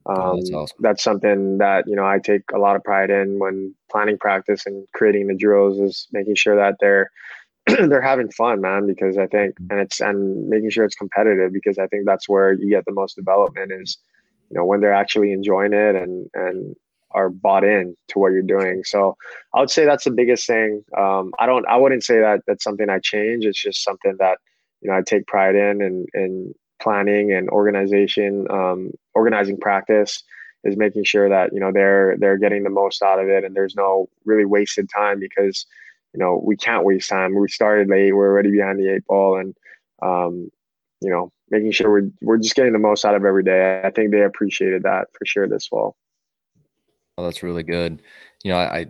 um, 0.08 0.18
oh, 0.18 0.36
that's, 0.36 0.50
um, 0.52 0.56
awesome. 0.56 0.78
that's 0.82 1.04
something 1.04 1.58
that, 1.58 1.86
you 1.88 1.96
know, 1.96 2.06
I 2.06 2.20
take 2.20 2.44
a 2.54 2.60
lot 2.60 2.76
of 2.76 2.84
pride 2.84 3.10
in 3.10 3.40
when 3.40 3.74
planning 3.92 4.18
practice 4.18 4.66
and 4.66 4.88
creating 4.94 5.28
the 5.28 5.36
drills 5.36 5.80
is 5.80 6.08
making 6.12 6.36
sure 6.36 6.56
that 6.56 6.76
they're, 6.80 7.10
they're 7.68 8.02
having 8.02 8.32
fun, 8.32 8.62
man, 8.62 8.86
because 8.86 9.18
I 9.18 9.28
think, 9.28 9.56
and 9.70 9.80
it's, 9.80 10.00
and 10.00 10.48
making 10.48 10.70
sure 10.70 10.86
it's 10.86 10.96
competitive 10.96 11.52
because 11.52 11.80
I 11.80 11.88
think 11.88 12.06
that's 12.06 12.30
where 12.30 12.54
you 12.54 12.70
get 12.70 12.86
the 12.86 12.92
most 12.92 13.16
development 13.16 13.72
is, 13.72 13.98
you 14.50 14.58
know, 14.58 14.66
when 14.66 14.82
they're 14.82 14.94
actually 14.94 15.32
enjoying 15.32 15.74
it 15.74 15.96
and, 15.96 16.30
and, 16.34 16.76
are 17.12 17.30
bought 17.30 17.64
in 17.64 17.96
to 18.10 18.20
what 18.20 18.34
you're 18.34 18.42
doing. 18.42 18.84
So 18.84 19.16
I 19.54 19.62
would 19.62 19.70
say 19.70 19.86
that's 19.86 20.04
the 20.04 20.12
biggest 20.12 20.46
thing. 20.46 20.84
Um, 20.98 21.32
I 21.40 21.46
don't, 21.46 21.66
I 21.66 21.78
wouldn't 21.78 22.04
say 22.04 22.20
that 22.20 22.42
that's 22.46 22.64
something 22.64 22.90
I 22.90 23.00
change. 23.00 23.46
It's 23.46 23.62
just 23.62 23.84
something 23.84 24.18
that, 24.20 24.38
you 24.82 24.92
know, 24.92 24.98
I 24.98 25.02
take 25.02 25.26
pride 25.26 25.56
in 25.56 25.82
and, 25.82 26.10
and 26.14 26.54
planning 26.82 27.32
and 27.32 27.50
organization, 27.50 28.48
um, 28.50 28.92
organizing 29.14 29.58
practice 29.58 30.24
is 30.64 30.76
making 30.76 31.04
sure 31.04 31.30
that, 31.30 31.54
you 31.54 31.60
know, 31.60 31.72
they're, 31.72 32.16
they're 32.18 32.38
getting 32.38 32.64
the 32.64 32.70
most 32.70 33.02
out 33.02 33.20
of 33.20 33.28
it 33.28 33.44
and 33.44 33.56
there's 33.56 33.76
no 33.76 34.10
really 34.26 34.46
wasted 34.46 34.90
time 34.90 35.20
because, 35.20 35.66
you 36.14 36.20
know, 36.20 36.42
we 36.44 36.56
can't 36.56 36.86
waste 36.86 37.10
time. 37.10 37.40
We 37.40 37.48
started 37.50 37.90
late. 37.90 38.14
We're 38.14 38.32
already 38.32 38.52
behind 38.52 38.80
the 38.80 38.94
eight 38.94 39.06
ball 39.06 39.38
and, 39.38 39.56
um, 40.02 40.50
you 41.02 41.10
know, 41.10 41.32
making 41.50 41.72
sure 41.72 41.92
we're, 41.92 42.10
we're 42.22 42.38
just 42.38 42.56
getting 42.56 42.74
the 42.74 42.80
most 42.80 43.06
out 43.06 43.16
of 43.16 43.26
every 43.26 43.44
day. 43.44 43.82
I 43.84 43.92
think 43.92 44.12
they 44.12 44.24
appreciated 44.24 44.84
that 44.84 45.08
for 45.18 45.26
sure 45.26 45.48
this 45.48 45.68
fall. 45.68 45.96
Oh, 47.18 47.24
that's 47.24 47.44
really 47.44 47.64
good. 47.64 48.02
You 48.44 48.52
know, 48.52 48.58
I, 48.58 48.88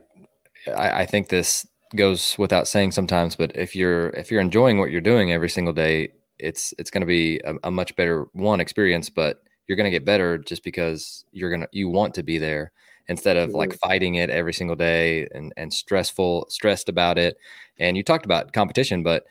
I, 0.68 1.02
I 1.02 1.06
think 1.06 1.30
this 1.30 1.68
goes 1.96 2.36
without 2.38 2.68
saying 2.68 2.92
sometimes, 2.92 3.36
but 3.36 3.56
if 3.56 3.76
you're 3.76 4.10
if 4.10 4.32
you're 4.32 4.42
enjoying 4.42 4.80
what 4.80 4.92
you're 4.92 5.02
doing 5.02 5.32
every 5.32 5.50
single 5.50 5.74
day, 5.74 6.12
it's 6.40 6.74
it's 6.78 6.90
going 6.90 7.02
to 7.02 7.08
be 7.08 7.40
a, 7.46 7.56
a, 7.64 7.72
much 7.72 7.96
better 7.96 8.28
one 8.34 8.60
experience. 8.60 9.10
But 9.10 9.44
you're 9.68 9.76
going 9.76 9.86
to 9.86 9.96
get 9.96 10.06
better 10.06 10.38
just 10.38 10.64
because 10.64 11.26
you're 11.32 11.52
gonna 11.52 11.68
you 11.72 11.90
want 11.90 12.14
to 12.16 12.24
be 12.24 12.38
there 12.38 12.72
instead 13.08 13.38
of 13.38 13.52
like 13.52 13.74
fighting 13.76 14.16
it 14.16 14.30
every 14.30 14.54
single 14.54 14.76
day 14.76 15.28
and 15.34 15.54
and 15.58 15.74
stressful 15.74 16.48
stressed 16.50 16.90
about 16.90 17.18
it. 17.18 17.38
And 17.80 17.98
you 17.98 18.04
talked 18.04 18.26
about 18.26 18.54
competition, 18.54 19.04
but 19.04 19.26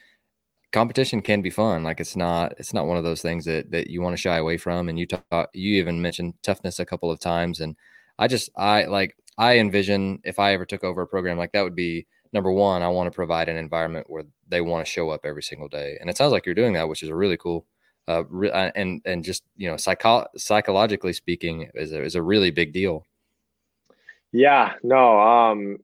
competition 0.72 1.22
can 1.22 1.42
be 1.42 1.50
fun. 1.50 1.84
Like 1.84 2.00
it's 2.00 2.16
not 2.16 2.54
it's 2.58 2.74
not 2.74 2.86
one 2.86 2.98
of 2.98 3.04
those 3.04 3.22
things 3.22 3.44
that 3.44 3.70
that 3.70 3.88
you 3.88 4.02
want 4.02 4.14
to 4.14 4.20
shy 4.20 4.38
away 4.38 4.56
from. 4.56 4.88
And 4.88 4.98
you 4.98 5.06
talk 5.06 5.50
you 5.54 5.74
even 5.76 6.02
mentioned 6.02 6.34
toughness 6.42 6.78
a 6.80 6.86
couple 6.86 7.10
of 7.10 7.20
times 7.20 7.60
and 7.60 7.76
I 8.18 8.28
just 8.28 8.50
I 8.56 8.84
like 8.84 9.16
I 9.38 9.58
envision 9.58 10.20
if 10.24 10.38
I 10.38 10.52
ever 10.52 10.64
took 10.64 10.84
over 10.84 11.02
a 11.02 11.06
program 11.06 11.38
like 11.38 11.52
that 11.52 11.62
would 11.62 11.74
be 11.74 12.06
number 12.34 12.52
one. 12.52 12.82
I 12.82 12.88
want 12.88 13.06
to 13.06 13.14
provide 13.14 13.48
an 13.48 13.56
environment 13.56 14.10
where 14.10 14.24
they 14.48 14.60
want 14.60 14.84
to 14.84 14.90
show 14.90 15.10
up 15.10 15.24
every 15.24 15.42
single 15.42 15.68
day, 15.68 15.96
and 16.00 16.10
it 16.10 16.16
sounds 16.16 16.32
like 16.32 16.44
you're 16.44 16.54
doing 16.54 16.74
that, 16.74 16.88
which 16.88 17.02
is 17.02 17.08
a 17.08 17.14
really 17.14 17.36
cool. 17.36 17.66
Uh, 18.06 18.24
re- 18.28 18.50
uh, 18.50 18.70
and 18.74 19.00
and 19.06 19.24
just 19.24 19.44
you 19.56 19.70
know, 19.70 19.78
psycho- 19.78 20.26
psychologically 20.36 21.14
speaking, 21.14 21.70
is 21.74 21.92
a, 21.92 22.02
is 22.02 22.14
a 22.14 22.22
really 22.22 22.50
big 22.50 22.72
deal. 22.72 23.06
Yeah. 24.32 24.74
No. 24.82 25.18
Um. 25.18 25.78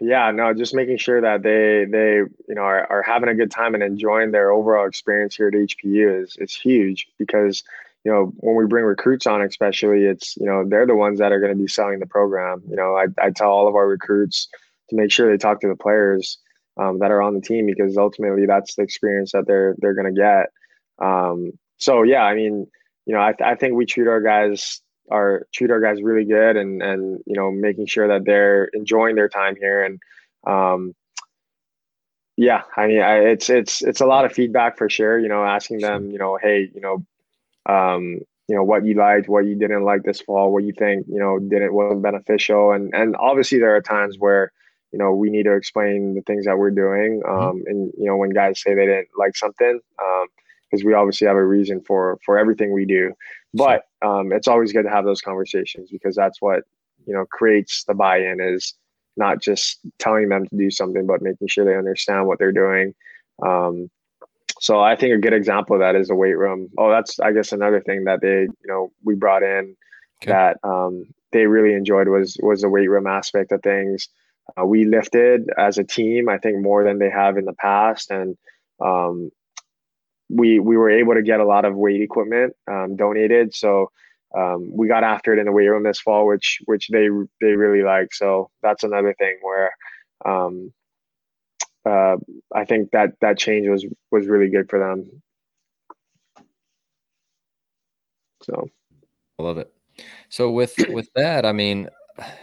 Yeah. 0.00 0.32
No. 0.32 0.52
Just 0.54 0.74
making 0.74 0.96
sure 0.96 1.20
that 1.20 1.42
they 1.44 1.84
they 1.88 2.14
you 2.48 2.54
know 2.56 2.62
are, 2.62 2.90
are 2.90 3.02
having 3.02 3.28
a 3.28 3.34
good 3.34 3.52
time 3.52 3.74
and 3.74 3.84
enjoying 3.84 4.32
their 4.32 4.50
overall 4.50 4.88
experience 4.88 5.36
here 5.36 5.48
at 5.48 5.54
HPU 5.54 6.24
is 6.24 6.36
is 6.38 6.54
huge 6.54 7.06
because 7.18 7.62
you 8.04 8.10
know, 8.10 8.32
when 8.38 8.56
we 8.56 8.66
bring 8.66 8.84
recruits 8.84 9.26
on, 9.28 9.42
especially, 9.42 10.04
it's, 10.04 10.36
you 10.36 10.46
know, 10.46 10.64
they're 10.66 10.86
the 10.86 10.96
ones 10.96 11.20
that 11.20 11.30
are 11.30 11.38
going 11.38 11.52
to 11.52 11.62
be 11.62 11.68
selling 11.68 12.00
the 12.00 12.06
program. 12.06 12.60
You 12.68 12.74
know, 12.74 12.96
I, 12.96 13.06
I 13.24 13.30
tell 13.30 13.50
all 13.50 13.68
of 13.68 13.76
our 13.76 13.86
recruits 13.86 14.48
to 14.90 14.96
make 14.96 15.10
sure 15.10 15.30
they 15.30 15.38
talk 15.38 15.60
to 15.60 15.68
the 15.68 15.76
players 15.76 16.38
um, 16.76 16.98
that 16.98 17.10
are 17.10 17.22
on 17.22 17.34
the 17.34 17.40
team 17.40 17.66
because 17.66 17.96
ultimately 17.96 18.46
that's 18.46 18.74
the 18.74 18.82
experience 18.82 19.32
that 19.32 19.46
they're, 19.46 19.74
they're 19.78 19.94
going 19.94 20.14
to 20.14 20.20
get. 20.20 20.46
Um, 21.04 21.52
so 21.78 22.02
yeah, 22.02 22.22
I 22.22 22.34
mean, 22.34 22.66
you 23.06 23.14
know, 23.14 23.20
I, 23.20 23.34
I 23.44 23.54
think 23.54 23.74
we 23.74 23.86
treat 23.86 24.08
our 24.08 24.20
guys, 24.20 24.80
our 25.10 25.46
treat 25.52 25.70
our 25.70 25.80
guys 25.80 26.02
really 26.02 26.24
good 26.24 26.56
and, 26.56 26.82
and, 26.82 27.20
you 27.26 27.34
know, 27.34 27.50
making 27.50 27.86
sure 27.86 28.08
that 28.08 28.24
they're 28.24 28.64
enjoying 28.72 29.16
their 29.16 29.28
time 29.28 29.56
here. 29.56 29.84
And, 29.84 30.00
um, 30.46 30.94
yeah, 32.36 32.62
I 32.76 32.86
mean, 32.86 33.02
I, 33.02 33.18
it's, 33.18 33.50
it's, 33.50 33.82
it's 33.82 34.00
a 34.00 34.06
lot 34.06 34.24
of 34.24 34.32
feedback 34.32 34.78
for 34.78 34.88
sure, 34.88 35.18
you 35.18 35.28
know, 35.28 35.44
asking 35.44 35.80
them, 35.80 36.10
you 36.10 36.18
know, 36.18 36.38
Hey, 36.40 36.70
you 36.74 36.80
know, 36.80 37.04
um, 37.66 38.20
you 38.48 38.56
know 38.56 38.64
what 38.64 38.84
you 38.84 38.94
liked, 38.94 39.28
what 39.28 39.46
you 39.46 39.54
didn't 39.54 39.84
like 39.84 40.02
this 40.02 40.20
fall, 40.20 40.52
what 40.52 40.64
you 40.64 40.72
think 40.72 41.06
you 41.08 41.18
know 41.18 41.38
didn't 41.38 41.72
wasn't 41.72 42.02
beneficial, 42.02 42.72
and 42.72 42.92
and 42.94 43.16
obviously 43.16 43.58
there 43.58 43.74
are 43.74 43.80
times 43.80 44.16
where 44.18 44.52
you 44.92 44.98
know 44.98 45.12
we 45.12 45.30
need 45.30 45.44
to 45.44 45.54
explain 45.54 46.14
the 46.14 46.22
things 46.22 46.44
that 46.44 46.58
we're 46.58 46.70
doing, 46.70 47.22
mm-hmm. 47.24 47.48
um, 47.48 47.62
and 47.66 47.92
you 47.98 48.06
know 48.06 48.16
when 48.16 48.30
guys 48.30 48.60
say 48.60 48.74
they 48.74 48.86
didn't 48.86 49.08
like 49.16 49.36
something, 49.36 49.80
because 49.96 50.82
um, 50.82 50.86
we 50.86 50.94
obviously 50.94 51.26
have 51.26 51.36
a 51.36 51.44
reason 51.44 51.80
for 51.80 52.18
for 52.24 52.38
everything 52.38 52.72
we 52.72 52.84
do, 52.84 53.12
but 53.54 53.84
um, 54.02 54.32
it's 54.32 54.48
always 54.48 54.72
good 54.72 54.84
to 54.84 54.90
have 54.90 55.04
those 55.04 55.20
conversations 55.20 55.90
because 55.90 56.14
that's 56.14 56.40
what 56.40 56.64
you 57.06 57.14
know 57.14 57.24
creates 57.26 57.84
the 57.84 57.94
buy-in 57.94 58.40
is 58.40 58.74
not 59.16 59.42
just 59.42 59.78
telling 59.98 60.28
them 60.28 60.46
to 60.46 60.56
do 60.56 60.70
something, 60.70 61.06
but 61.06 61.22
making 61.22 61.48
sure 61.48 61.64
they 61.64 61.76
understand 61.76 62.26
what 62.26 62.38
they're 62.38 62.52
doing. 62.52 62.94
Um, 63.44 63.90
so 64.60 64.80
I 64.80 64.96
think 64.96 65.14
a 65.14 65.18
good 65.18 65.32
example 65.32 65.74
of 65.76 65.80
that 65.80 65.96
is 65.96 66.08
the 66.08 66.14
weight 66.14 66.38
room. 66.38 66.68
Oh, 66.78 66.90
that's 66.90 67.18
I 67.18 67.32
guess 67.32 67.52
another 67.52 67.80
thing 67.80 68.04
that 68.04 68.20
they 68.20 68.42
you 68.42 68.66
know 68.66 68.92
we 69.02 69.14
brought 69.14 69.42
in 69.42 69.76
okay. 70.22 70.32
that 70.32 70.58
um, 70.62 71.06
they 71.32 71.46
really 71.46 71.74
enjoyed 71.74 72.08
was 72.08 72.36
was 72.40 72.60
the 72.60 72.68
weight 72.68 72.88
room 72.88 73.06
aspect 73.06 73.52
of 73.52 73.62
things. 73.62 74.08
Uh, 74.60 74.66
we 74.66 74.84
lifted 74.84 75.48
as 75.56 75.78
a 75.78 75.84
team, 75.84 76.28
I 76.28 76.38
think 76.38 76.60
more 76.60 76.84
than 76.84 76.98
they 76.98 77.10
have 77.10 77.36
in 77.36 77.44
the 77.44 77.54
past, 77.54 78.10
and 78.10 78.36
um, 78.84 79.30
we 80.28 80.58
we 80.58 80.76
were 80.76 80.90
able 80.90 81.14
to 81.14 81.22
get 81.22 81.40
a 81.40 81.46
lot 81.46 81.64
of 81.64 81.74
weight 81.76 82.02
equipment 82.02 82.54
um, 82.70 82.96
donated. 82.96 83.54
So 83.54 83.90
um, 84.36 84.70
we 84.74 84.88
got 84.88 85.04
after 85.04 85.32
it 85.32 85.38
in 85.38 85.46
the 85.46 85.52
weight 85.52 85.68
room 85.68 85.84
this 85.84 86.00
fall, 86.00 86.26
which 86.26 86.60
which 86.64 86.88
they 86.88 87.08
they 87.40 87.52
really 87.52 87.82
like. 87.82 88.12
So 88.12 88.50
that's 88.62 88.84
another 88.84 89.14
thing 89.18 89.38
where 89.42 89.70
um, 90.24 90.72
uh, 91.84 92.16
I 92.54 92.64
think 92.64 92.90
that 92.92 93.14
that 93.20 93.38
change 93.38 93.68
was 93.68 93.86
was 94.10 94.26
really 94.26 94.48
good 94.48 94.68
for 94.68 94.78
them. 94.78 95.22
So, 98.42 98.68
I 99.38 99.42
love 99.42 99.58
it. 99.58 99.72
So 100.28 100.50
with 100.50 100.74
with 100.88 101.08
that, 101.14 101.44
I 101.44 101.52
mean, 101.52 101.88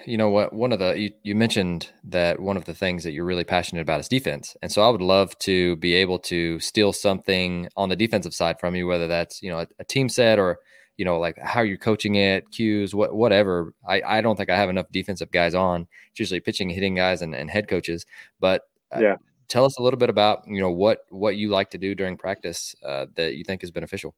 you 0.06 0.18
know 0.18 0.30
what? 0.30 0.54
One 0.54 0.72
of 0.72 0.80
the 0.80 0.98
you, 0.98 1.12
you 1.24 1.36
mentioned 1.36 1.90
that 2.04 2.40
one 2.40 2.58
of 2.58 2.66
the 2.66 2.74
things 2.74 3.04
that 3.04 3.12
you're 3.12 3.26
really 3.26 3.44
passionate 3.44 3.82
about 3.82 4.00
is 4.00 4.08
defense, 4.08 4.56
and 4.62 4.72
so 4.72 4.82
I 4.82 4.90
would 4.90 5.02
love 5.02 5.38
to 5.40 5.76
be 5.78 5.94
able 5.94 6.20
to 6.20 6.60
steal 6.60 6.94
something 6.94 7.70
on 7.76 7.90
the 7.90 7.96
defensive 7.96 8.34
side 8.34 8.60
from 8.60 8.76
you, 8.76 8.88
whether 8.88 9.08
that's 9.08 9.42
you 9.42 9.50
know 9.50 9.60
a, 9.60 9.68
a 9.80 9.84
team 9.84 10.10
set 10.10 10.40
or 10.40 10.60
you 10.98 11.06
know 11.06 11.20
like 11.20 11.38
how 11.38 11.62
you're 11.62 11.78
coaching 11.78 12.16
it, 12.16 12.50
cues, 12.52 12.96
what 12.96 13.16
whatever. 13.16 13.74
I 13.88 14.02
I 14.06 14.22
don't 14.22 14.36
think 14.36 14.50
I 14.50 14.58
have 14.58 14.70
enough 14.70 14.88
defensive 14.92 15.32
guys 15.32 15.56
on. 15.56 15.88
It's 16.12 16.20
usually 16.20 16.40
pitching, 16.40 16.70
hitting 16.70 16.96
guys, 16.96 17.22
and, 17.22 17.36
and 17.36 17.50
head 17.50 17.68
coaches, 17.68 18.06
but 18.40 18.64
uh, 18.96 19.00
yeah 19.00 19.16
tell 19.50 19.66
us 19.66 19.78
a 19.78 19.82
little 19.82 19.98
bit 19.98 20.10
about 20.10 20.44
you 20.48 20.62
know 20.62 20.72
what 20.72 21.00
what 21.10 21.36
you 21.36 21.50
like 21.50 21.72
to 21.72 21.78
do 21.78 21.94
during 21.94 22.16
practice 22.16 22.76
uh, 22.86 23.08
that 23.16 23.36
you 23.36 23.44
think 23.44 23.64
is 23.64 23.72
beneficial 23.72 24.16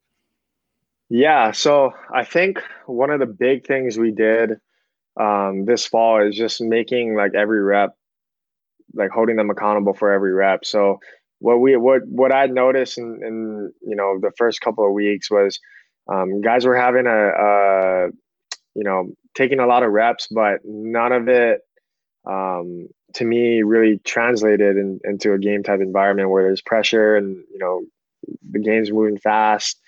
yeah 1.09 1.51
so 1.51 1.91
i 2.13 2.23
think 2.23 2.59
one 2.85 3.09
of 3.09 3.19
the 3.19 3.25
big 3.25 3.65
things 3.65 3.97
we 3.97 4.11
did 4.11 4.59
um, 5.19 5.65
this 5.65 5.85
fall 5.85 6.25
is 6.25 6.35
just 6.35 6.61
making 6.61 7.15
like 7.15 7.33
every 7.35 7.61
rep 7.61 7.95
like 8.93 9.11
holding 9.11 9.35
them 9.35 9.49
accountable 9.49 9.93
for 9.93 10.11
every 10.11 10.33
rep 10.33 10.65
so 10.65 10.99
what 11.39 11.59
we 11.59 11.75
what 11.75 12.01
what 12.07 12.31
i 12.31 12.45
noticed 12.45 12.97
in, 12.97 13.19
in 13.25 13.73
you 13.81 13.95
know 13.95 14.19
the 14.19 14.31
first 14.37 14.61
couple 14.61 14.85
of 14.85 14.93
weeks 14.93 15.31
was 15.31 15.59
um, 16.11 16.41
guys 16.41 16.65
were 16.65 16.75
having 16.75 17.07
a, 17.07 17.27
a 17.29 18.07
you 18.75 18.83
know 18.83 19.11
taking 19.35 19.59
a 19.59 19.67
lot 19.67 19.83
of 19.83 19.91
reps 19.91 20.27
but 20.29 20.59
none 20.63 21.11
of 21.11 21.27
it 21.27 21.61
um, 22.25 22.87
to 23.13 23.25
me 23.25 23.63
really 23.63 23.99
translated 24.03 24.77
in, 24.77 24.99
into 25.03 25.33
a 25.33 25.39
game 25.39 25.63
type 25.63 25.79
environment 25.81 26.29
where 26.29 26.43
there's 26.43 26.61
pressure 26.61 27.15
and 27.15 27.37
you 27.51 27.59
know 27.59 27.81
the 28.51 28.59
game's 28.59 28.91
moving 28.91 29.17
fast. 29.17 29.79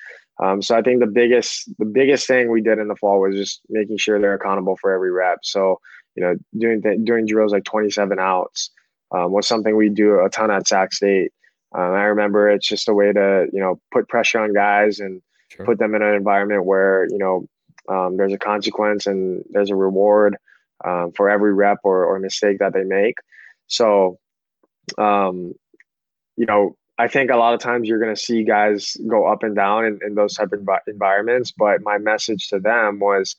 Um, 0.41 0.61
so 0.61 0.75
I 0.75 0.81
think 0.81 0.99
the 0.99 1.07
biggest 1.07 1.69
the 1.77 1.86
biggest 1.86 2.27
thing 2.27 2.49
we 2.49 2.61
did 2.61 2.79
in 2.79 2.88
the 2.88 2.95
fall 2.95 3.21
was 3.21 3.36
just 3.36 3.61
making 3.69 3.97
sure 3.97 4.19
they're 4.19 4.34
accountable 4.34 4.77
for 4.77 4.91
every 4.93 5.11
rep. 5.11 5.39
So 5.43 5.79
you 6.15 6.23
know 6.23 6.36
doing 6.57 6.81
th- 6.81 7.03
doing 7.03 7.25
drills 7.25 7.51
like 7.51 7.63
27 7.63 8.19
outs 8.19 8.71
um, 9.11 9.31
was 9.31 9.47
something 9.47 9.75
we 9.75 9.89
do 9.89 10.23
a 10.23 10.29
ton 10.29 10.51
at 10.51 10.67
Sac 10.67 10.93
State. 10.93 11.31
Um, 11.75 11.93
I 11.93 12.03
remember 12.03 12.49
it's 12.49 12.67
just 12.67 12.89
a 12.89 12.93
way 12.93 13.11
to 13.13 13.47
you 13.51 13.59
know 13.59 13.79
put 13.91 14.07
pressure 14.07 14.39
on 14.39 14.53
guys 14.53 14.99
and 14.99 15.21
sure. 15.49 15.65
put 15.65 15.79
them 15.79 15.95
in 15.95 16.01
an 16.01 16.15
environment 16.15 16.65
where 16.65 17.07
you 17.09 17.17
know 17.17 17.47
um, 17.89 18.17
there's 18.17 18.34
a 18.34 18.38
consequence 18.38 19.07
and 19.07 19.43
there's 19.51 19.69
a 19.69 19.75
reward 19.75 20.38
um, 20.86 21.11
for 21.15 21.29
every 21.29 21.53
rep 21.53 21.79
or, 21.84 22.05
or 22.05 22.19
mistake 22.19 22.59
that 22.59 22.73
they 22.73 22.84
make. 22.84 23.17
So, 23.67 24.19
um, 24.97 25.53
you 26.36 26.45
know, 26.45 26.75
I 26.98 27.08
think 27.08 27.32
a 27.32 27.38
lot 27.38 27.54
of 27.54 27.60
times 27.60 27.88
you're 27.88 28.00
going 28.00 28.14
to 28.14 28.22
see 28.22 28.44
guys 28.44 28.96
go 29.10 29.26
up 29.26 29.44
and 29.44 29.56
down 29.56 29.86
in, 29.86 30.00
in 30.06 30.16
those 30.16 30.36
type 30.36 30.54
of 30.54 30.68
environments. 30.88 31.52
But 31.52 31.82
my 31.82 31.98
message 31.98 32.50
to 32.50 32.60
them 32.60 33.00
was 33.00 33.36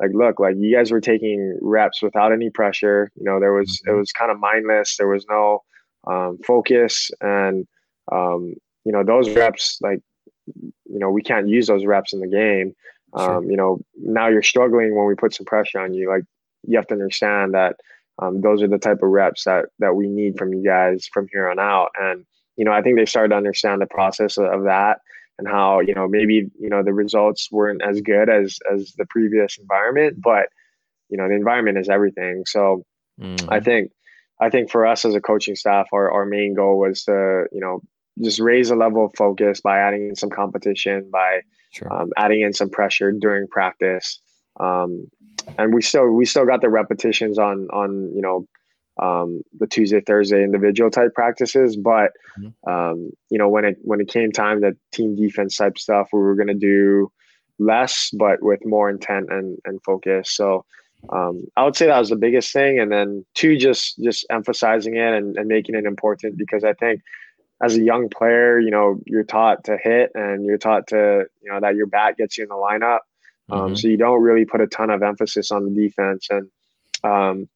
like, 0.00 0.10
look, 0.12 0.38
like 0.38 0.56
you 0.58 0.74
guys 0.74 0.90
were 0.90 1.00
taking 1.00 1.58
reps 1.62 2.02
without 2.02 2.32
any 2.32 2.50
pressure. 2.50 3.10
You 3.16 3.24
know, 3.24 3.40
there 3.40 3.54
was, 3.54 3.68
mm-hmm. 3.68 3.90
it 3.90 3.98
was 3.98 4.12
kind 4.12 4.30
of 4.30 4.38
mindless. 4.38 4.96
There 4.96 5.08
was 5.08 5.26
no 5.28 5.62
um, 6.06 6.38
focus. 6.46 7.10
And, 7.20 7.66
um, 8.12 8.54
you 8.84 8.92
know, 8.92 9.02
those 9.02 9.30
reps, 9.30 9.78
like, 9.80 10.00
you 10.46 10.98
know, 10.98 11.10
we 11.10 11.22
can't 11.22 11.48
use 11.48 11.66
those 11.66 11.84
reps 11.84 12.12
in 12.12 12.20
the 12.20 12.28
game. 12.28 12.74
Sure. 13.18 13.38
Um, 13.38 13.50
you 13.50 13.56
know, 13.56 13.80
now 13.96 14.28
you're 14.28 14.42
struggling 14.42 14.94
when 14.94 15.06
we 15.06 15.14
put 15.14 15.34
some 15.34 15.46
pressure 15.46 15.80
on 15.80 15.94
you. 15.94 16.08
Like, 16.08 16.24
you 16.66 16.76
have 16.76 16.86
to 16.88 16.94
understand 16.94 17.54
that 17.54 17.76
um, 18.20 18.40
those 18.42 18.62
are 18.62 18.68
the 18.68 18.78
type 18.78 19.02
of 19.02 19.08
reps 19.08 19.44
that 19.44 19.66
that 19.78 19.94
we 19.94 20.08
need 20.08 20.36
from 20.36 20.52
you 20.52 20.62
guys 20.62 21.08
from 21.12 21.28
here 21.32 21.48
on 21.48 21.58
out. 21.58 21.90
And 21.98 22.26
you 22.58 22.64
know, 22.64 22.72
I 22.72 22.82
think 22.82 22.96
they 22.96 23.06
started 23.06 23.30
to 23.30 23.36
understand 23.36 23.80
the 23.80 23.86
process 23.86 24.36
of, 24.36 24.46
of 24.46 24.64
that 24.64 24.98
and 25.38 25.46
how 25.48 25.80
you 25.80 25.94
know 25.94 26.08
maybe 26.08 26.50
you 26.60 26.68
know 26.68 26.82
the 26.82 26.92
results 26.92 27.48
weren't 27.50 27.82
as 27.82 28.00
good 28.00 28.28
as 28.28 28.58
as 28.70 28.92
the 28.98 29.06
previous 29.06 29.56
environment, 29.56 30.20
but 30.20 30.48
you 31.08 31.16
know 31.16 31.28
the 31.28 31.34
environment 31.34 31.78
is 31.78 31.88
everything. 31.88 32.42
So 32.46 32.84
mm-hmm. 33.20 33.48
I 33.48 33.60
think 33.60 33.92
I 34.40 34.50
think 34.50 34.70
for 34.70 34.86
us 34.86 35.04
as 35.04 35.14
a 35.14 35.20
coaching 35.20 35.56
staff, 35.56 35.88
our, 35.92 36.10
our 36.10 36.24
main 36.24 36.54
goal 36.54 36.78
was 36.78 37.04
to, 37.04 37.46
you 37.52 37.60
know, 37.60 37.80
just 38.22 38.40
raise 38.40 38.70
a 38.70 38.76
level 38.76 39.06
of 39.06 39.12
focus 39.16 39.60
by 39.60 39.78
adding 39.78 40.08
in 40.08 40.16
some 40.16 40.30
competition, 40.30 41.08
by 41.10 41.40
sure. 41.72 41.92
um, 41.92 42.10
adding 42.16 42.42
in 42.42 42.52
some 42.52 42.70
pressure 42.70 43.12
during 43.12 43.48
practice. 43.48 44.20
Um, 44.60 45.08
and 45.56 45.72
we 45.72 45.82
still 45.82 46.10
we 46.10 46.24
still 46.24 46.44
got 46.44 46.60
the 46.60 46.68
repetitions 46.68 47.38
on 47.38 47.68
on 47.72 48.12
you 48.14 48.20
know 48.20 48.46
um, 48.98 49.42
the 49.58 49.66
Tuesday 49.66 50.00
Thursday 50.00 50.42
individual 50.42 50.90
type 50.90 51.14
practices, 51.14 51.76
but 51.76 52.12
mm-hmm. 52.38 52.70
um, 52.70 53.10
you 53.30 53.38
know 53.38 53.48
when 53.48 53.64
it 53.64 53.78
when 53.82 54.00
it 54.00 54.08
came 54.08 54.32
time 54.32 54.60
that 54.60 54.76
team 54.92 55.16
defense 55.16 55.56
type 55.56 55.78
stuff, 55.78 56.08
we 56.12 56.20
were 56.20 56.34
going 56.34 56.48
to 56.48 56.54
do 56.54 57.10
less, 57.58 58.10
but 58.12 58.42
with 58.42 58.64
more 58.64 58.88
intent 58.90 59.30
and 59.30 59.58
and 59.64 59.82
focus. 59.82 60.30
So 60.30 60.64
um, 61.10 61.44
I 61.56 61.64
would 61.64 61.76
say 61.76 61.86
that 61.86 61.98
was 61.98 62.10
the 62.10 62.16
biggest 62.16 62.52
thing, 62.52 62.80
and 62.80 62.90
then 62.90 63.24
two, 63.34 63.56
just 63.56 64.02
just 64.02 64.26
emphasizing 64.30 64.96
it 64.96 65.14
and, 65.14 65.36
and 65.36 65.48
making 65.48 65.74
it 65.74 65.84
important 65.84 66.36
because 66.36 66.64
I 66.64 66.72
think 66.74 67.02
as 67.62 67.76
a 67.76 67.82
young 67.82 68.08
player, 68.08 68.58
you 68.58 68.70
know, 68.70 69.00
you're 69.06 69.24
taught 69.24 69.64
to 69.64 69.76
hit 69.76 70.12
and 70.14 70.44
you're 70.44 70.58
taught 70.58 70.86
to, 70.88 71.26
you 71.42 71.52
know, 71.52 71.60
that 71.60 71.74
your 71.74 71.86
bat 71.86 72.16
gets 72.16 72.38
you 72.38 72.44
in 72.44 72.48
the 72.48 72.54
lineup. 72.54 73.00
Um, 73.50 73.60
mm-hmm. 73.60 73.74
So 73.74 73.88
you 73.88 73.96
don't 73.96 74.22
really 74.22 74.44
put 74.44 74.60
a 74.60 74.66
ton 74.66 74.90
of 74.90 75.02
emphasis 75.02 75.50
on 75.50 75.64
the 75.64 75.70
defense. 75.70 76.28
And, 76.30 76.50
um, 77.02 77.48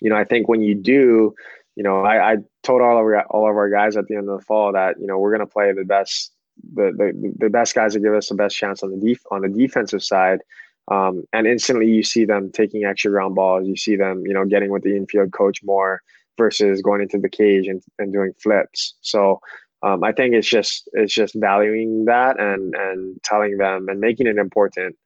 you 0.00 0.10
know, 0.10 0.16
I 0.16 0.24
think 0.24 0.48
when 0.48 0.62
you 0.62 0.74
do, 0.74 1.34
you 1.74 1.82
know, 1.82 2.02
I, 2.02 2.32
I 2.32 2.36
told 2.62 2.82
all 2.82 2.98
of 2.98 3.04
our, 3.04 3.22
all 3.26 3.48
of 3.48 3.56
our 3.56 3.68
guys 3.68 3.96
at 3.96 4.06
the 4.06 4.16
end 4.16 4.28
of 4.28 4.38
the 4.38 4.44
fall 4.44 4.72
that, 4.72 4.96
you 5.00 5.06
know, 5.06 5.18
we're 5.18 5.34
going 5.34 5.46
to 5.46 5.52
play 5.52 5.72
the 5.72 5.84
best, 5.84 6.32
the, 6.74 6.92
the, 6.96 7.32
the 7.38 7.50
best 7.50 7.74
guys 7.74 7.94
that 7.94 8.00
give 8.00 8.14
us 8.14 8.28
the 8.28 8.34
best 8.34 8.56
chance 8.56 8.82
on 8.82 8.90
the 8.90 8.96
def- 8.96 9.26
on 9.30 9.42
the 9.42 9.48
defensive 9.48 10.02
side. 10.02 10.40
Um, 10.88 11.24
and 11.32 11.46
instantly 11.46 11.88
you 11.88 12.02
see 12.02 12.24
them 12.24 12.50
taking 12.52 12.84
extra 12.84 13.10
ground 13.10 13.34
balls. 13.34 13.66
You 13.66 13.76
see 13.76 13.96
them, 13.96 14.24
you 14.26 14.32
know, 14.32 14.44
getting 14.44 14.70
with 14.70 14.84
the 14.84 14.96
infield 14.96 15.32
coach 15.32 15.60
more 15.64 16.00
versus 16.38 16.80
going 16.82 17.00
into 17.00 17.18
the 17.18 17.28
cage 17.28 17.66
and, 17.66 17.82
and 17.98 18.12
doing 18.12 18.32
flips. 18.40 18.94
So 19.00 19.40
um, 19.82 20.02
I 20.04 20.12
think 20.12 20.34
it's 20.34 20.48
just 20.48 20.88
it's 20.94 21.14
just 21.14 21.34
valuing 21.34 22.06
that 22.06 22.40
and 22.40 22.74
and 22.74 23.22
telling 23.22 23.58
them 23.58 23.88
and 23.88 24.00
making 24.00 24.26
it 24.26 24.38
important. 24.38 24.96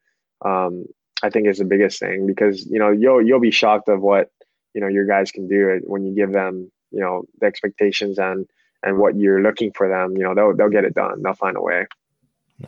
Um, 0.45 0.86
I 1.22 1.28
think 1.28 1.47
is 1.47 1.59
the 1.59 1.64
biggest 1.64 1.99
thing 1.99 2.26
because 2.26 2.66
you 2.66 2.78
know 2.78 2.91
you'll 2.91 3.24
you'll 3.24 3.41
be 3.41 3.51
shocked 3.51 3.88
of 3.88 4.01
what 4.01 4.30
you 4.74 4.80
know 4.80 4.88
your 4.88 5.06
guys 5.06 5.30
can 5.30 5.48
do 5.48 5.68
it 5.70 5.82
when 5.86 6.04
you 6.04 6.14
give 6.14 6.32
them 6.32 6.70
you 6.90 7.00
know 7.00 7.24
the 7.40 7.46
expectations 7.46 8.18
and 8.18 8.46
and 8.82 8.98
what 8.98 9.16
you're 9.16 9.42
looking 9.42 9.72
for 9.72 9.88
them. 9.88 10.16
You 10.16 10.24
know 10.24 10.34
they'll 10.34 10.56
they'll 10.56 10.68
get 10.68 10.84
it 10.84 10.94
done. 10.94 11.22
They'll 11.22 11.34
find 11.34 11.56
a 11.56 11.62
way. 11.62 11.86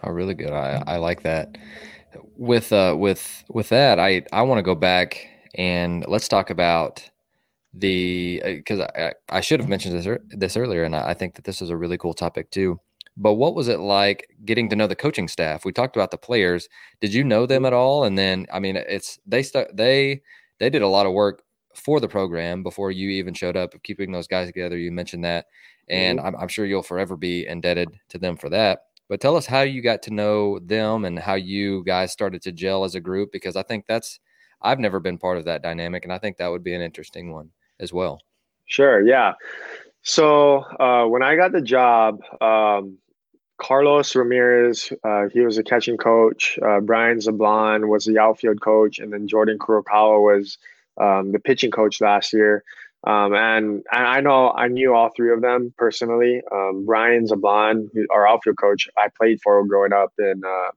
Oh, 0.03 0.11
really 0.11 0.35
good. 0.35 0.53
I 0.53 0.83
I 0.87 0.97
like 0.97 1.23
that 1.23 1.57
with 2.37 2.73
uh 2.73 2.95
with 2.99 3.45
with 3.49 3.69
that 3.69 3.99
i 3.99 4.23
i 4.33 4.43
want 4.43 4.59
to 4.59 4.63
go 4.63 4.75
back 4.75 5.27
and 5.55 6.05
let's 6.09 6.29
talk 6.29 6.51
about 6.51 7.09
the 7.75 8.43
because 8.45 8.81
uh, 8.81 8.91
I, 9.31 9.37
I 9.39 9.41
should 9.41 9.61
have 9.61 9.69
mentioned 9.69 9.99
this 9.99 10.19
this 10.31 10.57
earlier 10.57 10.85
and 10.85 10.95
I 10.95 11.15
think 11.15 11.37
that 11.37 11.45
this 11.45 11.63
is 11.63 11.71
a 11.71 11.77
really 11.77 11.97
cool 11.97 12.13
topic 12.13 12.51
too 12.51 12.79
but 13.17 13.35
what 13.35 13.55
was 13.55 13.69
it 13.69 13.81
like 13.81 14.29
getting 14.45 14.69
to 14.69 14.77
know 14.77 14.87
the 14.87 14.97
coaching 14.97 15.29
staff 15.29 15.65
we 15.65 15.73
talked 15.73 15.97
about 15.97 16.11
the 16.11 16.19
players 16.19 16.69
did 17.01 17.15
you 17.15 17.25
know 17.25 17.47
them 17.47 17.65
at 17.65 17.73
all 17.73 18.05
and 18.05 18.19
then 18.19 18.47
i 18.53 18.59
mean 18.59 18.77
it's 18.77 19.19
they 19.27 19.43
st- 19.43 19.75
they 19.75 20.21
they 20.59 20.69
did 20.69 20.83
a 20.83 20.89
lot 20.89 21.07
of 21.07 21.13
work 21.13 21.43
for 21.75 22.01
the 22.01 22.09
program 22.09 22.63
before 22.63 22.91
you 22.91 23.11
even 23.11 23.35
showed 23.35 23.57
up 23.57 23.75
of 23.75 23.83
keeping 23.83 24.13
those 24.13 24.27
guys 24.27 24.47
together 24.47 24.77
you 24.77 24.93
mentioned 24.93 25.25
that 25.25 25.47
and 25.89 26.19
mm-hmm. 26.19 26.29
I'm, 26.29 26.37
I'm 26.37 26.49
sure 26.49 26.67
you'll 26.67 26.83
forever 26.83 27.17
be 27.17 27.47
indebted 27.47 27.89
to 28.11 28.19
them 28.19 28.37
for 28.37 28.49
that 28.51 28.81
but 29.09 29.21
tell 29.21 29.37
us 29.37 29.47
how 29.47 29.61
you 29.61 29.83
got 29.83 30.03
to 30.03 30.11
know 30.11 30.59
them 30.61 31.05
and 31.05 31.19
how 31.19 31.35
you 31.35 31.85
guys 31.85 32.13
started 32.13 32.43
to 32.43 32.53
gel 32.53 32.85
as 32.85 32.95
a 32.95 33.01
group 33.01 33.31
because 33.33 33.57
I 33.57 33.63
think 33.63 33.87
that's 33.87 34.21
I've 34.63 34.79
never 34.79 35.01
been 35.01 35.19
part 35.19 35.39
of 35.39 35.45
that 35.47 35.63
dynamic 35.63 36.05
and 36.05 36.13
I 36.13 36.19
think 36.19 36.37
that 36.37 36.51
would 36.51 36.65
be 36.65 36.75
an 36.75 36.83
interesting 36.83 37.33
one 37.33 37.51
as 37.81 37.93
well. 37.93 38.21
Sure, 38.67 39.07
yeah. 39.07 39.35
So 40.03 40.65
uh, 40.81 41.07
when 41.07 41.23
I 41.23 41.37
got 41.37 41.53
the 41.53 41.61
job, 41.61 42.21
um, 42.41 42.99
Carlos 43.59 44.17
Ramirez, 44.17 44.93
uh, 45.05 45.29
he 45.33 45.41
was 45.41 45.59
a 45.59 45.63
catching 45.63 45.97
coach. 45.97 46.59
Uh, 46.61 46.81
Brian 46.81 47.19
Zablon 47.19 47.89
was 47.89 48.05
the 48.05 48.19
outfield 48.19 48.61
coach, 48.61 48.99
and 48.99 49.13
then 49.13 49.29
Jordan 49.29 49.59
Kurokawa 49.59 50.21
was 50.21 50.59
um, 51.01 51.33
the 51.33 51.41
pitching 51.41 51.71
coach 51.71 52.01
last 52.01 52.33
year. 52.33 52.65
Um, 53.05 53.35
and, 53.35 53.83
and 53.93 54.07
I 54.07 54.21
know 54.21 54.53
I 54.53 54.69
knew 54.69 54.95
all 54.95 55.11
three 55.15 55.33
of 55.33 55.43
them 55.43 55.75
personally. 55.77 56.41
Um, 56.53 56.85
Brian 56.87 57.27
Zablon, 57.27 57.89
our 58.11 58.29
outfield 58.29 58.59
coach, 58.59 58.89
I 58.97 59.09
played 59.17 59.41
for 59.43 59.65
growing 59.67 59.93
up 59.93 60.13
in 60.19 60.43
uh, 60.47 60.71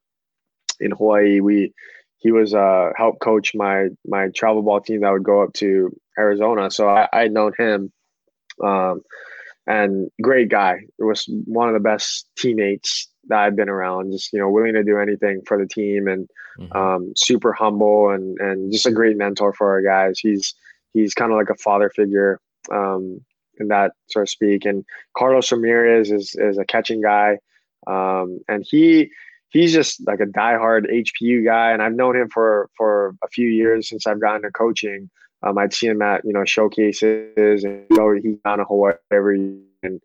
in 0.80 0.92
Hawaii. 0.92 1.40
We 1.40 1.74
he 2.18 2.32
was 2.32 2.56
uh, 2.56 2.90
help 2.98 3.20
coach 3.20 3.52
my 3.54 3.90
my 4.08 4.30
travel 4.36 4.64
ball 4.64 4.82
team 4.82 5.02
that 5.02 5.12
would 5.12 5.24
go 5.24 5.44
up 5.44 5.54
to 5.54 5.96
Arizona. 6.18 6.72
So 6.72 6.90
I 6.90 7.08
I'd 7.14 7.32
known 7.32 7.54
him, 7.58 7.92
um, 8.64 9.02
and 9.68 10.10
great 10.20 10.50
guy. 10.50 10.80
It 10.98 11.04
was 11.04 11.30
one 11.46 11.68
of 11.68 11.76
the 11.76 11.80
best 11.80 12.28
teammates 12.38 13.08
that 13.28 13.40
I've 13.40 13.56
been 13.56 13.70
around. 13.70 14.12
Just 14.12 14.32
you 14.34 14.40
know, 14.40 14.50
willing 14.50 14.74
to 14.74 14.84
do 14.84 15.00
anything 15.00 15.42
for 15.46 15.58
the 15.58 15.68
team, 15.68 16.08
and 16.08 16.30
mm-hmm. 16.60 16.78
um, 16.78 17.14
super 17.16 17.54
humble 17.54 18.10
and 18.10 18.40
and 18.40 18.72
just 18.72 18.86
a 18.86 18.92
great 18.92 19.18
mentor 19.18 19.54
for 19.54 19.70
our 19.70 19.82
guys. 19.82 20.20
He's 20.20 20.54
he's 20.94 21.14
kind 21.14 21.32
of 21.32 21.38
like 21.38 21.50
a 21.50 21.56
father 21.56 21.90
figure 21.90 22.40
um, 22.72 23.22
in 23.60 23.68
that 23.70 23.94
sort 24.10 24.24
of 24.24 24.30
speak. 24.30 24.66
And 24.66 24.86
Carlos 25.18 25.52
Ramirez 25.52 26.12
is 26.12 26.36
is 26.36 26.58
a 26.58 26.66
catching 26.66 27.02
guy, 27.02 27.40
um, 27.88 28.40
and 28.48 28.66
he 28.68 29.10
he's 29.50 29.74
just 29.74 30.06
like 30.06 30.20
a 30.20 30.26
diehard 30.26 30.92
HPU 30.92 31.46
guy. 31.46 31.72
And 31.72 31.82
I've 31.82 31.94
known 31.94 32.16
him 32.16 32.30
for 32.30 32.70
for 32.78 33.16
a 33.24 33.28
few 33.28 33.48
years 33.48 33.90
since 33.90 34.08
I've 34.08 34.22
gotten 34.22 34.42
to 34.44 34.52
coaching. 34.52 35.10
Um, 35.44 35.58
I'd 35.58 35.74
see 35.74 35.88
him 35.88 36.02
at 36.02 36.22
you 36.26 36.34
know 36.34 36.46
showcases, 36.46 37.64
and 37.64 37.86
you 37.90 37.98
know, 37.98 38.12
he's 38.12 38.38
down 38.44 38.60
in 38.60 38.66
Hawaii 38.66 38.94
every 39.12 39.40
year. 39.40 39.60
And 39.84 40.02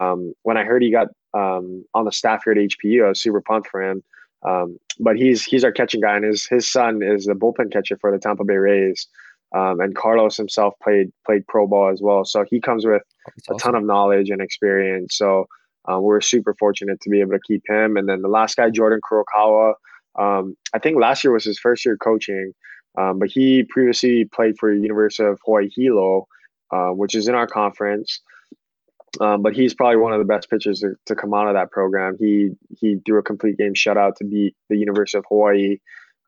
um, 0.00 0.32
when 0.42 0.56
I 0.56 0.64
heard 0.64 0.82
he 0.82 0.90
got 0.90 1.08
um, 1.38 1.84
on 1.94 2.04
the 2.04 2.12
staff 2.12 2.42
here 2.44 2.52
at 2.52 2.58
HPU, 2.58 3.04
I 3.04 3.08
was 3.10 3.20
super 3.20 3.40
pumped 3.40 3.68
for 3.68 3.82
him. 3.82 4.02
Um, 4.46 4.78
but 5.00 5.16
he's 5.16 5.44
he's 5.44 5.64
our 5.64 5.72
catching 5.72 6.00
guy, 6.00 6.16
and 6.16 6.24
his 6.24 6.46
his 6.46 6.70
son 6.70 7.02
is 7.02 7.26
the 7.26 7.34
bullpen 7.34 7.72
catcher 7.72 7.96
for 8.00 8.10
the 8.12 8.18
Tampa 8.18 8.44
Bay 8.44 8.56
Rays. 8.56 9.06
Um, 9.54 9.80
and 9.80 9.96
Carlos 9.96 10.36
himself 10.36 10.74
played 10.82 11.10
played 11.24 11.46
pro 11.46 11.66
ball 11.66 11.90
as 11.90 12.00
well, 12.02 12.24
so 12.24 12.44
he 12.48 12.60
comes 12.60 12.84
with 12.84 13.02
That's 13.26 13.48
a 13.48 13.52
awesome. 13.54 13.72
ton 13.72 13.82
of 13.82 13.86
knowledge 13.86 14.30
and 14.30 14.40
experience. 14.40 15.16
So 15.16 15.46
uh, 15.90 15.98
we're 16.00 16.20
super 16.20 16.54
fortunate 16.58 17.00
to 17.00 17.10
be 17.10 17.20
able 17.20 17.32
to 17.32 17.40
keep 17.46 17.62
him. 17.66 17.96
And 17.96 18.08
then 18.08 18.22
the 18.22 18.28
last 18.28 18.56
guy, 18.56 18.70
Jordan 18.70 19.00
Kurokawa, 19.10 19.74
um, 20.18 20.56
I 20.74 20.78
think 20.78 20.98
last 20.98 21.24
year 21.24 21.32
was 21.32 21.44
his 21.44 21.58
first 21.58 21.84
year 21.84 21.96
coaching, 21.96 22.52
um, 22.98 23.18
but 23.18 23.30
he 23.30 23.64
previously 23.64 24.26
played 24.26 24.58
for 24.58 24.72
University 24.72 25.28
of 25.28 25.40
Hawaii 25.44 25.70
Hilo, 25.74 26.26
uh, 26.70 26.90
which 26.90 27.14
is 27.14 27.26
in 27.26 27.34
our 27.34 27.46
conference. 27.46 28.20
Um, 29.20 29.42
but 29.42 29.54
he's 29.54 29.74
probably 29.74 29.96
one 29.96 30.12
of 30.12 30.18
the 30.18 30.24
best 30.24 30.50
pitchers 30.50 30.80
to, 30.80 30.94
to, 31.06 31.14
come 31.14 31.32
out 31.32 31.48
of 31.48 31.54
that 31.54 31.70
program. 31.70 32.16
He 32.18 32.50
he 32.78 32.98
threw 33.06 33.18
a 33.18 33.22
complete 33.22 33.56
game 33.56 33.74
shutout 33.74 34.16
to 34.16 34.24
beat 34.24 34.54
the 34.68 34.76
University 34.76 35.18
of 35.18 35.24
Hawaii, 35.28 35.78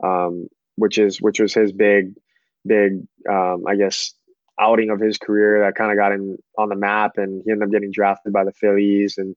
um, 0.03 0.49
which 0.76 0.99
is 0.99 1.20
which 1.20 1.41
was 1.41 1.53
his 1.53 1.72
big 1.72 2.14
big, 2.66 3.07
um, 3.28 3.64
I 3.66 3.76
guess, 3.76 4.14
outing 4.59 4.91
of 4.91 5.01
his 5.01 5.18
career 5.18 5.64
that 5.64 5.74
kind 5.74 5.91
of 5.91 5.97
got 5.97 6.12
him 6.12 6.37
on 6.59 6.68
the 6.68 6.76
map, 6.76 7.12
and 7.16 7.43
he 7.45 7.51
ended 7.51 7.68
up 7.68 7.72
getting 7.72 7.93
drafted 7.93 8.33
by 8.33 8.45
the 8.45 8.53
Phillies. 8.53 9.18
And 9.18 9.37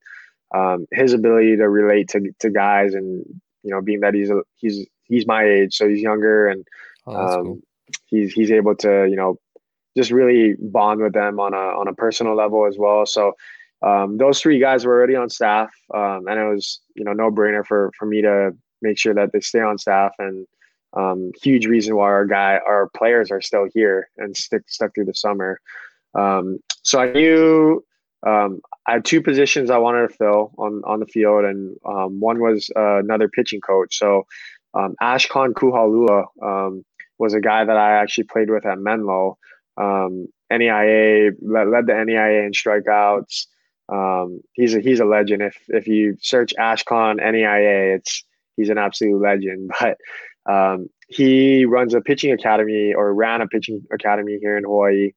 um, 0.54 0.86
his 0.92 1.14
ability 1.14 1.58
to 1.58 1.70
relate 1.70 2.10
to 2.10 2.32
to 2.40 2.50
guys, 2.50 2.94
and 2.94 3.26
you 3.64 3.72
know, 3.72 3.82
being 3.82 4.02
that 4.02 4.14
he's 4.14 4.30
a, 4.30 4.42
he's 4.56 4.86
he's 5.04 5.28
my 5.28 5.44
age, 5.44 5.76
so 5.76 5.88
he's 5.88 6.02
younger, 6.02 6.48
and 6.48 6.66
oh, 7.08 7.16
um, 7.16 7.44
cool. 7.44 7.60
he's 8.08 8.34
he's 8.34 8.52
able 8.52 8.76
to 8.78 9.08
you 9.10 9.16
know 9.16 9.40
just 9.96 10.12
really 10.12 10.56
bond 10.60 11.02
with 11.02 11.14
them 11.14 11.40
on 11.40 11.54
a 11.54 11.58
on 11.58 11.88
a 11.88 11.94
personal 11.94 12.36
level 12.36 12.66
as 12.66 12.78
well. 12.78 13.06
So. 13.06 13.34
Um, 13.86 14.16
those 14.16 14.40
three 14.40 14.60
guys 14.60 14.86
were 14.86 14.94
already 14.94 15.18
on 15.18 15.30
staff, 15.30 15.70
um, 15.94 16.26
and 16.30 16.40
it 16.40 16.46
was 16.46 16.80
you 16.96 17.04
know 17.04 17.12
no 17.12 17.30
brainer 17.30 17.66
for 17.66 17.92
for 18.00 18.06
me 18.06 18.22
to 18.22 18.56
make 18.82 18.98
sure 18.98 19.14
that 19.14 19.34
they 19.34 19.42
stay 19.42 19.60
on 19.60 19.78
staff 19.78 20.14
and 20.20 20.48
um, 20.96 21.32
huge 21.42 21.66
reason 21.66 21.96
why 21.96 22.06
our 22.06 22.26
guy, 22.26 22.60
our 22.66 22.90
players 22.96 23.32
are 23.32 23.42
still 23.42 23.68
here 23.74 24.10
and 24.18 24.36
stick 24.38 24.64
stuck 24.68 24.94
through 24.94 25.06
the 25.06 25.14
summer. 25.14 25.60
Um, 26.14 26.60
so 26.84 27.00
I 27.00 27.12
knew 27.12 27.84
um, 28.26 28.62
I 28.88 28.94
had 28.94 29.06
two 29.06 29.22
positions 29.22 29.70
I 29.70 29.80
wanted 29.80 30.10
to 30.10 30.16
fill 30.16 30.54
on 30.58 30.82
on 30.86 31.00
the 31.00 31.08
field, 31.08 31.46
and 31.46 31.76
um, 31.86 32.20
one 32.20 32.40
was 32.40 32.70
uh, 32.76 33.00
another 33.00 33.28
pitching 33.28 33.62
coach. 33.62 33.98
So 33.98 34.26
um, 34.74 34.96
Ashkan 35.02 35.54
Kuhalua 35.54 36.26
um, 36.42 36.86
was 37.18 37.34
a 37.34 37.42
guy 37.42 37.66
that 37.66 37.78
I 37.78 37.94
actually 37.94 38.26
played 38.26 38.50
with 38.50 38.66
at 38.66 38.78
Menlo. 38.78 39.38
NAIA 39.80 41.32
led, 41.42 41.68
led, 41.68 41.88
the 41.88 41.94
NAIA 41.94 42.46
in 42.46 42.52
strikeouts. 42.52 43.48
um, 43.90 44.42
he's 44.54 44.76
a 44.76 44.80
he's 44.80 45.00
a 45.00 45.06
legend. 45.06 45.42
If 45.42 45.58
if 45.68 45.88
you 45.88 46.18
search 46.22 46.54
Ashcon 46.60 47.20
NAIA, 47.20 47.96
it's 47.96 48.24
he's 48.56 48.70
an 48.70 48.78
absolute 48.78 49.22
legend. 49.22 49.72
But 49.80 49.98
um, 50.46 50.90
he 51.08 51.66
runs 51.66 51.94
a 51.94 52.02
pitching 52.02 52.32
academy 52.34 52.94
or 52.94 53.14
ran 53.14 53.42
a 53.42 53.48
pitching 53.48 53.82
academy 53.94 54.38
here 54.42 54.58
in 54.58 54.66
Hawaii, 54.66 55.14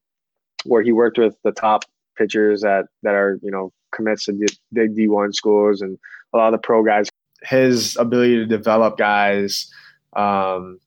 where 0.64 0.82
he 0.82 0.92
worked 0.92 1.18
with 1.18 1.36
the 1.42 1.52
top 1.52 1.84
pitchers 2.16 2.62
that 2.62 2.86
that 3.02 3.14
are 3.14 3.38
you 3.42 3.50
know 3.50 3.72
commits 3.92 4.26
to 4.26 4.46
big 4.72 4.94
D 4.94 5.08
one 5.08 5.32
schools 5.32 5.80
and 5.80 5.98
a 6.32 6.36
lot 6.36 6.46
of 6.46 6.52
the 6.52 6.64
pro 6.64 6.84
guys. 6.84 7.08
His 7.42 7.96
ability 7.96 8.36
to 8.36 8.46
develop 8.46 8.98
guys 8.98 9.70
um, 10.14 10.80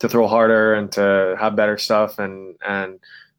to 0.00 0.08
throw 0.08 0.26
harder 0.26 0.74
and 0.74 0.90
to 0.92 1.36
have 1.38 1.56
better 1.56 1.78
stuff 1.78 2.18
and 2.18 2.56
and 2.66 2.98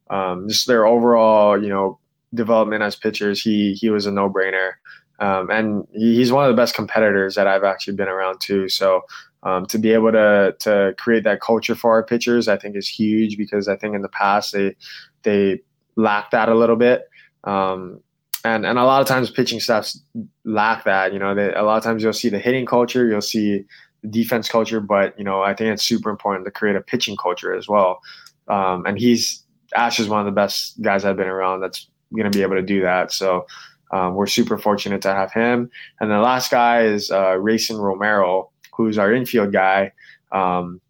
um, 0.09 0.47
just 0.47 0.68
their 0.68 0.86
overall 0.86 1.62
you 1.62 1.70
know 1.70 1.99
development 2.34 2.84
as 2.84 2.95
pitchers, 2.95 3.41
he 3.41 3.74
he 3.74 3.89
was 3.89 4.05
a 4.05 4.12
no 4.12 4.30
brainer. 4.30 4.72
Um, 5.20 5.51
and 5.51 5.88
he's 5.91 6.32
one 6.32 6.45
of 6.45 6.49
the 6.49 6.59
best 6.59 6.74
competitors 6.74 7.36
that 7.36 7.45
I've 7.45 7.64
actually 7.64 7.95
been 7.95 8.07
around 8.07 8.41
too. 8.41 8.68
So 8.70 9.01
um, 9.43 9.66
to 9.68 9.78
be 9.78 9.91
able 9.91 10.12
to 10.12 10.55
to 10.59 10.95
create 10.97 11.24
that 11.26 11.41
culture 11.41 11.76
for 11.76 11.91
our 11.91 12.03
pitchers, 12.03 12.47
I 12.47 12.57
think 12.57 12.76
is 12.76 12.88
huge 12.88 13.38
because 13.38 13.68
I 13.68 13.76
think 13.76 13.95
in 13.95 14.01
the 14.01 14.09
past 14.09 14.53
they 14.53 14.76
they 15.24 15.62
lacked 15.95 16.32
that 16.32 16.49
a 16.49 16.55
little 16.55 16.76
bit. 16.76 17.07
Um, 17.43 18.01
and 18.43 18.66
and 18.66 18.80
a 18.80 18.84
lot 18.84 19.01
of 19.01 19.07
times 19.07 19.30
pitching 19.30 19.59
staffs 19.59 20.01
lack 20.43 20.86
that. 20.86 21.14
You 21.14 21.20
know, 21.20 21.36
they, 21.36 21.53
a 21.53 21.64
lot 21.64 21.78
of 21.78 21.84
times 21.84 22.01
you'll 22.01 22.14
see 22.14 22.30
the 22.30 22.39
hitting 22.39 22.66
culture, 22.66 23.07
you'll 23.07 23.22
see 23.22 23.66
defense 24.10 24.49
culture, 24.49 24.80
but 24.80 25.18
you 25.18 25.24
know, 25.24 25.41
I 25.41 25.54
think 25.54 25.74
it's 25.74 25.84
super 25.84 26.10
important 26.10 26.45
to 26.45 26.52
create 26.52 26.76
a 26.76 26.82
pitching 26.82 27.18
culture 27.18 27.54
as 27.54 27.68
well. 27.68 28.02
Um, 28.47 28.86
and 28.86 28.97
he's 28.97 29.43
Ash 29.76 29.99
is 29.99 30.08
one 30.08 30.20
of 30.20 30.26
the 30.26 30.32
best 30.32 30.82
guys 30.82 31.06
I've 31.06 31.18
been 31.18 31.28
around 31.28 31.62
that's 31.62 31.88
going 32.14 32.30
to 32.30 32.38
be 32.38 32.43
able 32.43 32.56
to 32.56 32.62
do 32.62 32.82
that. 32.82 33.12
So 33.12 33.45
um, 33.91 34.16
we're 34.16 34.28
super 34.28 34.58
fortunate 34.58 35.02
to 35.04 35.14
have 35.14 35.32
him. 35.32 35.70
And 35.99 36.12
the 36.12 36.20
last 36.20 36.52
guy 36.52 36.84
is 36.84 37.12
uh, 37.12 37.38
Rayson 37.38 37.78
Romero, 37.78 38.52
who's 38.76 38.97
our 38.97 39.14
infield 39.14 39.54
guy. 39.54 39.93
Um, 40.32 40.82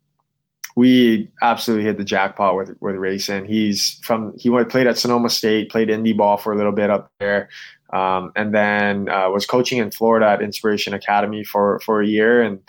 we 0.75 1.29
absolutely 1.41 1.85
hit 1.85 1.97
the 1.97 2.05
jackpot 2.05 2.55
with 2.55 2.75
with 2.79 2.95
Rayson. 2.95 3.45
He's 3.45 3.99
from 4.03 4.33
he 4.37 4.49
went 4.49 4.69
played 4.69 4.87
at 4.87 4.97
Sonoma 4.97 5.29
State, 5.29 5.69
played 5.69 5.89
indie 5.89 6.15
ball 6.15 6.37
for 6.37 6.53
a 6.53 6.57
little 6.57 6.71
bit 6.71 6.89
up 6.89 7.11
there, 7.19 7.49
um, 7.91 8.31
and 8.37 8.53
then 8.53 9.09
uh, 9.09 9.29
was 9.29 9.45
coaching 9.45 9.79
in 9.79 9.91
Florida 9.91 10.27
at 10.27 10.41
Inspiration 10.41 10.93
Academy 10.93 11.43
for 11.43 11.81
for 11.81 12.01
a 12.01 12.07
year, 12.07 12.41
and 12.41 12.59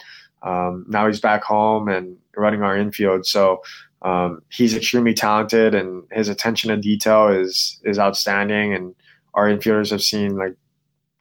um, 0.42 0.84
now 0.88 1.06
he's 1.06 1.20
back 1.20 1.42
home 1.42 1.88
and 1.88 2.16
running 2.36 2.62
our 2.62 2.76
infield. 2.76 3.26
So 3.26 3.62
um, 4.02 4.42
he's 4.50 4.74
extremely 4.74 5.14
talented, 5.14 5.74
and 5.74 6.04
his 6.10 6.28
attention 6.28 6.70
to 6.70 6.76
detail 6.76 7.28
is 7.28 7.80
is 7.84 7.98
outstanding. 7.98 8.74
And 8.74 8.94
our 9.34 9.46
infielders 9.46 9.90
have 9.90 10.02
seen 10.02 10.36
like 10.36 10.56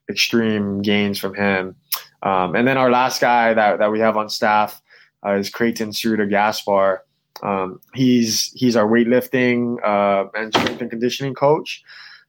extreme 0.09 0.81
gains 0.81 1.19
from 1.19 1.35
him. 1.35 1.75
Um, 2.23 2.55
and 2.55 2.67
then 2.67 2.77
our 2.77 2.91
last 2.91 3.19
guy 3.19 3.53
that, 3.53 3.79
that 3.79 3.91
we 3.91 3.99
have 3.99 4.17
on 4.17 4.29
staff 4.29 4.81
uh, 5.25 5.33
is 5.33 5.49
Creighton 5.49 5.89
Ceruta 5.89 6.29
Gaspar. 6.29 7.03
Um, 7.41 7.79
he's 7.93 8.51
he's 8.53 8.75
our 8.75 8.85
weightlifting 8.87 9.77
uh, 9.83 10.29
and 10.35 10.53
strength 10.53 10.81
and 10.81 10.89
conditioning 10.89 11.33
coach. 11.33 11.81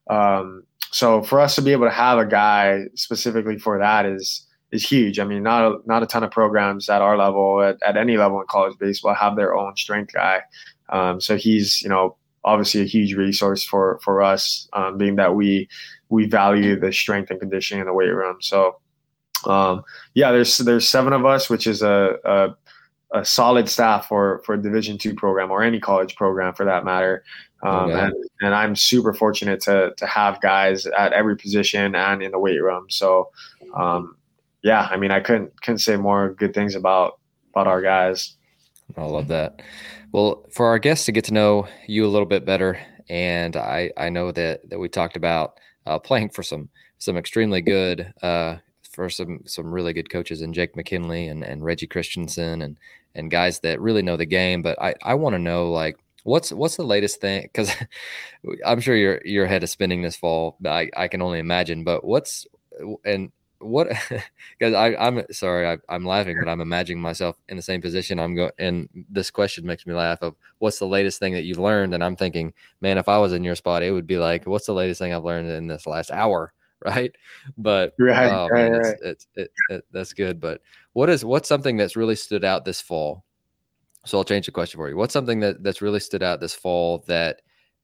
Um, 0.09 0.65
so 0.91 1.23
for 1.23 1.41
us 1.41 1.55
to 1.57 1.63
be 1.63 1.73
able 1.73 1.87
to 1.87 1.93
have 1.93 2.19
a 2.19 2.27
guy 2.27 2.85
specifically 2.95 3.59
for 3.59 3.79
that 3.79 4.07
is 4.07 4.47
is 4.73 4.85
huge. 4.85 5.19
I 5.19 5.25
mean, 5.25 5.43
not 5.43 5.65
a, 5.65 5.79
not 5.87 6.03
a 6.03 6.07
ton 6.07 6.25
of 6.25 6.31
programs 6.31 6.89
at 6.89 7.03
our 7.03 7.17
level, 7.17 7.63
at, 7.63 7.77
at 7.87 7.97
any 7.97 8.17
level 8.17 8.41
in 8.41 8.47
college 8.49 8.77
baseball, 8.79 9.15
have 9.15 9.37
their 9.37 9.55
own 9.55 9.77
strength 9.77 10.13
guy. 10.13 10.41
Um, 10.89 11.21
so 11.21 11.37
he's, 11.37 11.83
you 11.83 11.89
know, 11.89 12.17
obviously 12.45 12.81
a 12.81 12.85
huge 12.87 13.15
resource 13.15 13.63
for 13.63 14.01
for 14.03 14.23
us, 14.23 14.69
um, 14.73 14.99
being 14.99 15.17
that 15.17 15.35
we 15.35 15.69
we 16.09 16.27
value 16.27 16.79
the 16.79 16.93
strength 16.93 17.31
and 17.31 17.39
conditioning 17.39 17.81
in 17.81 17.87
the 17.87 17.93
weight 17.93 18.15
room. 18.15 18.39
So, 18.41 18.81
um, 19.47 19.85
yeah, 20.15 20.33
there's 20.33 20.59
there's 20.59 20.89
seven 20.89 21.13
of 21.13 21.25
us, 21.25 21.49
which 21.49 21.67
is 21.67 21.83
a, 21.83 22.17
a 22.25 22.57
a 23.15 23.25
solid 23.25 23.69
staff 23.69 24.09
for 24.09 24.43
for 24.45 24.55
a 24.55 24.63
Division 24.63 24.99
two 24.99 25.15
program 25.15 25.51
or 25.51 25.63
any 25.63 25.79
college 25.79 26.17
program 26.17 26.55
for 26.55 26.65
that 26.65 26.85
matter. 26.85 27.23
Um, 27.63 27.91
okay. 27.91 28.01
and, 28.01 28.15
and 28.41 28.55
I'm 28.55 28.75
super 28.75 29.15
fortunate 29.15 29.61
to 29.63 29.93
to 29.97 30.07
have 30.07 30.41
guys 30.41 30.87
at 30.87 31.13
every 31.13 31.37
position 31.37 31.95
and 31.95 32.23
in 32.23 32.33
the 32.33 32.39
weight 32.39 32.61
room. 32.61 32.87
So 32.89 33.31
um, 33.75 34.17
yeah, 34.63 34.89
I 34.91 34.97
mean, 34.97 35.11
I 35.11 35.21
couldn't 35.21 35.61
couldn't 35.63 35.79
say 35.79 35.97
more 35.97 36.35
good 36.35 36.55
things 36.55 36.75
about 36.75 37.19
about 37.53 37.67
our 37.67 37.83
guys. 37.83 38.37
I 38.97 39.05
love 39.05 39.29
that. 39.29 39.63
Well, 40.13 40.45
for 40.51 40.67
our 40.67 40.79
guests 40.79 41.07
to 41.07 41.13
get 41.13 41.25
to 41.25 41.35
know 41.35 41.67
you 41.87 42.05
a 42.05 42.09
little 42.09 42.27
bit 42.27 42.45
better, 42.45 42.79
and 43.09 43.57
I 43.57 43.91
I 43.97 44.09
know 44.09 44.33
that 44.33 44.69
that 44.71 44.79
we 44.79 44.89
talked 44.89 45.17
about 45.17 45.59
uh, 45.87 45.99
playing 45.99 46.31
for 46.31 46.43
some 46.43 46.69
some 46.99 47.17
extremely 47.17 47.61
good 47.61 48.13
uh, 48.23 48.57
for 48.93 49.09
some 49.09 49.41
some 49.47 49.73
really 49.73 49.93
good 49.93 50.11
coaches 50.11 50.43
and 50.43 50.55
Jake 50.55 50.77
McKinley 50.77 51.29
and, 51.29 51.43
and 51.43 51.65
Reggie 51.65 51.87
Christiansen 51.87 52.63
and 52.63 52.77
and 53.15 53.31
guys 53.31 53.61
that 53.61 53.81
really 53.81 54.03
know 54.03 54.17
the 54.17 54.27
game. 54.27 54.63
But 54.63 54.81
I 54.81 54.95
I 55.03 55.15
want 55.15 55.35
to 55.35 55.39
know 55.39 55.71
like 55.71 55.97
what's 56.25 56.53
what's 56.53 56.77
the 56.77 56.85
latest 56.85 57.21
thing 57.21 57.43
because 57.43 57.75
I'm 58.67 58.81
sure 58.81 58.97
your 58.97 59.21
your 59.25 59.47
head 59.47 59.65
is 59.65 59.71
spinning 59.71 60.03
this 60.03 60.17
fall. 60.17 60.57
I 60.65 60.91
I 60.97 61.09
can 61.09 61.23
only 61.23 61.39
imagine. 61.39 61.85
But 61.85 62.05
what's 62.05 62.47
and 63.05 63.33
what 63.63 63.89
guys 64.61 64.75
I, 64.75 64.95
i'm 64.97 65.23
sorry 65.31 65.67
I, 65.67 65.95
am 65.95 66.05
laughing 66.05 66.37
but 66.39 66.49
i'm 66.49 66.61
imagining 66.61 67.01
myself 67.01 67.37
in 67.49 67.57
the 67.57 67.63
same 67.63 67.81
position 67.81 68.19
i'm 68.19 68.35
going 68.35 68.51
and 68.59 68.89
this 69.11 69.31
question 69.31 69.67
makes 69.67 69.87
me 69.87 69.95
laugh 69.95 70.19
of 70.23 70.35
what's 70.59 70.79
the 70.79 70.87
latest 70.87 71.19
thing 71.19 71.33
that 71.35 71.45
you've 71.45 71.59
learned? 71.59 71.95
And 71.95 72.03
i'm 72.03 72.17
thinking 72.17 72.53
man 72.81 72.99
if 72.99 73.09
i 73.09 73.19
was 73.19 73.33
in 73.33 73.45
your 73.45 73.55
spot 73.55 73.83
it 73.83 73.93
would 73.93 74.07
be 74.07 74.19
like 74.19 74.47
what's 74.47 74.67
the 74.67 74.75
latest 74.75 75.01
thing 75.01 75.13
i've 75.13 75.25
learned 75.25 75.51
in 75.51 75.67
this 75.67 75.87
last 75.87 76.11
hour? 76.11 76.53
Right? 76.85 77.13
But 77.57 77.95
right, 77.97 78.33
oh, 78.33 78.49
right, 78.49 78.73
man, 78.73 78.81
right. 78.81 78.97
It's, 79.03 79.03
it's, 79.05 79.27
it, 79.37 79.51
it, 79.69 79.85
that's 79.93 80.13
good 80.13 80.41
but 80.41 80.63
what 80.95 81.09
is 81.11 81.25
what's 81.25 81.49
something 81.49 81.77
that's 81.77 81.95
really 81.95 82.17
stood 82.17 82.45
out 82.45 82.65
this 82.65 82.81
fall? 82.81 83.25
So 84.05 84.19
i'll 84.19 84.25
change 84.25 84.47
the 84.47 84.53
question 84.53 84.79
for 84.79 84.89
you. 84.89 84.97
What's 84.97 85.13
something 85.13 85.39
that 85.41 85.63
that's 85.63 85.81
really 85.81 86.01
stood 86.01 86.25
out 86.25 86.41
this 86.41 86.57
fall 86.57 87.05
that 87.07 87.43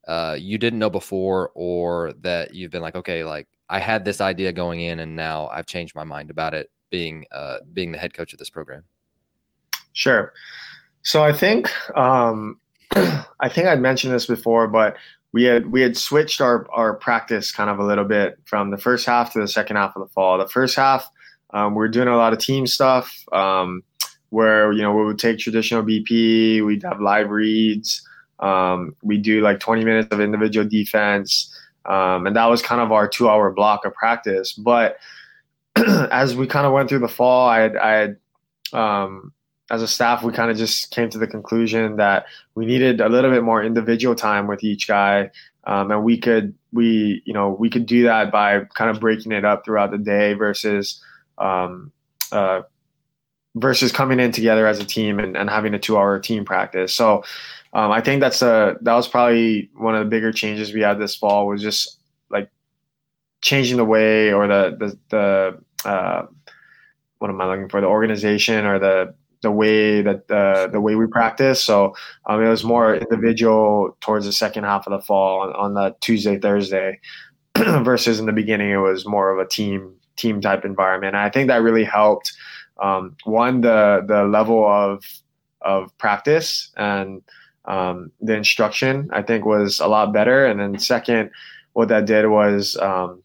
uh, 0.08 0.36
you 0.36 0.58
didn't 0.58 0.80
know 0.80 0.90
before 0.90 1.52
or 1.54 2.12
that 2.22 2.54
you've 2.54 2.72
been 2.72 2.82
like 2.82 2.96
okay 2.96 3.22
like 3.22 3.46
I 3.68 3.80
had 3.80 4.04
this 4.04 4.20
idea 4.20 4.52
going 4.52 4.80
in, 4.80 4.98
and 5.00 5.14
now 5.16 5.48
I've 5.48 5.66
changed 5.66 5.94
my 5.94 6.04
mind 6.04 6.30
about 6.30 6.54
it 6.54 6.70
being 6.90 7.26
uh, 7.32 7.58
being 7.72 7.92
the 7.92 7.98
head 7.98 8.14
coach 8.14 8.32
of 8.32 8.38
this 8.38 8.50
program. 8.50 8.84
Sure. 9.92 10.32
So 11.02 11.22
I 11.22 11.32
think 11.32 11.70
um, 11.96 12.60
I 12.94 13.48
think 13.48 13.66
I'd 13.66 13.80
mentioned 13.80 14.12
this 14.12 14.26
before, 14.26 14.68
but 14.68 14.96
we 15.32 15.44
had 15.44 15.70
we 15.70 15.82
had 15.82 15.96
switched 15.96 16.40
our 16.40 16.66
our 16.72 16.94
practice 16.94 17.52
kind 17.52 17.70
of 17.70 17.78
a 17.78 17.84
little 17.84 18.04
bit 18.04 18.38
from 18.44 18.70
the 18.70 18.78
first 18.78 19.06
half 19.06 19.32
to 19.32 19.40
the 19.40 19.48
second 19.48 19.76
half 19.76 19.94
of 19.96 20.06
the 20.06 20.12
fall. 20.12 20.38
The 20.38 20.48
first 20.48 20.76
half, 20.76 21.08
um, 21.50 21.74
we 21.74 21.84
are 21.84 21.88
doing 21.88 22.08
a 22.08 22.16
lot 22.16 22.32
of 22.32 22.38
team 22.38 22.66
stuff 22.66 23.24
um, 23.32 23.82
where 24.30 24.72
you 24.72 24.82
know 24.82 24.94
we 24.94 25.04
would 25.04 25.18
take 25.18 25.38
traditional 25.38 25.82
BP, 25.82 26.64
we'd 26.64 26.82
have 26.82 27.00
live 27.00 27.30
reads, 27.30 28.02
um, 28.40 28.94
we 29.02 29.18
do 29.18 29.40
like 29.40 29.60
20 29.60 29.84
minutes 29.84 30.08
of 30.10 30.20
individual 30.20 30.66
defense. 30.66 31.54
Um, 31.88 32.26
and 32.26 32.36
that 32.36 32.46
was 32.46 32.62
kind 32.62 32.80
of 32.80 32.92
our 32.92 33.08
two 33.08 33.28
hour 33.28 33.50
block 33.50 33.84
of 33.84 33.94
practice. 33.94 34.52
But 34.52 34.98
as 35.76 36.36
we 36.36 36.46
kind 36.46 36.66
of 36.66 36.72
went 36.72 36.88
through 36.88 36.98
the 37.00 37.08
fall, 37.08 37.48
I 37.48 37.60
had, 37.60 37.76
I 37.76 37.90
had 37.92 38.16
um, 38.72 39.32
as 39.70 39.82
a 39.82 39.88
staff, 39.88 40.22
we 40.22 40.32
kind 40.32 40.50
of 40.50 40.56
just 40.56 40.90
came 40.90 41.10
to 41.10 41.18
the 41.18 41.26
conclusion 41.26 41.96
that 41.96 42.26
we 42.54 42.66
needed 42.66 43.00
a 43.00 43.08
little 43.08 43.30
bit 43.30 43.42
more 43.42 43.62
individual 43.62 44.14
time 44.14 44.46
with 44.46 44.62
each 44.62 44.86
guy. 44.86 45.30
Um, 45.64 45.90
and 45.90 46.04
we 46.04 46.18
could, 46.18 46.54
we, 46.72 47.22
you 47.24 47.32
know, 47.32 47.50
we 47.50 47.68
could 47.68 47.86
do 47.86 48.04
that 48.04 48.30
by 48.30 48.60
kind 48.74 48.90
of 48.90 49.00
breaking 49.00 49.32
it 49.32 49.44
up 49.44 49.64
throughout 49.64 49.90
the 49.90 49.98
day 49.98 50.34
versus, 50.34 51.02
um, 51.38 51.92
uh, 52.32 52.62
versus 53.54 53.92
coming 53.92 54.20
in 54.20 54.32
together 54.32 54.66
as 54.66 54.78
a 54.78 54.84
team 54.84 55.18
and, 55.18 55.36
and 55.36 55.50
having 55.50 55.74
a 55.74 55.78
two 55.78 55.96
hour 55.96 56.18
team 56.18 56.44
practice. 56.44 56.94
So, 56.94 57.24
um, 57.72 57.90
I 57.90 58.00
think 58.00 58.20
that's 58.20 58.42
a 58.42 58.76
that 58.82 58.94
was 58.94 59.08
probably 59.08 59.70
one 59.74 59.94
of 59.94 60.04
the 60.04 60.10
bigger 60.10 60.32
changes 60.32 60.72
we 60.72 60.80
had 60.80 60.98
this 60.98 61.14
fall 61.14 61.46
was 61.46 61.62
just 61.62 61.98
like 62.30 62.50
changing 63.42 63.76
the 63.76 63.84
way 63.84 64.32
or 64.32 64.46
the 64.46 64.76
the 64.78 64.98
the 65.82 65.88
uh, 65.88 66.26
what 67.18 67.30
am 67.30 67.40
I 67.40 67.46
looking 67.46 67.68
for 67.68 67.80
the 67.80 67.86
organization 67.86 68.64
or 68.64 68.78
the 68.78 69.14
the 69.42 69.50
way 69.50 70.02
that 70.02 70.30
uh, 70.30 70.66
the 70.68 70.80
way 70.80 70.94
we 70.94 71.06
practice. 71.06 71.62
So 71.62 71.94
um, 72.26 72.42
it 72.42 72.48
was 72.48 72.64
more 72.64 72.96
individual 72.96 73.96
towards 74.00 74.24
the 74.24 74.32
second 74.32 74.64
half 74.64 74.86
of 74.86 74.92
the 74.92 75.00
fall 75.00 75.40
on, 75.40 75.52
on 75.54 75.74
the 75.74 75.94
Tuesday 76.00 76.38
Thursday 76.38 77.00
versus 77.56 78.18
in 78.18 78.26
the 78.26 78.32
beginning 78.32 78.70
it 78.70 78.76
was 78.76 79.06
more 79.06 79.30
of 79.30 79.38
a 79.38 79.48
team 79.48 79.94
team 80.16 80.40
type 80.40 80.64
environment. 80.64 81.14
And 81.14 81.22
I 81.22 81.30
think 81.30 81.48
that 81.48 81.62
really 81.62 81.84
helped. 81.84 82.32
Um, 82.80 83.16
one 83.24 83.60
the 83.60 84.04
the 84.06 84.24
level 84.24 84.66
of 84.66 85.04
of 85.62 85.96
practice 85.98 86.70
and 86.76 87.22
um, 87.68 88.10
the 88.20 88.34
instruction 88.34 89.08
I 89.12 89.22
think 89.22 89.44
was 89.44 89.78
a 89.78 89.86
lot 89.86 90.12
better. 90.12 90.46
And 90.46 90.58
then 90.58 90.78
second, 90.78 91.30
what 91.74 91.88
that 91.88 92.06
did 92.06 92.26
was 92.26 92.76
um, 92.78 93.22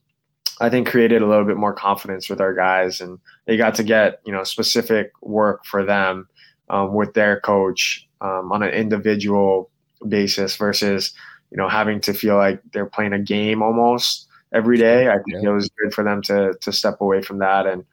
I 0.62 0.70
think 0.70 0.88
created 0.88 1.22
a 1.22 1.28
little 1.28 1.46
bit 1.46 1.58
more 1.58 1.74
confidence 1.74 2.30
with 2.30 2.40
our 2.40 2.54
guys, 2.54 3.02
and 3.02 3.18
they 3.46 3.58
got 3.58 3.74
to 3.76 3.84
get 3.84 4.20
you 4.26 4.32
know 4.32 4.44
specific 4.44 5.12
work 5.22 5.66
for 5.66 5.84
them 5.84 6.28
um, 6.70 6.94
with 6.94 7.14
their 7.14 7.40
coach 7.40 8.08
um, 8.22 8.52
on 8.52 8.62
an 8.62 8.70
individual 8.70 9.72
basis 10.08 10.56
versus 10.58 11.14
you 11.50 11.58
know 11.58 11.70
having 11.70 12.02
to 12.02 12.14
feel 12.14 12.36
like 12.36 12.62
they're 12.74 12.86
playing 12.86 13.14
a 13.14 13.20
game 13.20 13.64
almost 13.64 14.28
every 14.54 14.78
day. 14.78 15.08
I 15.08 15.16
think 15.16 15.42
yeah. 15.42 15.50
it 15.50 15.54
was 15.54 15.70
good 15.82 15.94
for 15.94 16.04
them 16.04 16.22
to 16.24 16.54
to 16.62 16.72
step 16.72 17.00
away 17.00 17.22
from 17.22 17.40
that 17.40 17.66
and 17.66 17.86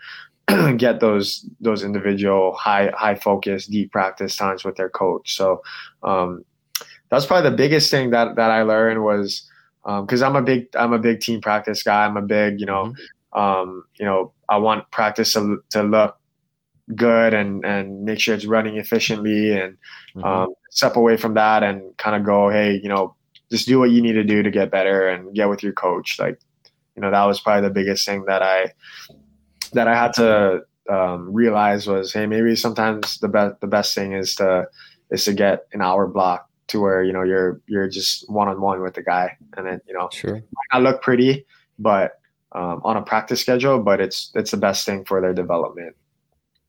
get 0.77 1.01
those 1.01 1.47
those 1.61 1.83
individual 1.83 2.53
high 2.55 2.91
high 2.97 3.15
focus 3.15 3.67
deep 3.67 3.93
practice 3.93 4.37
times 4.37 4.65
with 4.65 4.77
their 4.77 4.91
coach. 4.91 5.37
So 5.37 5.63
um, 6.03 6.45
that's 7.11 7.27
probably 7.27 7.51
the 7.51 7.57
biggest 7.57 7.91
thing 7.91 8.11
that 8.11 8.37
that 8.37 8.51
I 8.51 8.63
learned 8.63 9.03
was 9.03 9.49
because 9.85 10.23
um, 10.23 10.37
I'm 10.37 10.43
a 10.43 10.45
big 10.45 10.67
I'm 10.75 10.93
a 10.93 10.99
big 10.99 11.21
team 11.21 11.41
practice 11.41 11.83
guy. 11.83 12.05
I'm 12.05 12.17
a 12.17 12.23
big 12.23 12.61
you 12.61 12.67
know 12.67 12.93
mm-hmm. 13.35 13.39
um, 13.39 13.85
you 13.99 14.05
know 14.05 14.33
I 14.49 14.59
want 14.59 14.91
practice 14.91 15.33
to, 15.35 15.63
to 15.71 15.83
look 15.83 16.17
good 16.95 17.35
and 17.35 17.65
and 17.65 18.05
make 18.05 18.21
sure 18.21 18.35
it's 18.35 18.47
running 18.47 18.77
efficiently 18.77 19.53
and 19.59 19.77
mm-hmm. 20.15 20.25
um, 20.25 20.49
step 20.71 20.97
away 20.97 21.17
from 21.17 21.35
that 21.35 21.63
and 21.63 21.97
kind 21.99 22.17
of 22.17 22.25
go 22.25 22.49
hey 22.49 22.81
you 22.83 22.89
know 22.89 23.15
just 23.51 23.67
do 23.67 23.79
what 23.79 23.91
you 23.91 24.01
need 24.01 24.13
to 24.13 24.25
do 24.25 24.43
to 24.43 24.51
get 24.51 24.71
better 24.71 25.09
and 25.09 25.35
get 25.35 25.49
with 25.49 25.63
your 25.63 25.73
coach 25.73 26.19
like 26.19 26.39
you 26.97 27.03
know 27.03 27.11
that 27.11 27.25
was 27.25 27.41
probably 27.41 27.67
the 27.67 27.75
biggest 27.75 28.05
thing 28.07 28.25
that 28.27 28.43
I 28.43 28.73
that 29.73 29.89
I 29.89 29.95
had 29.95 30.13
to 30.15 30.63
um, 30.89 31.33
realize 31.33 31.87
was 31.87 32.13
hey 32.13 32.27
maybe 32.27 32.57
sometimes 32.57 33.19
the 33.19 33.29
best 33.29 33.61
the 33.61 33.67
best 33.67 33.95
thing 33.95 34.13
is 34.13 34.35
to 34.37 34.67
is 35.11 35.25
to 35.25 35.33
get 35.33 35.67
an 35.73 35.83
hour 35.83 36.07
block 36.07 36.49
to 36.69 36.81
where 36.81 37.03
you 37.03 37.13
know 37.13 37.23
you're 37.23 37.61
you're 37.67 37.89
just 37.89 38.29
one 38.31 38.49
on 38.49 38.61
one 38.61 38.81
with 38.81 38.95
the 38.95 39.03
guy 39.03 39.37
and 39.57 39.67
then 39.67 39.81
you 39.87 39.95
know 39.95 40.09
sure 40.13 40.43
not 40.73 40.83
look 40.83 41.03
pretty 41.03 41.47
but 41.79 42.21
um, 42.53 42.81
on 42.85 42.97
a 42.97 43.03
practice 43.03 43.41
schedule 43.41 43.81
but 43.81 44.01
it's 44.01 44.33
it's 44.35 44.51
the 44.51 44.57
best 44.57 44.85
thing 44.85 45.05
for 45.05 45.21
their 45.21 45.35
development 45.35 45.95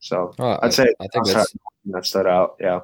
so 0.02 0.34
oh, 0.40 0.60
I'd 0.62 0.74
say 0.74 0.84
I, 1.00 1.06
I 1.06 1.08
think 1.08 1.28
that's, 1.28 1.56
that 1.86 2.06
stood 2.06 2.28
out. 2.28 2.56
Yeah. 2.60 2.82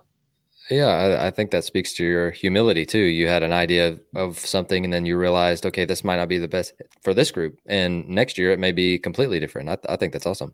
Yeah, 0.70 0.88
I, 0.88 1.28
I, 1.28 1.32
think 1.32 1.52
that 1.52 1.64
speaks 1.64 1.94
to 1.94 2.04
your 2.04 2.32
humility 2.32 2.86
too. 2.86 3.00
You 3.00 3.28
had 3.28 3.42
an 3.42 3.54
idea 3.54 3.98
of 4.16 4.38
something, 4.40 4.84
and 4.84 4.92
then 4.92 5.06
you 5.06 5.18
realized, 5.18 5.66
okay, 5.66 5.86
this 5.86 6.04
might 6.04 6.18
not 6.18 6.28
be 6.28 6.38
the 6.38 6.48
best 6.48 6.74
for 7.02 7.14
this 7.14 7.32
group, 7.32 7.58
and 7.66 8.08
next 8.08 8.38
year 8.38 8.52
it 8.52 8.60
may 8.60 8.74
be 8.74 9.00
completely 9.00 9.40
different. 9.40 9.70
I, 9.70 9.78
I 9.88 9.96
think 9.96 10.14
that's 10.14 10.26
awesome. 10.26 10.54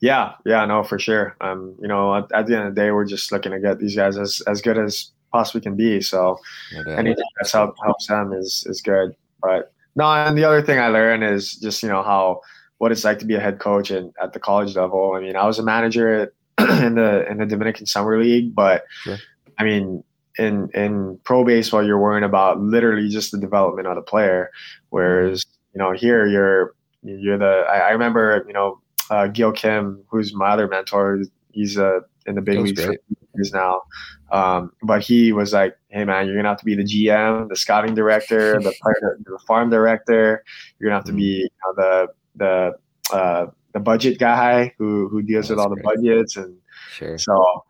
Yeah, 0.00 0.32
yeah, 0.46 0.64
no, 0.64 0.82
for 0.82 0.98
sure. 0.98 1.36
Um, 1.40 1.76
you 1.80 1.88
know, 1.88 2.14
at, 2.16 2.32
at, 2.34 2.46
the 2.46 2.56
end 2.56 2.68
of 2.68 2.74
the 2.74 2.80
day, 2.80 2.90
we're 2.90 3.04
just 3.04 3.30
looking 3.30 3.52
to 3.52 3.60
get 3.60 3.78
these 3.78 3.94
guys 3.94 4.16
as, 4.16 4.42
as 4.46 4.60
good 4.60 4.78
as 4.78 5.12
possibly 5.32 5.60
can 5.60 5.76
be. 5.76 6.00
So 6.00 6.38
no 6.72 6.92
anything 6.94 7.24
that's 7.36 7.52
help, 7.52 7.74
helps 7.82 8.06
them 8.06 8.32
is 8.32 8.64
is 8.66 8.80
good. 8.80 9.14
But 9.42 9.72
no, 9.94 10.06
and 10.06 10.36
the 10.36 10.44
other 10.44 10.62
thing 10.62 10.78
I 10.78 10.88
learned 10.88 11.24
is 11.24 11.56
just 11.56 11.82
you 11.82 11.88
know 11.88 12.02
how 12.02 12.40
what 12.78 12.92
it's 12.92 13.04
like 13.04 13.18
to 13.20 13.26
be 13.26 13.34
a 13.34 13.40
head 13.40 13.58
coach 13.58 13.90
and 13.90 14.12
at 14.22 14.32
the 14.32 14.40
college 14.40 14.74
level. 14.74 15.12
I 15.16 15.20
mean, 15.20 15.36
I 15.36 15.46
was 15.46 15.58
a 15.58 15.62
manager 15.62 16.32
in 16.84 16.94
the 16.94 17.26
in 17.30 17.38
the 17.38 17.46
Dominican 17.46 17.86
Summer 17.86 18.18
League, 18.18 18.54
but 18.54 18.84
sure. 19.02 19.18
I 19.58 19.64
mean, 19.64 20.02
in 20.38 20.70
in 20.74 21.18
pro 21.24 21.44
baseball, 21.44 21.84
you're 21.84 21.98
worrying 21.98 22.24
about 22.24 22.60
literally 22.60 23.08
just 23.08 23.32
the 23.32 23.38
development 23.38 23.86
of 23.86 23.96
the 23.96 24.02
player, 24.02 24.50
whereas 24.90 25.44
you 25.74 25.78
know 25.78 25.92
here 25.92 26.26
you're 26.26 26.74
you're 27.02 27.38
the. 27.38 27.64
I, 27.68 27.78
I 27.78 27.90
remember 27.90 28.44
you 28.46 28.52
know 28.52 28.80
uh, 29.10 29.26
Gil 29.28 29.52
Kim, 29.52 30.02
who's 30.08 30.34
my 30.34 30.50
other 30.50 30.68
mentor. 30.68 31.22
He's 31.52 31.78
uh, 31.78 32.00
in 32.26 32.34
the 32.34 32.42
big 32.42 32.58
leagues 32.58 32.86
years 33.34 33.52
now. 33.52 33.82
Um, 34.30 34.72
but 34.82 35.02
he 35.02 35.32
was 35.32 35.52
like, 35.52 35.76
"Hey 35.88 36.04
man, 36.04 36.26
you're 36.26 36.36
gonna 36.36 36.48
have 36.48 36.58
to 36.58 36.64
be 36.64 36.74
the 36.74 36.84
GM, 36.84 37.48
the 37.48 37.56
scouting 37.56 37.94
director, 37.94 38.58
the 38.60 38.74
player, 38.80 39.18
the 39.24 39.38
farm 39.46 39.70
director. 39.70 40.42
You're 40.78 40.90
gonna 40.90 40.98
have 40.98 41.06
to 41.06 41.12
be 41.12 41.22
you 41.22 41.48
know, 41.64 41.74
the 41.76 42.08
the 42.36 43.14
uh, 43.14 43.46
the 43.72 43.80
budget 43.80 44.18
guy 44.18 44.74
who 44.78 45.08
who 45.08 45.22
deals 45.22 45.48
That's 45.48 45.56
with 45.56 45.58
all 45.60 45.68
great. 45.68 45.82
the 45.82 46.02
budgets 46.02 46.36
and 46.36 46.56
sure. 46.90 47.18
so 47.18 47.64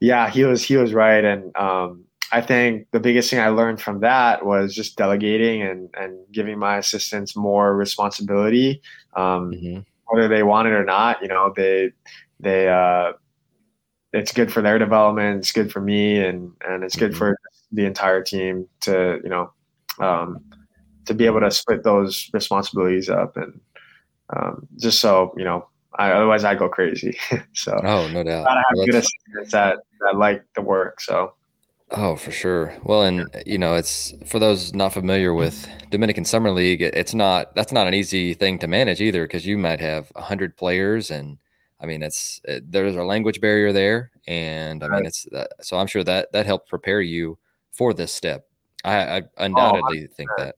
yeah 0.00 0.30
he 0.30 0.44
was 0.44 0.64
he 0.64 0.76
was 0.76 0.92
right 0.92 1.24
and 1.24 1.54
um, 1.56 2.04
I 2.32 2.40
think 2.40 2.88
the 2.92 3.00
biggest 3.00 3.28
thing 3.28 3.40
I 3.40 3.48
learned 3.48 3.80
from 3.80 4.00
that 4.00 4.46
was 4.46 4.74
just 4.74 4.96
delegating 4.96 5.62
and 5.62 5.90
and 5.94 6.18
giving 6.32 6.58
my 6.58 6.78
assistants 6.78 7.36
more 7.36 7.76
responsibility 7.76 8.82
um, 9.14 9.52
mm-hmm. 9.52 9.80
whether 10.06 10.28
they 10.28 10.42
want 10.42 10.68
it 10.68 10.72
or 10.72 10.84
not 10.84 11.20
you 11.22 11.28
know 11.28 11.52
they 11.54 11.92
they 12.40 12.68
uh, 12.68 13.12
it's 14.12 14.32
good 14.32 14.52
for 14.52 14.62
their 14.62 14.78
development 14.78 15.38
it's 15.38 15.52
good 15.52 15.70
for 15.70 15.80
me 15.80 16.18
and 16.18 16.52
and 16.66 16.84
it's 16.84 16.96
good 16.96 17.10
mm-hmm. 17.10 17.18
for 17.18 17.38
the 17.72 17.84
entire 17.84 18.22
team 18.22 18.66
to 18.80 19.20
you 19.22 19.30
know 19.30 19.52
um, 20.00 20.38
to 21.04 21.14
be 21.14 21.26
able 21.26 21.40
to 21.40 21.50
split 21.50 21.82
those 21.82 22.30
responsibilities 22.32 23.08
up 23.08 23.36
and 23.36 23.60
um, 24.36 24.66
just 24.78 25.00
so 25.00 25.34
you 25.36 25.44
know. 25.44 25.66
I, 25.98 26.10
otherwise, 26.12 26.42
I 26.42 26.54
go 26.54 26.70
crazy. 26.70 27.18
so 27.52 27.78
oh, 27.84 28.08
no 28.08 28.22
doubt. 28.22 28.46
I 28.46 28.54
have 28.54 28.64
well, 28.74 28.86
good 28.86 28.94
assistants 28.94 29.52
that 29.52 29.78
that 30.00 30.16
like 30.16 30.44
the 30.54 30.62
work. 30.62 31.00
So. 31.00 31.34
Oh, 31.94 32.16
for 32.16 32.30
sure. 32.30 32.74
Well, 32.84 33.02
and 33.02 33.28
you 33.44 33.58
know, 33.58 33.74
it's 33.74 34.14
for 34.24 34.38
those 34.38 34.72
not 34.72 34.94
familiar 34.94 35.34
with 35.34 35.68
Dominican 35.90 36.24
Summer 36.24 36.50
League. 36.50 36.80
It's 36.80 37.12
not 37.12 37.54
that's 37.54 37.72
not 37.72 37.86
an 37.86 37.92
easy 37.92 38.32
thing 38.32 38.58
to 38.60 38.66
manage 38.66 39.02
either 39.02 39.24
because 39.24 39.44
you 39.44 39.58
might 39.58 39.80
have 39.80 40.10
a 40.16 40.22
hundred 40.22 40.56
players, 40.56 41.10
and 41.10 41.36
I 41.78 41.84
mean, 41.84 42.02
it's 42.02 42.40
it, 42.44 42.72
there's 42.72 42.96
a 42.96 43.04
language 43.04 43.42
barrier 43.42 43.74
there, 43.74 44.10
and 44.26 44.82
I 44.82 44.88
mean, 44.88 45.04
it's 45.04 45.26
uh, 45.26 45.44
so 45.60 45.76
I'm 45.76 45.86
sure 45.86 46.02
that 46.04 46.32
that 46.32 46.46
helped 46.46 46.70
prepare 46.70 47.02
you 47.02 47.36
for 47.72 47.92
this 47.92 48.12
step. 48.12 48.46
I, 48.84 48.96
I 48.96 49.20
oh, 49.20 49.44
undoubtedly 49.44 50.08
oh, 50.10 50.14
think 50.14 50.30
that. 50.38 50.54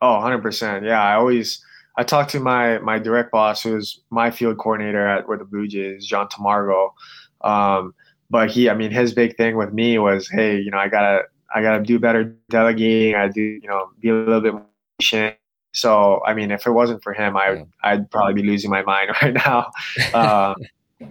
Oh, 0.00 0.14
100 0.14 0.38
percent. 0.38 0.84
Yeah, 0.86 1.02
I 1.02 1.14
always 1.14 1.62
I 1.98 2.04
talked 2.04 2.30
to 2.30 2.40
my 2.40 2.78
my 2.78 3.00
direct 3.00 3.32
boss, 3.32 3.62
who's 3.62 4.00
my 4.10 4.30
field 4.30 4.56
coordinator 4.58 5.04
at 5.06 5.26
where 5.26 5.36
the 5.36 5.44
Blue 5.44 5.66
Jays, 5.66 6.06
John 6.06 6.28
Tamargo. 6.28 6.92
Um, 7.40 7.92
but 8.30 8.50
he, 8.50 8.70
I 8.70 8.74
mean, 8.74 8.92
his 8.92 9.12
big 9.12 9.36
thing 9.36 9.56
with 9.56 9.72
me 9.72 9.98
was, 9.98 10.28
hey, 10.28 10.60
you 10.60 10.70
know, 10.70 10.78
I 10.78 10.88
gotta 10.88 11.24
I 11.52 11.60
gotta 11.60 11.82
do 11.82 11.98
better 11.98 12.36
delegating. 12.50 13.16
I 13.16 13.26
do, 13.26 13.42
you 13.42 13.68
know, 13.68 13.90
be 14.00 14.10
a 14.10 14.14
little 14.14 14.40
bit 14.40 14.54
more 14.54 14.66
patient. 15.00 15.36
So, 15.72 16.22
I 16.24 16.34
mean, 16.34 16.52
if 16.52 16.66
it 16.66 16.70
wasn't 16.70 17.02
for 17.02 17.12
him, 17.12 17.36
I 17.36 17.50
would, 17.50 17.66
I'd 17.82 18.10
probably 18.10 18.34
be 18.34 18.48
losing 18.48 18.70
my 18.70 18.82
mind 18.82 19.10
right 19.22 19.34
now. 19.34 19.70
Um, 20.14 20.56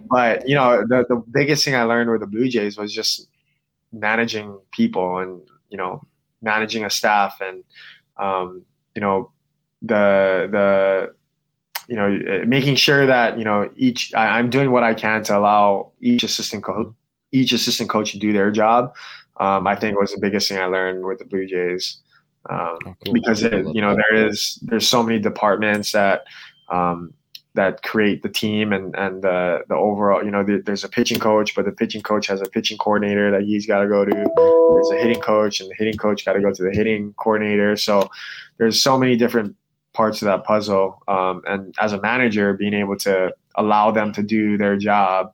but 0.10 0.48
you 0.48 0.56
know, 0.56 0.86
the 0.88 1.06
the 1.10 1.22
biggest 1.32 1.66
thing 1.66 1.76
I 1.76 1.84
learned 1.84 2.10
with 2.10 2.22
the 2.22 2.28
Blue 2.28 2.48
Jays 2.48 2.78
was 2.78 2.94
just 2.94 3.28
managing 3.92 4.58
people 4.72 5.18
and 5.18 5.42
you 5.70 5.78
know 5.78 6.02
managing 6.42 6.86
a 6.86 6.90
staff 6.90 7.42
and 7.42 7.66
um, 8.16 8.64
you 8.96 9.02
know 9.02 9.32
the 9.82 10.48
the 10.52 11.14
you 11.88 11.96
know 11.96 12.46
making 12.46 12.76
sure 12.76 13.06
that 13.06 13.38
you 13.38 13.46
know 13.46 13.70
each 13.76 14.14
I, 14.14 14.40
am 14.40 14.50
doing 14.50 14.72
what 14.72 14.84
I 14.84 14.94
can 14.94 15.24
to 15.24 15.38
allow 15.38 15.92
each 16.02 16.24
assistant 16.24 16.64
coach 16.64 16.94
each 17.32 17.52
assistant 17.52 17.90
coach 17.90 18.12
to 18.12 18.20
do 18.20 18.32
their 18.34 18.52
job. 18.52 18.96
Um, 19.40 19.68
I 19.68 19.76
think 19.76 20.00
was 20.00 20.14
the 20.14 20.20
biggest 20.20 20.50
thing 20.50 20.58
I 20.58 20.66
learned 20.66 21.06
with 21.06 21.20
the 21.20 21.26
Blue 21.26 21.46
Jays 21.46 22.00
um, 22.50 22.78
oh, 22.86 22.96
cool. 23.04 23.14
because 23.14 23.44
it, 23.44 23.68
you 23.74 23.82
know 23.82 23.96
there 23.96 24.28
is 24.28 24.60
there's 24.64 24.88
so 24.88 25.04
many 25.04 25.20
departments 25.20 25.92
that 25.92 26.24
um, 26.70 27.14
that 27.54 27.84
create 27.84 28.24
the 28.24 28.30
team 28.30 28.72
and 28.72 28.96
and 28.96 29.22
the 29.22 29.64
the 29.68 29.76
overall 29.76 30.24
you 30.24 30.32
know 30.32 30.44
the, 30.44 30.62
there's 30.66 30.84
a 30.84 30.90
pitching 30.90 31.20
coach 31.20 31.56
but 31.56 31.66
the 31.66 31.72
pitching 31.72 32.02
coach 32.02 32.28
has 32.28 32.42
a 32.42 32.46
pitching 32.46 32.78
coordinator 32.78 33.32
that 33.32 33.44
he's 33.44 33.66
got 33.66 33.82
to 33.82 33.88
go 33.88 34.06
to 34.06 34.12
there's 34.12 34.92
a 34.92 34.98
hitting 34.98 35.22
coach 35.22 35.60
and 35.60 35.70
the 35.70 35.76
hitting 35.76 35.98
coach 35.98 36.26
got 36.26 36.34
to 36.34 36.42
go 36.42 36.54
to 36.54 36.64
the 36.64 36.72
hitting 36.72 37.14
coordinator 37.18 37.76
so 37.76 38.10
there's 38.58 38.82
so 38.82 38.98
many 38.98 39.16
different 39.16 39.56
parts 39.98 40.22
of 40.22 40.28
that 40.28 40.44
puzzle. 40.44 41.02
Um, 41.08 41.42
and 41.48 41.74
as 41.80 41.92
a 41.92 42.00
manager, 42.00 42.54
being 42.54 42.76
able 42.76 42.98
to 42.98 43.34
allow 43.56 43.90
them 43.90 44.14
to 44.14 44.22
do 44.22 44.56
their 44.56 44.78
job, 44.78 45.34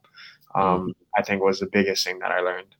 um, 0.54 0.94
I 1.14 1.22
think 1.22 1.42
was 1.42 1.60
the 1.60 1.66
biggest 1.66 2.06
thing 2.06 2.18
that 2.20 2.30
I 2.30 2.40
learned. 2.40 2.74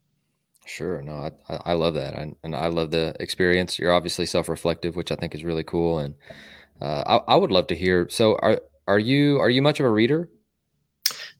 Sure. 0.65 1.03
No, 1.03 1.31
I, 1.51 1.57
I 1.73 1.73
love 1.75 1.93
that. 1.95 2.15
I, 2.15 2.33
and 2.43 2.57
I 2.57 2.69
love 2.69 2.91
the 2.91 3.15
experience. 3.21 3.79
You're 3.79 3.93
obviously 3.93 4.25
self-reflective, 4.25 4.97
which 4.97 5.13
I 5.13 5.17
think 5.17 5.35
is 5.35 5.45
really 5.45 5.63
cool. 5.63 5.99
And 5.99 6.15
uh, 6.81 7.03
I, 7.07 7.35
I 7.35 7.37
would 7.37 7.53
love 7.53 7.67
to 7.67 7.77
hear. 7.77 8.09
So 8.09 8.37
are, 8.37 8.59
are 8.89 8.99
you, 8.99 9.39
are 9.39 9.51
you 9.51 9.61
much 9.61 9.79
of 9.79 9.85
a 9.85 9.91
reader? 9.91 10.31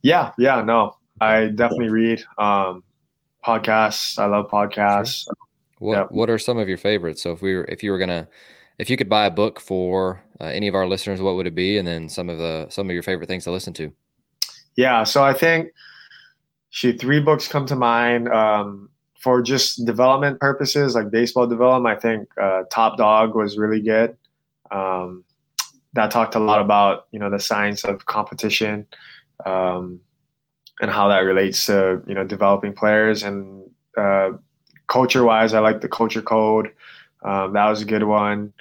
Yeah. 0.03 0.33
Yeah. 0.37 0.61
No, 0.61 0.99
I 1.23 1.47
definitely 1.47 1.89
read, 1.89 2.23
um, 2.37 2.85
podcasts. 3.47 4.19
I 4.19 4.27
love 4.27 4.51
podcasts. 4.51 5.25
Sure. 5.25 5.35
What, 5.79 5.97
yeah. 5.97 6.05
what 6.11 6.29
are 6.29 6.39
some 6.39 6.59
of 6.59 6.69
your 6.69 6.79
favorites? 6.79 7.23
So 7.23 7.33
if 7.33 7.41
we 7.41 7.55
were, 7.55 7.65
if 7.65 7.83
you 7.83 7.93
were 7.93 7.99
going 7.99 8.11
to, 8.11 8.29
if 8.79 8.91
you 8.91 8.97
could 8.97 9.09
buy 9.09 9.25
a 9.25 9.31
book 9.31 9.61
for 9.61 10.24
uh, 10.41 10.45
any 10.45 10.69
of 10.69 10.75
our 10.75 10.87
listeners, 10.87 11.21
what 11.21 11.37
would 11.37 11.47
it 11.47 11.55
be? 11.55 11.79
And 11.79 11.87
then 11.87 12.09
some 12.09 12.29
of 12.29 12.39
the 12.39 12.67
some 12.71 12.89
of 12.89 12.95
your 12.95 13.03
favorite 13.03 13.29
things 13.29 13.45
to 13.45 13.51
listen 13.51 13.73
to. 13.75 13.93
Yeah, 14.77 15.05
so 15.05 15.23
I 15.23 15.33
think 15.33 15.73
shoot, 16.71 17.01
three 17.01 17.21
books 17.21 17.47
come 17.47 17.67
to 17.67 17.77
mind 17.77 18.29
um, 18.29 18.89
for 19.21 19.41
just 19.43 19.85
development 19.87 20.41
purposes, 20.41 20.95
like 20.95 21.11
baseball 21.11 21.47
development. 21.47 21.97
I 21.97 22.01
think 22.01 22.29
uh, 22.41 22.63
Top 22.71 22.99
Dog 22.99 23.35
was 23.35 23.57
really 23.57 23.81
good. 23.81 24.17
Um, 24.71 25.25
that 25.93 26.11
talked 26.11 26.35
a 26.35 26.41
lot 26.41 26.61
about 26.61 27.07
you 27.13 27.19
know 27.19 27.31
the 27.31 27.39
science 27.39 27.85
of 27.85 28.07
competition 28.07 28.87
um, 29.47 30.01
and 30.81 30.91
how 30.91 31.09
that 31.09 31.21
relates 31.21 31.67
to 31.67 32.03
you 32.07 32.15
know 32.15 32.25
developing 32.25 32.73
players 32.73 33.23
and 33.23 33.71
uh, 33.97 34.31
culture 34.89 35.25
wise. 35.25 35.55
I 35.55 35.61
like 35.61 35.81
the 35.81 35.89
Culture 35.89 36.23
Code. 36.23 36.73
Um, 37.25 37.53
that 37.55 37.69
was 37.69 37.83
a 37.83 37.87
good 37.87 38.03
one. 38.03 38.53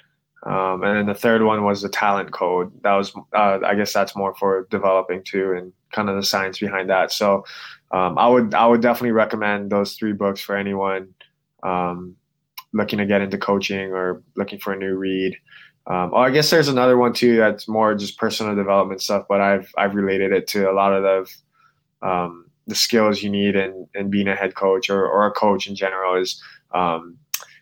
Um, 0.44 0.82
and 0.82 0.96
then 0.96 1.06
the 1.06 1.14
third 1.14 1.42
one 1.42 1.64
was 1.64 1.80
the 1.80 1.88
talent 1.88 2.30
code. 2.32 2.70
That 2.82 2.92
was, 2.94 3.14
uh, 3.34 3.60
I 3.64 3.74
guess, 3.74 3.92
that's 3.92 4.14
more 4.14 4.34
for 4.34 4.66
developing 4.70 5.22
too, 5.24 5.52
and 5.56 5.72
kind 5.92 6.10
of 6.10 6.16
the 6.16 6.22
science 6.22 6.58
behind 6.58 6.90
that. 6.90 7.12
So, 7.12 7.44
um, 7.92 8.18
I 8.18 8.28
would, 8.28 8.54
I 8.54 8.66
would 8.66 8.82
definitely 8.82 9.12
recommend 9.12 9.70
those 9.70 9.94
three 9.94 10.12
books 10.12 10.40
for 10.40 10.56
anyone 10.56 11.14
um, 11.62 12.16
looking 12.72 12.98
to 12.98 13.06
get 13.06 13.22
into 13.22 13.38
coaching 13.38 13.92
or 13.92 14.22
looking 14.36 14.58
for 14.58 14.72
a 14.72 14.76
new 14.76 14.96
read. 14.96 15.36
um, 15.86 16.10
oh, 16.14 16.18
I 16.18 16.30
guess 16.30 16.50
there's 16.50 16.68
another 16.68 16.96
one 16.96 17.12
too 17.12 17.36
that's 17.36 17.68
more 17.68 17.94
just 17.94 18.18
personal 18.18 18.54
development 18.54 19.02
stuff, 19.02 19.26
but 19.28 19.40
I've 19.40 19.70
I've 19.76 19.94
related 19.94 20.32
it 20.32 20.46
to 20.48 20.70
a 20.70 20.72
lot 20.72 20.92
of 20.92 21.02
the 21.02 22.08
um, 22.08 22.50
the 22.66 22.74
skills 22.74 23.22
you 23.22 23.30
need 23.30 23.54
in, 23.56 23.86
in 23.94 24.10
being 24.10 24.28
a 24.28 24.34
head 24.34 24.54
coach 24.54 24.88
or, 24.88 25.06
or 25.06 25.26
a 25.26 25.30
coach 25.30 25.66
in 25.66 25.74
general 25.74 26.20
is 26.20 26.42
um, 26.72 27.18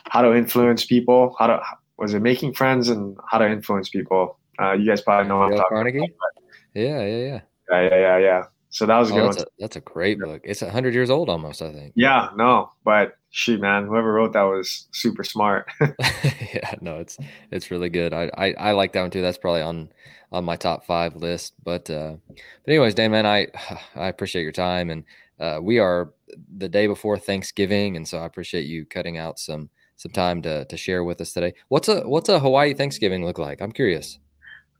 how 0.09 0.22
to 0.22 0.35
influence 0.35 0.85
people, 0.85 1.35
how 1.39 1.49
to 1.49 1.61
was 1.99 2.14
it 2.14 2.20
making 2.20 2.55
friends 2.55 2.88
and 2.88 3.16
how 3.30 3.38
to 3.38 3.49
influence 3.49 3.88
people. 3.88 4.38
Uh, 4.61 4.72
you 4.72 4.86
guys 4.86 5.01
probably 5.01 5.28
know 5.28 5.38
what 5.38 5.53
I'm 5.53 5.59
talking 5.59 5.76
Carnegie? 5.76 5.99
about. 5.99 6.45
Yeah, 6.74 7.05
yeah, 7.05 7.16
yeah. 7.16 7.40
Yeah, 7.70 7.80
yeah, 7.82 7.99
yeah, 7.99 8.18
yeah. 8.18 8.43
So 8.72 8.86
that 8.86 8.99
was 8.99 9.11
a 9.11 9.12
oh, 9.12 9.16
good 9.16 9.26
that's 9.26 9.36
one. 9.36 9.47
A, 9.47 9.61
that's 9.61 9.76
a 9.76 9.80
great 9.80 10.18
book. 10.18 10.40
It's 10.45 10.61
hundred 10.61 10.95
years 10.95 11.11
old 11.11 11.28
almost, 11.28 11.61
I 11.61 11.72
think. 11.72 11.93
Yeah, 11.95 12.30
no, 12.36 12.70
but 12.84 13.18
shoot, 13.30 13.61
man, 13.61 13.84
whoever 13.86 14.14
wrote 14.14 14.32
that 14.32 14.43
was 14.43 14.88
super 14.93 15.24
smart. 15.24 15.70
yeah, 15.80 16.74
no, 16.80 16.99
it's 16.99 17.18
it's 17.51 17.70
really 17.70 17.90
good. 17.90 18.14
I, 18.14 18.30
I, 18.36 18.53
I 18.55 18.72
like 18.72 18.95
that 18.95 19.03
one 19.03 19.11
too. 19.11 19.20
That's 19.20 19.36
probably 19.36 19.61
on 19.61 19.90
on 20.32 20.45
my 20.45 20.57
top 20.57 20.86
five 20.86 21.16
list. 21.16 21.53
But 21.62 21.90
uh, 21.90 22.14
but 22.28 22.68
anyways, 22.72 22.95
Dan, 22.95 23.11
man, 23.11 23.26
I 23.26 23.49
I 23.95 24.09
appreciate 24.09 24.43
your 24.43 24.53
time, 24.53 24.88
and 24.88 25.05
uh, 25.38 25.59
we 25.61 25.78
are 25.78 26.14
the 26.57 26.68
day 26.68 26.86
before 26.86 27.18
Thanksgiving, 27.18 27.97
and 27.97 28.09
so 28.09 28.18
I 28.18 28.24
appreciate 28.24 28.64
you 28.64 28.86
cutting 28.86 29.18
out 29.18 29.38
some 29.38 29.68
some 30.03 30.12
time 30.12 30.42
to 30.42 30.64
to 30.64 30.76
share 30.76 31.05
with 31.05 31.20
us 31.20 31.32
today. 31.32 31.55
What's 31.68 31.88
a 31.88 32.00
what's 32.03 32.28
a 32.28 32.40
Hawaii 32.40 32.74
Thanksgiving 32.74 33.24
look 33.24 33.38
like? 33.38 33.62
I'm 33.62 33.72
curious. 33.72 34.18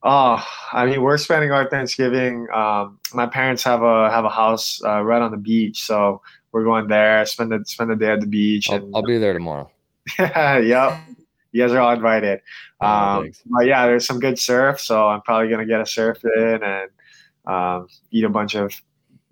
Oh, 0.05 0.45
I 0.73 0.87
mean, 0.87 1.01
we're 1.01 1.17
spending 1.17 1.53
our 1.53 1.71
Thanksgiving. 1.71 2.49
Um, 2.53 2.99
my 3.15 3.27
parents 3.27 3.63
have 3.63 3.83
a 3.83 4.11
have 4.11 4.25
a 4.25 4.29
house 4.29 4.83
uh, 4.85 5.01
right 5.03 5.23
on 5.23 5.31
the 5.31 5.37
beach, 5.37 5.85
so 5.85 6.21
we're 6.51 6.65
going 6.65 6.89
there. 6.89 7.25
Spend 7.25 7.53
the 7.53 7.65
spend 7.65 7.91
the 7.91 7.97
day 7.97 8.11
at 8.11 8.21
the 8.21 8.27
beach. 8.27 8.69
I'll, 8.69 8.77
and, 8.77 8.97
I'll 8.97 9.03
be 9.03 9.19
there 9.19 9.33
tomorrow. 9.33 9.71
yeah, 10.19 10.59
yep, 10.59 11.01
you 11.53 11.63
guys 11.63 11.73
are 11.73 11.79
all 11.79 11.93
invited. 11.93 12.41
Oh, 12.81 12.87
um, 12.87 13.33
but 13.47 13.67
yeah, 13.67 13.87
there's 13.87 14.05
some 14.05 14.19
good 14.19 14.41
surf, 14.41 14.81
so 14.81 15.07
I'm 15.07 15.23
probably 15.23 15.49
gonna 15.49 15.67
get 15.67 15.81
a 15.81 15.87
surf 15.87 16.19
in 16.25 16.61
and 16.65 16.91
um, 17.47 17.87
eat 18.11 18.25
a 18.25 18.29
bunch 18.29 18.57
of 18.57 18.75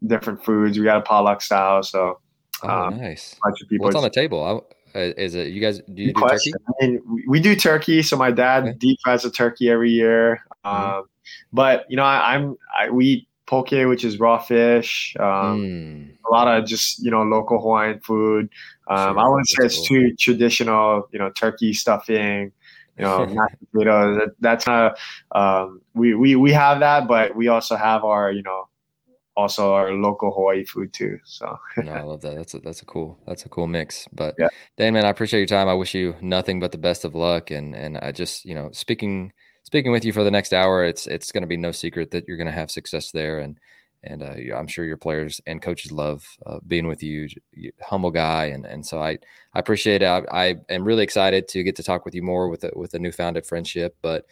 different 0.07 0.45
foods. 0.45 0.79
We 0.79 0.85
got 0.85 0.99
a 0.99 1.03
potluck 1.03 1.43
style, 1.43 1.83
so 1.83 2.21
oh, 2.63 2.69
um, 2.69 2.97
nice. 2.97 3.35
bunch 3.43 3.61
of 3.61 3.69
people. 3.69 3.87
What's 3.87 3.97
on 3.97 4.05
the 4.05 4.11
table? 4.11 4.45
I, 4.45 4.75
is 4.95 5.35
it 5.35 5.49
you 5.49 5.61
guys? 5.61 5.81
Do 5.93 6.03
you 6.03 6.13
do 6.13 6.21
turkey? 6.21 6.53
I 6.55 6.87
mean, 6.87 7.03
we 7.29 7.41
do 7.41 7.55
turkey. 7.55 8.03
So 8.03 8.17
my 8.17 8.31
dad 8.31 8.65
okay. 8.65 8.73
deep 8.79 8.99
fries 9.03 9.25
a 9.25 9.31
turkey 9.31 9.71
every 9.71 9.91
year. 9.91 10.41
Mm-hmm. 10.65 10.97
Um, 10.99 11.05
but 11.53 11.87
you 11.89 11.97
know, 11.97 12.05
I, 12.05 12.37
am 12.37 12.57
I, 12.79 12.91
we 12.91 13.07
eat 13.07 13.29
poke, 13.47 13.71
which 13.71 14.05
is 14.05 14.19
raw 14.19 14.39
fish. 14.39 15.15
Um, 15.19 15.61
mm. 15.61 16.11
A 16.27 16.33
lot 16.33 16.49
of 16.49 16.67
just 16.67 17.03
you 17.03 17.11
know 17.11 17.23
local 17.23 17.61
Hawaiian 17.61 18.01
food. 18.01 18.49
Um, 18.89 19.15
sure, 19.15 19.19
I 19.19 19.29
wouldn't 19.29 19.49
say 19.49 19.65
it's 19.67 19.77
cool. 19.77 19.87
too 19.87 20.17
traditional. 20.17 21.09
You 21.13 21.19
know, 21.19 21.31
turkey 21.31 21.73
stuffing. 21.73 22.53
You 22.97 23.05
know, 23.05 23.27
mashed 23.35 23.57
potatoes. 23.73 24.19
That, 24.19 24.35
that's 24.41 24.67
not. 24.67 24.99
Um, 25.33 25.81
we 25.95 26.15
we 26.15 26.37
we 26.37 26.53
have 26.53 26.81
that, 26.81 27.07
but 27.09 27.35
we 27.35 27.49
also 27.49 27.77
have 27.77 28.05
our 28.05 28.33
you 28.33 28.43
know 28.43 28.69
also 29.37 29.73
our 29.75 29.93
local 29.93 30.33
Hawaii 30.33 30.65
food 30.65 30.93
too. 30.93 31.19
So 31.25 31.59
no, 31.79 31.93
I 31.93 32.03
love 32.03 32.21
that. 32.23 32.37
That's 32.37 32.55
a, 32.55 32.61
that's 32.61 32.83
a 32.83 32.85
cool 32.85 33.19
that's 33.27 33.45
a 33.45 33.49
cool 33.49 33.67
mix. 33.67 34.07
But 34.13 34.35
yeah, 34.39 34.49
Dan, 34.77 34.95
man, 34.95 35.05
I 35.05 35.11
appreciate 35.11 35.41
your 35.41 35.47
time. 35.47 35.69
I 35.69 35.75
wish 35.75 35.95
you 35.95 36.17
nothing 36.21 36.61
but 36.61 36.73
the 36.73 36.79
best 36.79 37.05
of 37.05 37.15
luck. 37.15 37.51
And 37.51 37.75
and 37.75 37.99
I 37.99 38.13
just 38.13 38.45
you 38.45 38.55
know 38.55 38.71
speaking 38.73 39.33
speaking 39.63 39.93
with 39.93 40.05
you 40.05 40.13
for 40.13 40.25
the 40.25 40.31
next 40.31 40.53
hour, 40.53 40.85
it's 40.85 41.07
it's 41.07 41.33
going 41.33 41.43
to 41.43 41.49
be 41.49 41.57
no 41.57 41.73
secret 41.73 42.11
that 42.11 42.27
you're 42.27 42.37
going 42.37 42.47
to 42.47 42.53
have 42.53 42.71
success 42.71 43.11
there. 43.13 43.39
And 43.39 43.59
and 44.03 44.23
uh, 44.23 44.57
I'm 44.57 44.67
sure 44.67 44.85
your 44.85 44.97
players 44.97 45.41
and 45.47 45.61
coaches 45.61 45.93
love 45.93 46.25
uh, 46.47 46.59
being 46.67 46.87
with 46.87 47.03
you. 47.03 47.29
Humble 47.83 48.11
guy, 48.11 48.47
and 48.47 48.65
and 48.65 48.85
so 48.85 49.01
I 49.01 49.19
I 49.55 49.59
appreciate 49.59 50.03
it. 50.03 50.07
I, 50.07 50.23
I 50.31 50.57
am 50.69 50.85
really 50.85 51.05
excited 51.05 51.49
to 51.49 51.63
get 51.63 51.77
to 51.77 51.83
talk 51.83 52.05
with 52.05 52.15
you 52.15 52.23
more 52.23 52.49
with 52.49 52.65
a, 52.65 52.71
with 52.75 52.95
a 52.95 52.99
newfounded 52.99 53.47
friendship. 53.47 53.97
But 54.01 54.27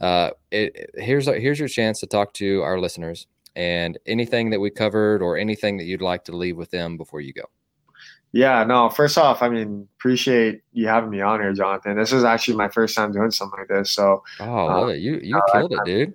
uh, 0.00 0.30
it, 0.50 0.90
here's 0.94 1.26
here's 1.26 1.58
your 1.58 1.68
chance 1.68 2.00
to 2.00 2.06
talk 2.06 2.34
to 2.34 2.62
our 2.62 2.78
listeners 2.78 3.26
and 3.56 3.98
anything 4.06 4.50
that 4.50 4.60
we 4.60 4.70
covered 4.70 5.22
or 5.22 5.36
anything 5.36 5.76
that 5.78 5.84
you'd 5.84 6.02
like 6.02 6.24
to 6.24 6.36
leave 6.36 6.56
with 6.56 6.70
them 6.70 6.96
before 6.96 7.20
you 7.20 7.32
go. 7.32 7.44
Yeah, 8.32 8.64
no, 8.64 8.88
first 8.88 9.16
off, 9.16 9.42
I 9.42 9.48
mean, 9.48 9.86
appreciate 9.96 10.62
you 10.72 10.88
having 10.88 11.10
me 11.10 11.20
on 11.20 11.40
here, 11.40 11.52
Jonathan. 11.52 11.96
This 11.96 12.12
is 12.12 12.24
actually 12.24 12.56
my 12.56 12.68
first 12.68 12.96
time 12.96 13.12
doing 13.12 13.30
something 13.30 13.60
like 13.60 13.68
this. 13.68 13.92
So, 13.92 14.24
oh, 14.40 14.86
uh, 14.86 14.88
you, 14.88 15.20
you 15.22 15.38
uh, 15.38 15.52
killed 15.52 15.72
it, 15.72 15.78
dude. 15.84 16.14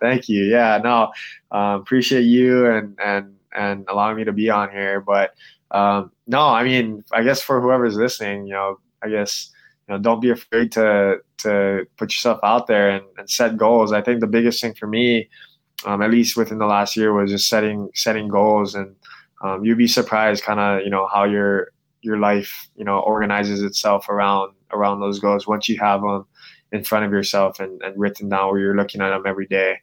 Thank 0.00 0.28
you. 0.28 0.44
Yeah, 0.44 0.80
no, 0.84 1.12
um, 1.50 1.80
appreciate 1.80 2.24
you 2.24 2.66
and, 2.66 2.94
and, 3.02 3.36
and 3.56 3.86
allowing 3.88 4.18
me 4.18 4.24
to 4.24 4.34
be 4.34 4.50
on 4.50 4.70
here. 4.70 5.00
But, 5.00 5.32
um, 5.70 6.12
no, 6.26 6.42
I 6.42 6.62
mean, 6.62 7.04
I 7.10 7.22
guess 7.22 7.40
for 7.40 7.58
whoever's 7.62 7.96
listening, 7.96 8.46
you 8.46 8.52
know, 8.52 8.78
I 9.02 9.08
guess, 9.08 9.50
you 9.88 9.94
know, 9.94 9.98
don't 9.98 10.20
be 10.20 10.28
afraid 10.28 10.72
to, 10.72 11.20
to 11.38 11.86
put 11.96 12.12
yourself 12.12 12.38
out 12.42 12.66
there 12.66 12.90
and, 12.90 13.04
and 13.16 13.30
set 13.30 13.56
goals. 13.56 13.92
I 13.92 14.02
think 14.02 14.20
the 14.20 14.26
biggest 14.26 14.60
thing 14.60 14.74
for 14.74 14.86
me, 14.86 15.30
um, 15.84 16.02
at 16.02 16.10
least 16.10 16.36
within 16.36 16.58
the 16.58 16.66
last 16.66 16.96
year, 16.96 17.12
was 17.12 17.30
just 17.30 17.48
setting 17.48 17.90
setting 17.94 18.28
goals, 18.28 18.74
and 18.74 18.94
um, 19.42 19.64
you'd 19.64 19.78
be 19.78 19.86
surprised, 19.86 20.44
kind 20.44 20.60
of 20.60 20.84
you 20.84 20.90
know 20.90 21.06
how 21.06 21.24
your 21.24 21.68
your 22.02 22.18
life 22.18 22.68
you 22.76 22.84
know 22.84 22.98
organizes 23.00 23.62
itself 23.62 24.08
around 24.08 24.52
around 24.72 25.00
those 25.00 25.18
goals 25.18 25.46
once 25.46 25.68
you 25.68 25.78
have 25.78 26.00
them 26.00 26.24
in 26.72 26.84
front 26.84 27.04
of 27.04 27.10
yourself 27.10 27.58
and, 27.60 27.82
and 27.82 27.98
written 27.98 28.28
down 28.28 28.50
where 28.50 28.60
you're 28.60 28.76
looking 28.76 29.00
at 29.00 29.10
them 29.10 29.26
every 29.26 29.46
day. 29.46 29.76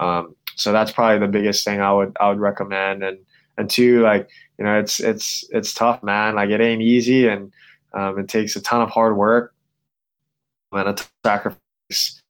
Um, 0.00 0.36
so 0.56 0.72
that's 0.72 0.92
probably 0.92 1.18
the 1.18 1.30
biggest 1.30 1.64
thing 1.64 1.80
I 1.80 1.92
would 1.92 2.16
I 2.20 2.28
would 2.28 2.40
recommend. 2.40 3.02
And 3.02 3.18
and 3.56 3.70
two, 3.70 4.02
like 4.02 4.28
you 4.58 4.64
know, 4.64 4.78
it's 4.78 5.00
it's 5.00 5.44
it's 5.50 5.74
tough, 5.74 6.02
man. 6.02 6.34
Like 6.34 6.50
it 6.50 6.60
ain't 6.60 6.82
easy, 6.82 7.28
and 7.28 7.52
um, 7.92 8.18
it 8.18 8.28
takes 8.28 8.56
a 8.56 8.60
ton 8.60 8.82
of 8.82 8.90
hard 8.90 9.16
work 9.16 9.54
and 10.72 10.88
a 10.88 10.96
sacrifice. 11.24 12.20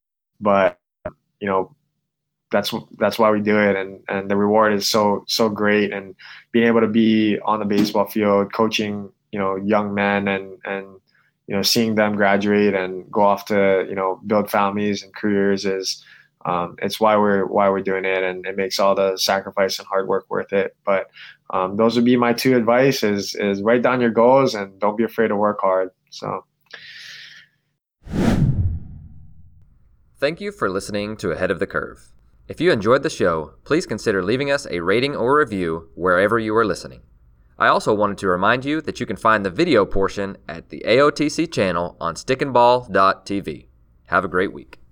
But 0.40 0.78
you 1.40 1.48
know, 1.48 1.74
that's 2.54 2.72
that's 2.98 3.18
why 3.18 3.30
we 3.32 3.40
do 3.40 3.58
it. 3.58 3.74
And 3.74 4.00
and 4.08 4.30
the 4.30 4.36
reward 4.36 4.72
is 4.72 4.88
so 4.88 5.24
so 5.26 5.48
great. 5.48 5.92
And 5.92 6.14
being 6.52 6.68
able 6.68 6.80
to 6.80 6.86
be 6.86 7.38
on 7.40 7.58
the 7.58 7.64
baseball 7.64 8.06
field 8.06 8.52
coaching 8.52 9.10
you 9.32 9.38
know 9.40 9.56
young 9.56 9.92
men 9.92 10.28
and 10.28 10.58
and 10.64 10.86
you 11.48 11.56
know 11.56 11.62
seeing 11.62 11.96
them 11.96 12.14
graduate 12.14 12.74
and 12.74 13.10
go 13.10 13.22
off 13.22 13.46
to 13.46 13.84
you 13.88 13.96
know 13.96 14.20
build 14.24 14.50
families 14.50 15.02
and 15.02 15.12
careers 15.14 15.66
is 15.66 16.04
um, 16.44 16.76
it's 16.80 17.00
why 17.00 17.16
we're 17.16 17.44
why 17.46 17.68
we're 17.70 17.82
doing 17.82 18.04
it. 18.04 18.22
And 18.22 18.46
it 18.46 18.56
makes 18.56 18.78
all 18.78 18.94
the 18.94 19.16
sacrifice 19.16 19.78
and 19.80 19.88
hard 19.88 20.06
work 20.06 20.26
worth 20.28 20.52
it. 20.52 20.76
But 20.86 21.10
um, 21.50 21.76
those 21.76 21.96
would 21.96 22.04
be 22.04 22.16
my 22.16 22.32
two 22.32 22.56
advice 22.56 23.02
is 23.02 23.34
is 23.34 23.62
write 23.62 23.82
down 23.82 24.00
your 24.00 24.10
goals 24.10 24.54
and 24.54 24.78
don't 24.78 24.96
be 24.96 25.04
afraid 25.04 25.28
to 25.28 25.36
work 25.36 25.58
hard. 25.60 25.90
So. 26.10 26.44
Thank 30.20 30.40
you 30.40 30.52
for 30.52 30.70
listening 30.70 31.16
to 31.18 31.32
ahead 31.32 31.50
of 31.50 31.58
the 31.58 31.66
curve 31.66 32.14
if 32.46 32.60
you 32.60 32.70
enjoyed 32.70 33.02
the 33.02 33.10
show, 33.10 33.54
please 33.64 33.86
consider 33.86 34.22
leaving 34.22 34.50
us 34.50 34.66
a 34.70 34.80
rating 34.80 35.16
or 35.16 35.38
review 35.38 35.88
wherever 35.94 36.38
you 36.38 36.54
are 36.56 36.64
listening. 36.64 37.00
I 37.58 37.68
also 37.68 37.94
wanted 37.94 38.18
to 38.18 38.28
remind 38.28 38.64
you 38.64 38.80
that 38.82 39.00
you 39.00 39.06
can 39.06 39.16
find 39.16 39.44
the 39.44 39.50
video 39.50 39.86
portion 39.86 40.36
at 40.48 40.68
the 40.68 40.82
AOTC 40.86 41.50
channel 41.52 41.96
on 42.00 42.16
stickandball.tv. 42.16 43.68
Have 44.06 44.24
a 44.24 44.28
great 44.28 44.52
week. 44.52 44.83